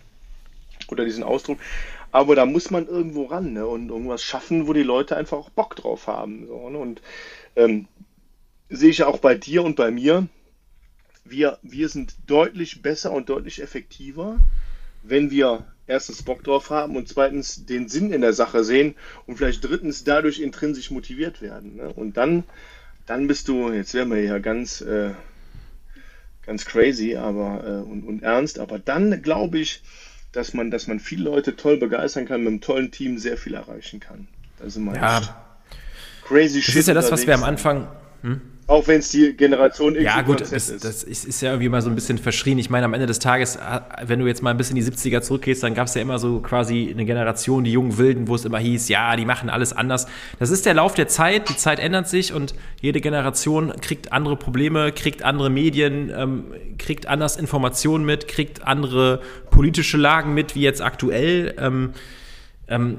[0.88, 1.58] oder diesen Ausdruck.
[2.12, 3.66] Aber da muss man irgendwo ran ne?
[3.66, 6.46] und irgendwas schaffen, wo die Leute einfach auch Bock drauf haben.
[6.46, 6.78] So, ne?
[6.78, 7.02] Und
[7.56, 7.88] ähm,
[8.68, 10.28] sehe ich ja auch bei dir und bei mir.
[11.24, 14.36] Wir, wir sind deutlich besser und deutlich effektiver,
[15.02, 18.94] wenn wir erstens Bock drauf haben und zweitens den Sinn in der Sache sehen
[19.26, 21.76] und vielleicht drittens dadurch intrinsisch motiviert werden.
[21.76, 21.92] Ne?
[21.92, 22.44] Und dann,
[23.06, 25.10] dann bist du, jetzt wären wir ja ganz, äh,
[26.44, 29.82] ganz crazy aber, äh, und, und ernst, aber dann glaube ich,
[30.32, 33.54] dass man, dass man viele Leute toll begeistern kann, mit einem tollen Team sehr viel
[33.54, 34.28] erreichen kann.
[34.58, 35.20] Das ist, ja.
[36.22, 36.74] crazy das shit.
[36.74, 37.88] Das ist ja das, was wir am Anfang.
[38.22, 38.40] Hm?
[38.68, 40.84] Auch wenn es die Generation X Ja, gut, das, ist.
[40.84, 42.58] das ist ja irgendwie mal so ein bisschen verschrien.
[42.58, 44.90] Ich meine, am Ende des Tages, äh, wenn du jetzt mal ein bisschen in die
[44.90, 48.34] 70er zurückgehst, dann gab es ja immer so quasi eine Generation, die jungen Wilden, wo
[48.34, 50.08] es immer hieß, ja, die machen alles anders.
[50.40, 54.36] Das ist der Lauf der Zeit, die Zeit ändert sich und jede Generation kriegt andere
[54.36, 56.46] Probleme, kriegt andere Medien, ähm,
[56.76, 59.20] kriegt anders Informationen mit, kriegt andere
[59.52, 61.54] politische Lagen mit, wie jetzt aktuell.
[61.58, 61.92] Ähm,
[62.66, 62.98] ähm,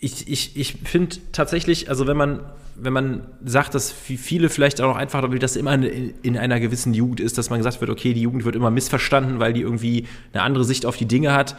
[0.00, 2.40] ich ich, ich finde tatsächlich, also wenn man
[2.78, 6.60] wenn man sagt, dass viele vielleicht auch noch einfach, weil das immer in, in, einer
[6.60, 9.62] gewissen Jugend ist, dass man gesagt wird, okay, die Jugend wird immer missverstanden, weil die
[9.62, 11.56] irgendwie eine andere Sicht auf die Dinge hat.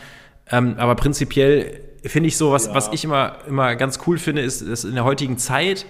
[0.49, 2.73] Ähm, aber prinzipiell finde ich so, was, ja.
[2.73, 5.85] was ich immer, immer ganz cool finde, ist, dass in der heutigen Zeit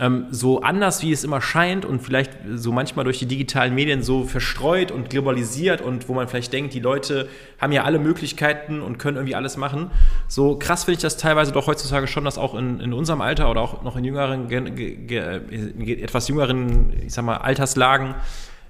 [0.00, 4.02] ähm, so anders, wie es immer scheint und vielleicht so manchmal durch die digitalen Medien
[4.02, 7.28] so verstreut und globalisiert und wo man vielleicht denkt, die Leute
[7.60, 9.92] haben ja alle Möglichkeiten und können irgendwie alles machen.
[10.26, 13.48] So krass finde ich das teilweise doch heutzutage schon, dass auch in, in unserem Alter
[13.50, 18.16] oder auch noch in jüngeren, etwas jüngeren, ich sag mal, Alterslagen,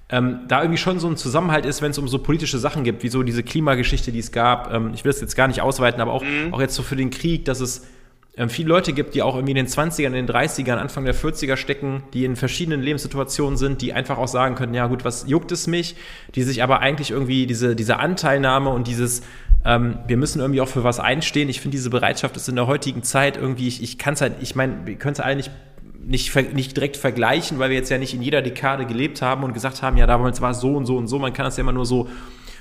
[0.09, 3.01] ähm, da irgendwie schon so ein Zusammenhalt ist, wenn es um so politische Sachen gibt,
[3.01, 4.71] wie so diese Klimageschichte, die es gab.
[4.71, 6.53] Ähm, ich will es jetzt gar nicht ausweiten, aber auch, mhm.
[6.53, 7.87] auch jetzt so für den Krieg, dass es
[8.37, 11.15] ähm, viele Leute gibt, die auch irgendwie in den 20ern, in den 30ern, Anfang der
[11.15, 15.25] 40er stecken, die in verschiedenen Lebenssituationen sind, die einfach auch sagen können, ja gut, was
[15.27, 15.95] juckt es mich?
[16.35, 19.21] Die sich aber eigentlich irgendwie diese, diese Anteilnahme und dieses,
[19.63, 21.47] ähm, wir müssen irgendwie auch für was einstehen.
[21.47, 24.33] Ich finde, diese Bereitschaft ist in der heutigen Zeit irgendwie, ich, ich kann es halt,
[24.41, 25.51] ich meine, wir können es alle nicht
[26.07, 29.53] nicht, nicht direkt vergleichen, weil wir jetzt ja nicht in jeder Dekade gelebt haben und
[29.53, 31.17] gesagt haben, ja, damals war es so und so und so.
[31.17, 32.07] Man kann das ja immer nur so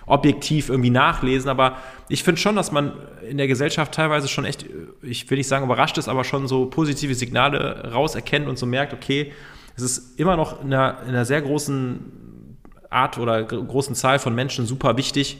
[0.06, 1.76] objektiv irgendwie nachlesen, aber
[2.08, 2.92] ich finde schon, dass man
[3.28, 4.66] in der Gesellschaft teilweise schon echt,
[5.02, 8.92] ich will nicht sagen überrascht ist, aber schon so positive Signale rauserkennt und so merkt,
[8.92, 9.32] okay,
[9.76, 12.58] es ist immer noch in einer, in einer sehr großen
[12.90, 15.38] Art oder großen Zahl von Menschen super wichtig,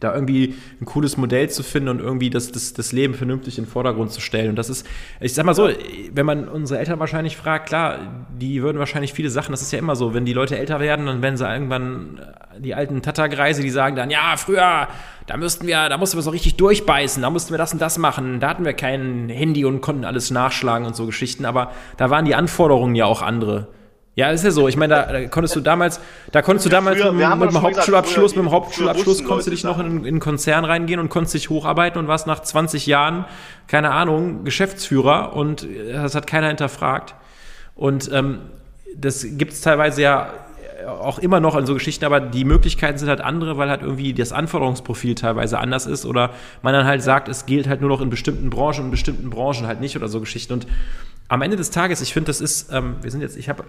[0.00, 3.64] da irgendwie ein cooles Modell zu finden und irgendwie das, das, das Leben vernünftig in
[3.64, 4.50] den Vordergrund zu stellen.
[4.50, 4.86] Und das ist,
[5.20, 5.68] ich sag mal so,
[6.12, 9.78] wenn man unsere Eltern wahrscheinlich fragt, klar, die würden wahrscheinlich viele Sachen, das ist ja
[9.78, 12.20] immer so, wenn die Leute älter werden, dann werden sie irgendwann
[12.58, 14.88] die alten Tattergreise, die sagen dann, ja, früher,
[15.26, 17.98] da müssten wir, da mussten wir so richtig durchbeißen, da mussten wir das und das
[17.98, 22.10] machen, da hatten wir kein Handy und konnten alles nachschlagen und so Geschichten, aber da
[22.10, 23.68] waren die Anforderungen ja auch andere.
[24.20, 24.68] Ja, ist ja so.
[24.68, 25.98] Ich meine, da, da konntest du damals,
[26.30, 29.64] da konntest du damals früher, mit, mit dem Hauptschulabschluss, mit dem Hauptschulabschluss konntest du dich
[29.64, 33.24] noch in, in einen Konzern reingehen und konntest dich hocharbeiten und warst nach 20 Jahren,
[33.66, 37.14] keine Ahnung, Geschäftsführer und das hat keiner hinterfragt.
[37.74, 38.40] Und ähm,
[38.94, 40.34] das gibt es teilweise ja
[40.86, 44.12] auch immer noch an so Geschichten, aber die Möglichkeiten sind halt andere, weil halt irgendwie
[44.12, 48.02] das Anforderungsprofil teilweise anders ist oder man dann halt sagt, es gilt halt nur noch
[48.02, 50.52] in bestimmten Branchen und in bestimmten Branchen halt nicht oder so Geschichten.
[50.52, 50.66] Und
[51.28, 53.64] am Ende des Tages, ich finde, das ist, ähm, wir sind jetzt, ich habe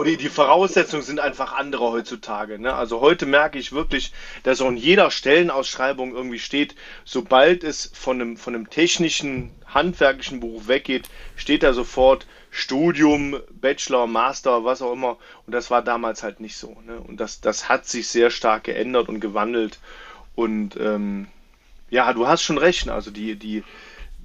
[0.00, 2.58] aber die, die Voraussetzungen sind einfach andere heutzutage.
[2.58, 2.72] Ne?
[2.72, 4.14] Also heute merke ich wirklich,
[4.44, 6.74] dass auch in jeder Stellenausschreibung irgendwie steht,
[7.04, 14.06] sobald es von einem, von einem technischen, handwerklichen Beruf weggeht, steht da sofort Studium, Bachelor,
[14.06, 15.18] Master, was auch immer.
[15.46, 16.80] Und das war damals halt nicht so.
[16.86, 16.98] Ne?
[16.98, 19.80] Und das, das hat sich sehr stark geändert und gewandelt.
[20.34, 21.26] Und ähm,
[21.90, 22.88] ja, du hast schon recht.
[22.88, 23.64] Also die, die,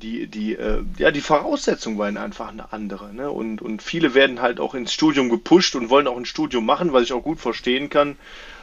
[0.06, 3.12] die, die, äh, ja, die Voraussetzungen waren einfach eine andere.
[3.12, 3.32] Ne?
[3.32, 6.94] Und, und viele werden halt auch ins Studium gepusht und wollen auch ein Studium machen,
[6.94, 8.16] was ich auch gut verstehen kann.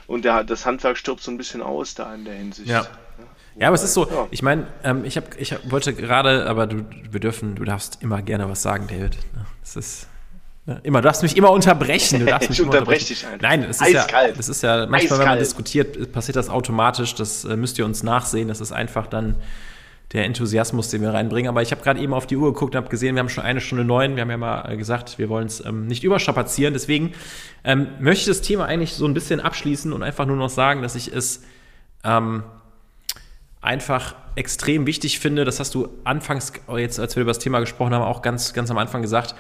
[0.07, 2.69] Und der, das Handwerk stirbt so ein bisschen aus da in der Hinsicht.
[2.69, 2.87] Ja.
[3.57, 4.29] Ja, aber es ist so, ja.
[4.31, 8.23] ich meine, ähm, ich, hab, ich wollte gerade, aber du, wir dürfen, du darfst immer
[8.23, 9.19] gerne was sagen, David.
[9.61, 10.09] Das ist
[10.65, 12.21] ne, immer, du darfst mich immer unterbrechen.
[12.21, 13.43] Du darfst ich unterbreche dich einfach.
[13.43, 15.21] Nein, es ist, ja, das ist ja, manchmal, Eiskalt.
[15.21, 17.15] wenn man diskutiert, passiert das automatisch.
[17.15, 18.49] Das äh, müsst ihr uns nachsehen.
[18.49, 19.37] Das ist einfach dann
[20.13, 21.49] der Enthusiasmus, den wir reinbringen.
[21.49, 23.45] Aber ich habe gerade eben auf die Uhr geguckt und habe gesehen, wir haben schon
[23.45, 24.17] eine Stunde neun.
[24.17, 26.75] Wir haben ja mal äh, gesagt, wir wollen es ähm, nicht überstrapazieren.
[26.75, 27.15] Deswegen
[27.65, 30.83] ähm, möchte ich das Thema eigentlich so ein bisschen abschließen und einfach nur noch sagen,
[30.83, 31.43] dass ich es
[32.05, 32.43] ähm,
[33.63, 37.95] einfach extrem wichtig finde, das hast du anfangs, jetzt als wir über das Thema gesprochen
[37.95, 39.35] haben, auch ganz, ganz am Anfang gesagt,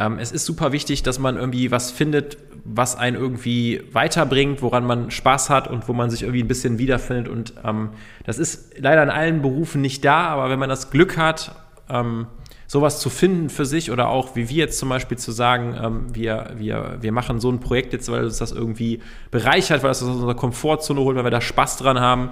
[0.00, 4.84] ähm, es ist super wichtig, dass man irgendwie was findet, was einen irgendwie weiterbringt, woran
[4.84, 7.28] man Spaß hat und wo man sich irgendwie ein bisschen wiederfindet.
[7.28, 7.90] Und ähm,
[8.24, 11.54] das ist leider in allen Berufen nicht da, aber wenn man das Glück hat,
[11.90, 12.26] ähm,
[12.66, 16.14] sowas zu finden für sich oder auch wie wir jetzt zum Beispiel zu sagen, ähm,
[16.14, 19.00] wir, wir, wir machen so ein Projekt jetzt, weil uns das irgendwie
[19.30, 22.30] bereichert, weil es uns aus unserer Komfortzone holt, weil wir da Spaß dran haben,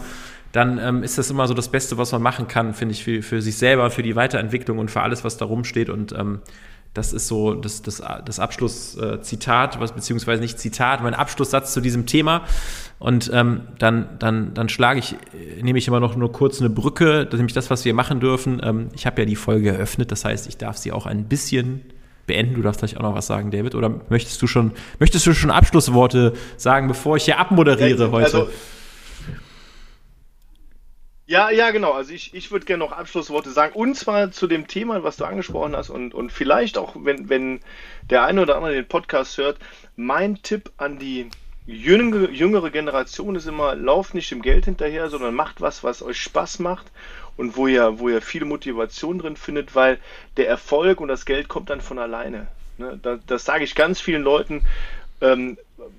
[0.53, 3.20] dann ähm, ist das immer so das Beste, was man machen kann, finde ich, für,
[3.23, 5.90] für sich selber, für die Weiterentwicklung und für alles, was da rumsteht.
[5.90, 6.40] Und ähm,
[6.94, 12.06] das ist so das, das, das Abschlusszitat, was beziehungsweise nicht Zitat, mein Abschlusssatz zu diesem
[12.06, 12.43] Thema.
[12.98, 15.15] Und ähm, dann, dann, dann schlage ich,
[15.62, 18.60] nehme ich immer noch nur kurz eine Brücke, nämlich das, was wir machen dürfen.
[18.65, 21.82] Ähm, ich habe ja die Folge eröffnet, das heißt, ich darf sie auch ein bisschen
[22.27, 22.55] beenden.
[22.55, 23.74] Du darfst gleich auch noch was sagen, David.
[23.74, 28.48] Oder möchtest du schon, möchtest du schon Abschlussworte sagen, bevor ich hier abmoderiere ja, heute?
[31.28, 31.92] Ja, ja, genau.
[31.92, 33.74] Also ich, ich würde gerne noch Abschlussworte sagen.
[33.74, 37.60] Und zwar zu dem Thema, was du angesprochen hast und, und vielleicht auch, wenn, wenn
[38.09, 39.59] der eine oder andere den Podcast hört,
[39.94, 41.28] mein Tipp an die
[41.66, 46.18] jüngere, jüngere Generation ist immer, lauft nicht dem Geld hinterher, sondern macht was, was euch
[46.18, 46.86] Spaß macht
[47.36, 49.98] und wo ihr, wo ihr viel Motivation drin findet, weil
[50.38, 52.48] der Erfolg und das Geld kommt dann von alleine.
[52.78, 52.98] Ne?
[53.02, 54.64] Das, das sage ich ganz vielen Leuten.
[55.20, 55.59] Ähm,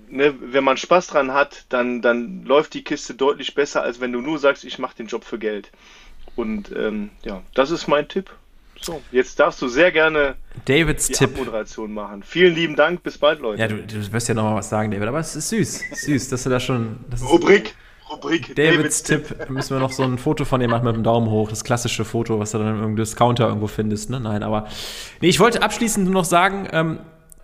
[0.09, 4.11] ne, wenn man Spaß dran hat, dann, dann läuft die Kiste deutlich besser, als wenn
[4.11, 5.71] du nur sagst, ich mache den Job für Geld.
[6.35, 8.31] Und ähm, ja, das ist mein Tipp.
[8.81, 10.35] So, jetzt darfst du sehr gerne
[10.65, 11.37] Davids die Tipp.
[11.37, 12.23] Moderation machen.
[12.23, 13.61] Vielen lieben Dank, bis bald, Leute.
[13.61, 15.83] Ja, du, du wirst ja noch mal was sagen, David, aber es ist süß.
[15.91, 16.97] Süß, dass du da schon.
[17.21, 17.75] Rubrik.
[18.09, 18.55] Rubrik.
[18.55, 19.27] Davids, Davids Tipp.
[19.27, 19.49] Tipp.
[19.49, 21.49] Müssen wir noch so ein Foto von dir machen mit dem Daumen hoch.
[21.49, 24.09] Das klassische Foto, was du dann im Discounter irgendwo findest.
[24.09, 24.19] Ne?
[24.19, 24.67] Nein, aber.
[25.19, 26.99] Nee, ich wollte abschließend nur noch sagen, ähm,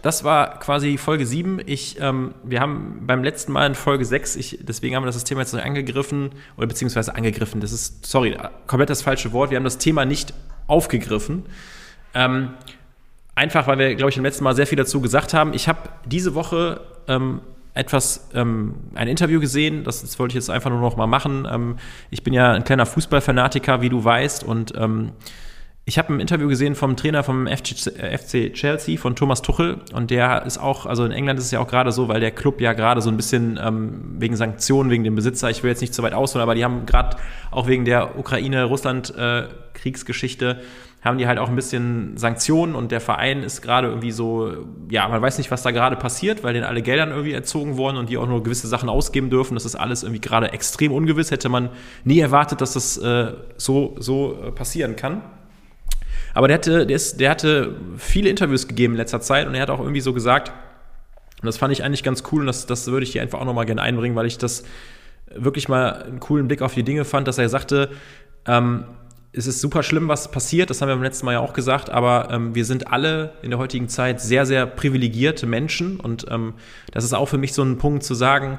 [0.05, 1.61] das war quasi Folge 7.
[1.65, 5.23] Ich, ähm, wir haben beim letzten Mal in Folge 6, ich, deswegen haben wir das
[5.23, 8.37] Thema jetzt nicht angegriffen, oder beziehungsweise angegriffen, das ist, sorry,
[8.67, 9.49] komplett das falsche Wort.
[9.49, 10.35] Wir haben das Thema nicht
[10.67, 11.47] aufgegriffen.
[12.13, 12.49] Ähm,
[13.33, 15.55] einfach, weil wir, glaube ich, im letzten Mal sehr viel dazu gesagt haben.
[15.55, 17.41] Ich habe diese Woche ähm,
[17.73, 21.47] etwas, ähm, ein Interview gesehen, das, das, wollte ich jetzt einfach nur noch mal machen.
[21.51, 21.77] Ähm,
[22.11, 25.13] ich bin ja ein kleiner Fußballfanatiker, wie du weißt, und ähm,
[25.87, 29.81] ich habe ein Interview gesehen vom Trainer vom FC Chelsea, von Thomas Tuchel.
[29.93, 32.31] Und der ist auch, also in England ist es ja auch gerade so, weil der
[32.31, 35.81] Club ja gerade so ein bisschen ähm, wegen Sanktionen, wegen dem Besitzer, ich will jetzt
[35.81, 37.17] nicht zu weit ausholen, aber die haben gerade
[37.51, 40.63] auch wegen der Ukraine-Russland-Kriegsgeschichte, äh,
[41.05, 45.07] haben die halt auch ein bisschen Sanktionen und der Verein ist gerade irgendwie so, ja,
[45.07, 48.09] man weiß nicht, was da gerade passiert, weil denen alle Geldern irgendwie erzogen wurden und
[48.09, 49.53] die auch nur gewisse Sachen ausgeben dürfen.
[49.53, 51.29] Das ist alles irgendwie gerade extrem ungewiss.
[51.29, 51.69] Hätte man
[52.03, 55.21] nie erwartet, dass das äh, so, so äh, passieren kann.
[56.35, 59.61] Aber der hatte, der, ist, der hatte viele Interviews gegeben in letzter Zeit und er
[59.61, 60.51] hat auch irgendwie so gesagt,
[61.41, 63.45] und das fand ich eigentlich ganz cool und das, das würde ich hier einfach auch
[63.45, 64.63] nochmal gerne einbringen, weil ich das
[65.33, 67.89] wirklich mal einen coolen Blick auf die Dinge fand, dass er sagte,
[68.45, 68.83] ähm,
[69.31, 71.89] es ist super schlimm, was passiert, das haben wir beim letzten Mal ja auch gesagt,
[71.89, 76.53] aber ähm, wir sind alle in der heutigen Zeit sehr, sehr privilegierte Menschen und ähm,
[76.91, 78.57] das ist auch für mich so ein Punkt zu sagen,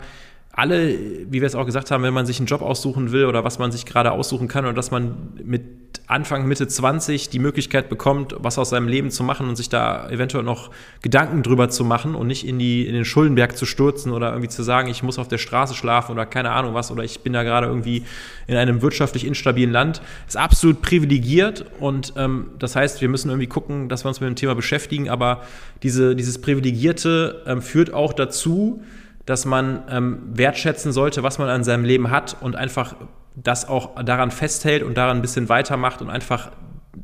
[0.50, 0.98] alle,
[1.30, 3.58] wie wir es auch gesagt haben, wenn man sich einen Job aussuchen will oder was
[3.58, 8.36] man sich gerade aussuchen kann oder dass man mit Anfang, Mitte 20 die Möglichkeit bekommt,
[8.38, 10.70] was aus seinem Leben zu machen und sich da eventuell noch
[11.02, 14.48] Gedanken drüber zu machen und nicht in, die, in den Schuldenberg zu stürzen oder irgendwie
[14.48, 17.32] zu sagen, ich muss auf der Straße schlafen oder keine Ahnung was oder ich bin
[17.32, 18.04] da gerade irgendwie
[18.46, 23.48] in einem wirtschaftlich instabilen Land, ist absolut privilegiert und ähm, das heißt, wir müssen irgendwie
[23.48, 25.42] gucken, dass wir uns mit dem Thema beschäftigen, aber
[25.82, 28.80] diese, dieses Privilegierte ähm, führt auch dazu,
[29.24, 32.94] dass man ähm, wertschätzen sollte, was man an seinem Leben hat und einfach
[33.36, 36.50] das auch daran festhält und daran ein bisschen weitermacht und einfach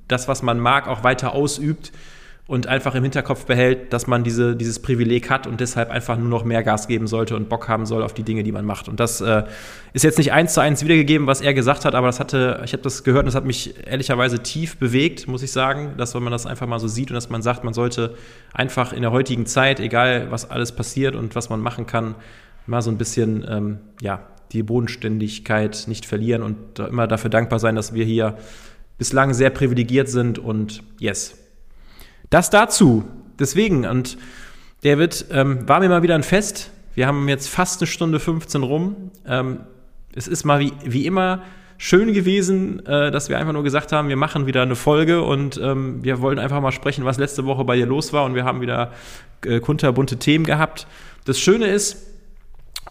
[0.09, 1.93] das, was man mag, auch weiter ausübt
[2.49, 6.29] und einfach im Hinterkopf behält, dass man diese, dieses Privileg hat und deshalb einfach nur
[6.29, 8.89] noch mehr Gas geben sollte und Bock haben soll auf die Dinge, die man macht.
[8.89, 9.45] Und das äh,
[9.93, 12.73] ist jetzt nicht eins zu eins wiedergegeben, was er gesagt hat, aber das hatte, ich
[12.73, 16.23] habe das gehört und das hat mich ehrlicherweise tief bewegt, muss ich sagen, dass wenn
[16.23, 18.17] man das einfach mal so sieht und dass man sagt, man sollte
[18.53, 22.17] einfach in der heutigen Zeit, egal was alles passiert und was man machen kann,
[22.67, 24.21] mal so ein bisschen, ähm, ja,
[24.53, 28.37] die Bodenständigkeit nicht verlieren und immer dafür dankbar sein, dass wir hier
[28.99, 31.39] bislang sehr privilegiert sind und yes.
[32.31, 33.05] Das dazu.
[33.39, 34.17] Deswegen, und
[34.83, 36.71] David, ähm, war mir mal wieder ein Fest.
[36.95, 39.11] Wir haben jetzt fast eine Stunde 15 rum.
[39.27, 39.61] Ähm,
[40.15, 41.43] es ist mal wie, wie immer
[41.79, 45.59] schön gewesen, äh, dass wir einfach nur gesagt haben, wir machen wieder eine Folge und
[45.61, 48.45] ähm, wir wollen einfach mal sprechen, was letzte Woche bei dir los war und wir
[48.45, 48.93] haben wieder
[49.45, 50.87] äh, kunterbunte Themen gehabt.
[51.25, 52.12] Das Schöne ist,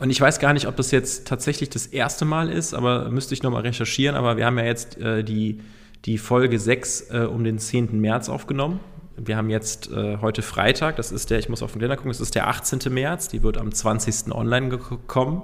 [0.02, 3.36] und ich weiß gar nicht, ob das jetzt tatsächlich das erste Mal ist, aber müsste
[3.36, 5.60] ich nochmal recherchieren, aber wir haben ja jetzt äh, die,
[6.06, 8.02] die Folge 6 äh, um den 10.
[8.02, 8.80] März aufgenommen.
[9.16, 12.10] Wir haben jetzt äh, heute Freitag, das ist der, ich muss auf den Kalender gucken,
[12.10, 12.92] das ist der 18.
[12.92, 14.34] März, die wird am 20.
[14.34, 15.44] online gekommen.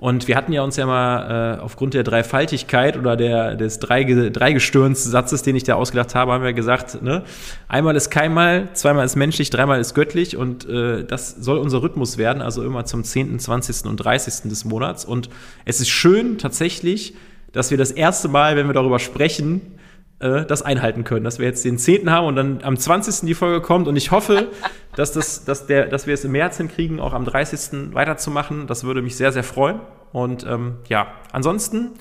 [0.00, 5.42] Und wir hatten ja uns ja mal äh, aufgrund der Dreifaltigkeit oder der, des Dreigestirns-Satzes,
[5.42, 7.22] den ich da ausgedacht habe, haben wir gesagt, ne,
[7.68, 12.16] einmal ist keinmal, zweimal ist menschlich, dreimal ist göttlich und äh, das soll unser Rhythmus
[12.16, 13.84] werden, also immer zum 10., 20.
[13.84, 14.48] und 30.
[14.48, 15.04] des Monats.
[15.04, 15.28] Und
[15.66, 17.14] es ist schön tatsächlich,
[17.52, 19.60] dass wir das erste Mal, wenn wir darüber sprechen,
[20.20, 21.24] äh, das einhalten können.
[21.24, 22.10] Dass wir jetzt den 10.
[22.10, 23.26] haben und dann am 20.
[23.26, 23.88] die Folge kommt.
[23.88, 24.48] Und ich hoffe,
[24.94, 27.94] dass, das, dass, der, dass wir es im März hinkriegen, auch am 30.
[27.94, 28.66] weiterzumachen.
[28.66, 29.80] Das würde mich sehr, sehr freuen.
[30.12, 31.92] Und ähm, ja, ansonsten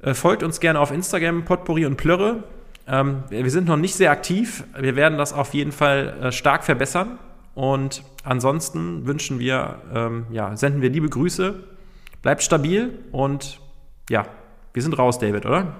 [0.00, 2.44] äh, folgt uns gerne auf Instagram, Potpourri und Plörre.
[2.86, 4.64] Ähm, wir sind noch nicht sehr aktiv.
[4.78, 7.18] Wir werden das auf jeden Fall äh, stark verbessern.
[7.54, 11.54] Und ansonsten wünschen wir, ähm, ja, senden wir liebe Grüße.
[12.22, 13.60] Bleibt stabil und
[14.10, 14.26] ja,
[14.72, 15.76] wir sind raus, David, oder?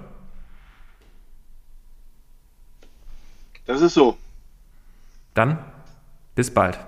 [3.66, 4.16] Das ist so.
[5.34, 5.58] Dann
[6.34, 6.78] bis bald.